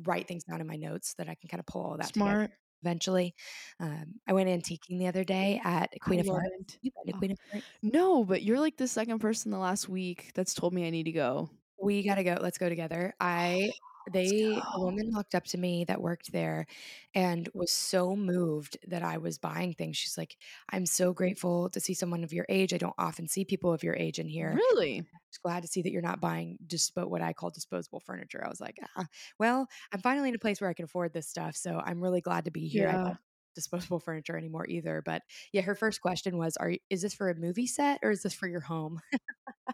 [0.06, 2.52] write things down in my notes that I can kinda pull all that together Smart.
[2.82, 3.34] eventually.
[3.80, 6.78] Um, I went antiquing the other day at I Queen of love Hearts.
[6.82, 7.66] You been to Oh, of Hearts?
[7.82, 11.04] no, but you're, like, the 2nd person the last week that's told me I need
[11.04, 11.50] to go.
[11.80, 12.36] We gotta go.
[12.40, 13.14] Let's go together.
[13.20, 13.72] I
[14.10, 16.66] they a woman walked up to me that worked there
[17.14, 19.96] and was so moved that I was buying things.
[19.96, 20.36] She's like,
[20.70, 22.74] "I'm so grateful to see someone of your age.
[22.74, 24.62] I don't often see people of your age in here.
[24.72, 25.06] Really?
[25.30, 28.48] Just glad to see that you're not buying dispo what I call disposable furniture." I
[28.50, 29.06] was like, "Ah,
[29.38, 32.20] well, I'm finally in a place where I can afford this stuff, so I'm really
[32.22, 32.88] glad to be here.
[32.90, 33.16] I Yeah.
[33.54, 35.22] Disposable furniture anymore either." But
[35.52, 35.78] yeah, her mm.
[35.78, 38.48] first question was, "Are you is this for a movie set or is this for
[38.48, 39.00] your home?"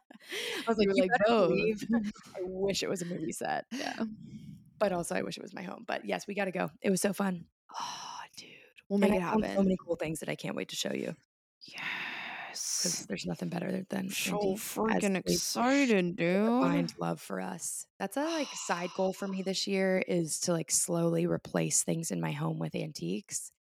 [0.66, 1.84] I was like, You "You like, "Both."
[2.36, 3.94] I wish it was a movie set." Yeah.
[4.78, 5.84] But also I wish it was my home.
[5.86, 6.70] But yes, we gotta go.
[6.82, 7.46] It was so fun.
[7.78, 8.48] Oh, dude.
[8.88, 10.76] We'll And make I it found so many cool things that I can't wait to
[10.76, 11.14] show you
[12.78, 13.06] because Yes.
[13.08, 16.98] there's nothing better than So freaking excited, dude.
[16.98, 17.86] love for us.
[17.98, 22.10] That's a, like, side goal for me this year is to, like, slowly replace things
[22.10, 23.52] in my home with antiques,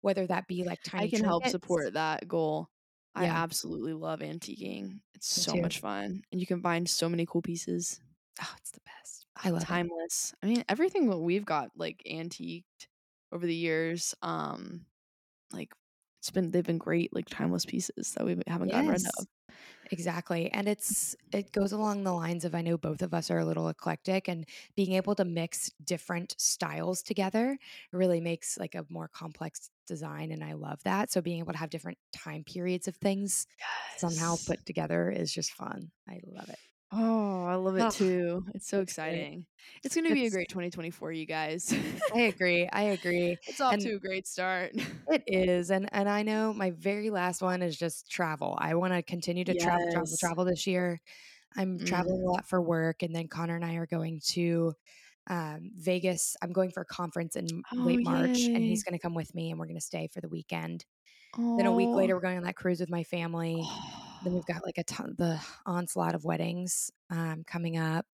[0.00, 1.06] whether that be, like, tiny.
[1.06, 2.68] I can help support that goal.
[3.14, 5.00] I absolutely love antiquing.
[5.14, 5.62] It's me so too.
[5.62, 8.00] much fun, and you can find so many cool pieces.
[8.40, 9.26] Oh, it's the best.
[9.36, 9.66] I love it.
[9.66, 10.34] timeless.
[10.42, 12.88] I mean, everything that we've got like antiqued
[13.32, 14.86] over the years, um,
[15.52, 15.72] like
[16.20, 19.26] it's been they've been great like timeless pieces that we haven't gotten rid of.
[19.90, 20.50] Exactly.
[20.52, 23.44] And it's it goes along the lines of I know both of us are a
[23.44, 24.46] little eclectic and
[24.76, 27.56] being able to mix different styles together
[27.92, 31.10] really makes like a more complex design and I love that.
[31.10, 33.46] So being able to have different time periods of things
[33.96, 35.90] somehow put together is just fun.
[36.06, 36.58] I love it.
[36.90, 38.46] Oh, I love it too.
[38.54, 39.46] It's so exciting.
[39.84, 41.74] It's gonna be a It's great 2024, you guys.
[42.14, 42.68] I agree.
[42.72, 43.38] I agree.
[43.46, 44.72] it's off And to a great start.
[45.06, 48.56] It is, and and I know my very last one is just travel.
[48.60, 50.18] I wanna continue to travel, travel, Yes.
[50.18, 51.00] travel this year.
[51.56, 52.32] I'm traveling a Mm.
[52.32, 54.74] lot for work, and then Connor and I are going to,
[55.28, 56.36] um, Vegas.
[56.42, 58.84] I'm going for a conference in Oh, late March, and he's yay.
[58.84, 60.86] gonna come with me, and we're gonna stay for the weekend.
[61.56, 61.96] Then a week Oh.
[61.96, 63.70] later, we're going on that cruise with my family.
[64.22, 68.06] Then we've got, like, a ton the onslaught of weddings, um, coming up,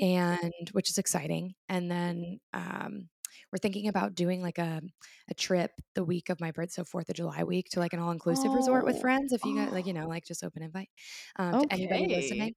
[0.00, 1.54] and which is exciting.
[1.68, 3.10] And then, um,
[3.52, 4.82] we're thinking about doing, like, a
[5.28, 8.00] a trip the week of my birth so 4th of July week to, like, an
[8.00, 9.00] all-inclusive resort with Oh.
[9.00, 9.94] friends, if you got like, you Oh.
[9.94, 10.90] know, like, just open invite,
[11.38, 12.50] um, to anybody Okay.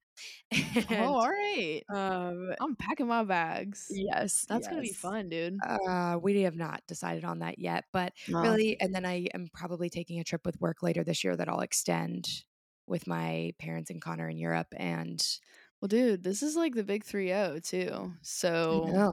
[0.88, 1.84] Oh, alright.
[1.88, 4.02] um I'm packing my bags.
[4.08, 5.64] Yes, That's gonna be fun, dude.
[5.64, 9.90] Uh, we have not decided on that yet, but really and then I am probably
[9.90, 12.44] taking a trip with work later this year that I'll extend
[12.90, 15.22] with my parents and Connor in Europe, and
[15.80, 18.12] Well, dude, this is like the big 3-0 too.
[18.70, 19.12] I So know.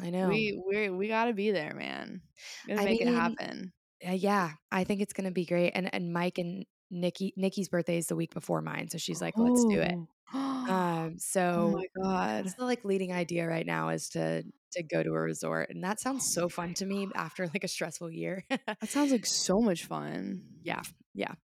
[0.00, 0.44] I know.
[0.44, 2.22] we we're we gotta be there, man.
[2.66, 3.72] Gonna I make it happen.
[4.06, 7.98] uh, yeah, I think it's gonna be great, and and Mike and Nikki Nikki's birthday
[7.98, 9.94] is the week before mine, so she's like, "Let's do it."
[10.34, 10.64] Oh.
[10.70, 11.18] Um,
[11.56, 12.46] Oh my so god.
[12.46, 15.84] that's the, like, leading idea right now is to to go to a resort, and
[15.84, 18.44] that sounds Oh so my fun to me after, like, a stressful year.
[18.80, 20.42] That sounds like so much fun.
[20.62, 20.82] Yeah,
[21.14, 21.34] yeah.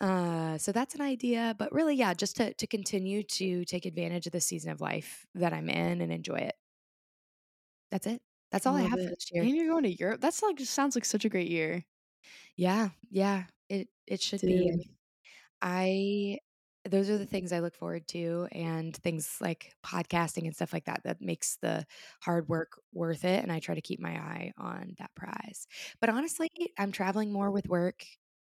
[0.00, 4.26] Uh, so that's an idea, but really, yeah, just to to continue to take advantage
[4.26, 6.54] of the season of life that I'm in and enjoy it.
[7.90, 8.22] That's it.
[8.50, 9.42] That's all I Love have for this year.
[9.42, 10.20] And you're going to Europe?
[10.20, 11.84] That's like just sounds like such a great year.
[12.56, 14.48] Yeah, yeah, it it should be.
[14.48, 14.76] Dude.
[14.76, 14.84] mean,
[15.62, 16.38] I
[16.88, 20.84] those are the things I look forward to and things like podcasting and stuff like
[20.84, 21.86] that that makes the
[22.20, 25.66] hard work worth it, and I try to keep my eye on that prize.
[26.00, 28.04] But honestly, I'm traveling more with work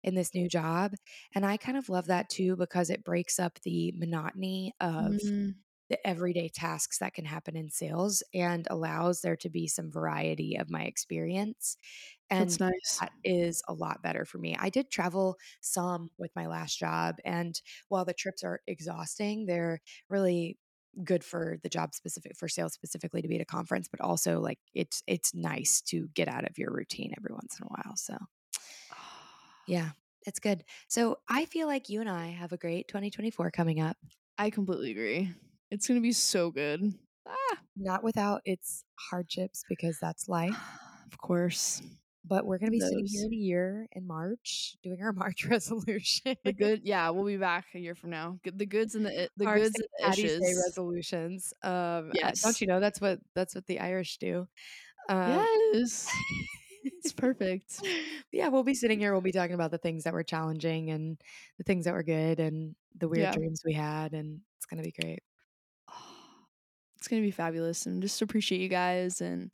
[0.06, 0.92] in this new job,
[1.34, 5.64] and I kind of love that too because it breaks up the monotony of Mm.
[5.88, 10.56] the everyday tasks that can happen in sales and allows there to be some variety
[10.56, 11.76] of my experience,
[12.38, 13.02] That's and nice.
[13.02, 14.56] that is a lot better for me.
[14.58, 19.80] I did travel some with my last job, and while the trips are exhausting, they're
[20.10, 20.58] really
[21.04, 24.40] good for the job specific for sales specifically to be at a conference, but also,
[24.40, 27.96] like, it's it's nice to get out of your routine every once in a while,
[27.96, 28.16] so
[29.66, 29.90] yeah,
[30.26, 30.64] it's good.
[30.88, 33.96] So, I feel like you and I have a great 2024 coming up.
[34.38, 35.34] I completely agree.
[35.70, 36.94] It's gonna be so good.
[37.26, 37.58] Ah.
[37.76, 40.56] Not without its hardships because that's life.
[41.12, 41.82] Of course.
[42.24, 46.36] But we're gonna be sitting here in a year in March doing our March resolution.
[46.44, 48.38] The good yeah, we'll be back a year from now.
[48.44, 49.90] The goods and the the Our goods St.
[49.98, 50.66] and Day issues.
[50.66, 51.52] resolutions.
[51.62, 54.48] Um, uh, don't you know that's what that's what the Irish do?
[55.08, 56.08] Um Yes.
[56.98, 57.82] It's perfect.
[58.32, 61.20] Yeah, we'll be sitting here, we'll be talking about the things that were challenging and
[61.58, 63.32] the things that were good and the weird Yeah.
[63.32, 65.20] dreams we had, and it's gonna be great.
[66.98, 69.50] It's gonna be fabulous, and just appreciate you guys and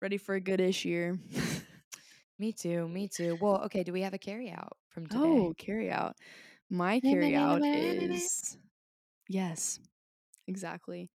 [0.00, 1.18] ready for a good-ish year.
[2.38, 3.36] Me too, me too.
[3.36, 5.50] Well, okay, do we have a carryout from today?
[5.50, 6.14] Oh, carryout.
[6.70, 8.56] My carryout is
[9.28, 9.80] Yes.
[10.46, 11.10] Exactly.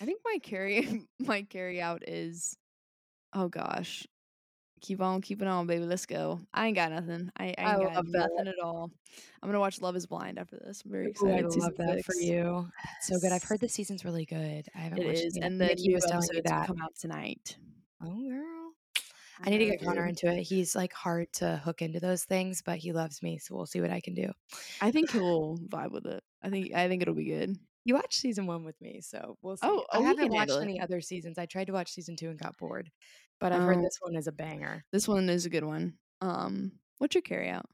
[0.00, 2.56] I think my carry my carryout is
[3.32, 4.06] oh gosh.
[4.80, 5.84] Keep on keeping on, baby.
[5.84, 6.40] Let's go.
[6.52, 7.30] I ain't got nothing.
[7.36, 8.30] I, I I ain't got love that.
[8.30, 8.90] nothing at all.
[9.42, 10.82] I'm gonna watch Love Is Blind after this.
[10.84, 11.56] I'm very Ooh, I excited.
[11.56, 12.68] Love that for you.
[13.02, 13.32] So good.
[13.32, 14.66] I've heard the season's really good.
[14.74, 15.46] I haven't It watched is, it yet.
[15.46, 16.66] and the Nikki new was telling me that.
[16.66, 17.56] come out tonight.
[18.02, 18.72] Oh, girl.
[19.40, 20.42] I I need to get Connor into it.
[20.42, 23.80] He's, like, hard to hook into those things, but he loves me, so we'll see
[23.80, 24.32] what I can do.
[24.80, 26.22] I think he'll vibe with it.
[26.42, 27.56] I think I think it'll be good.
[27.88, 29.70] You watched season 1 with me, so we'll see.
[29.70, 31.38] Oh, I oh, he haven't watched any other seasons.
[31.38, 32.90] I tried to watch season 2 and got bored,
[33.40, 33.82] but I've heard Oh.
[33.82, 34.84] this one is a banger.
[34.92, 35.98] This one is a good one.
[36.20, 37.66] Um, what's your carry out?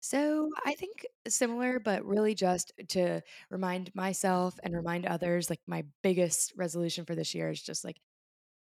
[0.00, 5.84] So, I think similar, but really just to remind myself and remind others, like, my
[6.02, 8.00] biggest resolution for this year is just, like,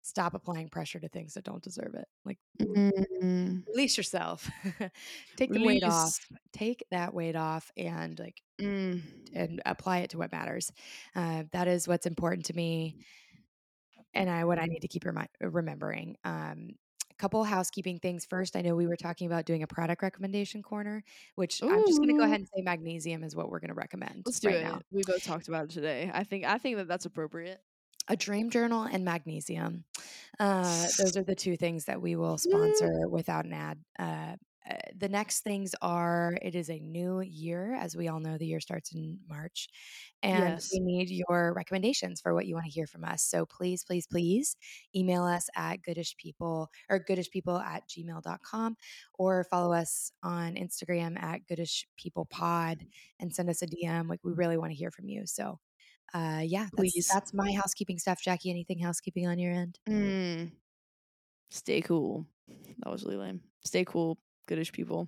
[0.03, 2.07] stop applying pressure to things that don't deserve it.
[2.25, 3.65] Like, Mm.
[3.67, 4.49] release yourself.
[5.37, 6.19] Take the weight off.
[6.51, 9.01] Take that weight off and, like Mm.
[9.33, 10.71] and apply it to what matters.
[11.15, 12.97] Uh, that is what's important to me
[14.13, 16.17] and I what I need to keep remi remembering.
[16.23, 16.75] Um,
[17.09, 18.25] a couple housekeeping things.
[18.25, 21.03] First, I know we were talking about doing a product recommendation corner,
[21.35, 24.39] which I'm just gonna go ahead and say magnesium is what we're gonna recommend Let's
[24.39, 24.63] do right it.
[24.63, 24.81] now.
[24.91, 26.11] We both talked about it today.
[26.13, 27.61] I think I think that that's appropriate.
[28.07, 29.83] A dream journal and magnesium.
[30.39, 33.77] Uh, those are the two things that we will sponsor without an ad.
[33.97, 34.35] Uh,
[34.69, 38.45] uh, the next things are it is a new year as we all know the
[38.45, 39.67] year starts in march
[40.21, 40.69] and Yes.
[40.71, 44.07] we need your recommendations for what you want to hear from us so please please
[44.07, 44.55] please
[44.95, 48.77] email us at goodish people or goodish people at gmail.com
[49.15, 52.85] or follow us on instagram at goodish people pod
[53.19, 55.59] and send us a dm like we really want to hear from you so
[56.13, 57.09] uh yeah that's, Please.
[57.11, 60.51] that's my housekeeping stuff jackie anything housekeeping on your end Mm.
[61.49, 62.25] Stay cool.
[62.79, 63.41] That was really lame.
[63.63, 64.17] Stay cool,
[64.47, 65.07] goodish people.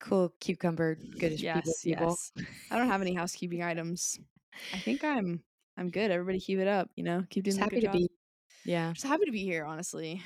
[0.00, 2.32] cool cucumber goodish yes, people yes.
[2.70, 4.18] I don't have any housekeeping items.
[4.72, 5.42] I think I'm
[5.76, 6.10] I'm good.
[6.10, 7.22] Everybody keep it up, you know?
[7.28, 7.92] Keep doing just happy good to job.
[7.96, 8.08] be
[8.64, 10.22] yeah Just happy to be here, honestly.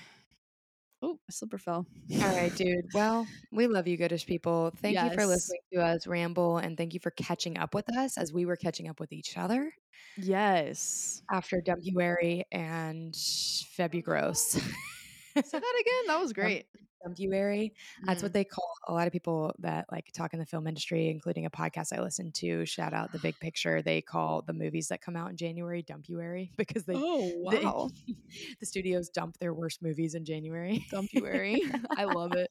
[1.03, 1.87] Oh, my slipper fell.
[2.21, 2.85] All right, dude.
[2.93, 4.73] Well, we love you, goodish people.
[4.83, 8.19] Thank you for listening to us ramble and thank you for catching up with us
[8.19, 9.73] as we were catching up with each other
[10.19, 11.23] Yes.
[11.31, 14.61] after Dumpuary and Febugros.
[15.35, 16.07] Say that again.
[16.09, 16.67] That was great.
[17.07, 17.73] Dumpuary.
[18.05, 18.35] That's what Mm.
[18.35, 21.51] they call a lot of people that like talk in the film industry, including a
[21.51, 22.67] podcast I listen to.
[22.67, 23.81] Shout out the big picture.
[23.81, 27.89] They call the movies that come out in January Dumpuary because they Oh wow.
[28.61, 30.85] the studios dump their worst movies in January.
[30.93, 31.61] Dumpuary.
[31.97, 32.51] I love it.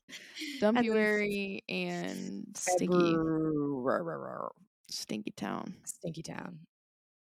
[0.60, 3.11] Dumpuary and Stinky.
[3.11, 4.49] February.
[4.89, 5.76] Stinky Town.
[5.85, 6.57] Stinky Town.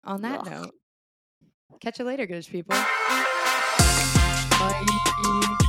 [0.04, 0.50] On that Ugh.
[0.50, 0.72] note,
[1.80, 2.76] catch you later, goodish people.
[5.24, 5.63] Thank you.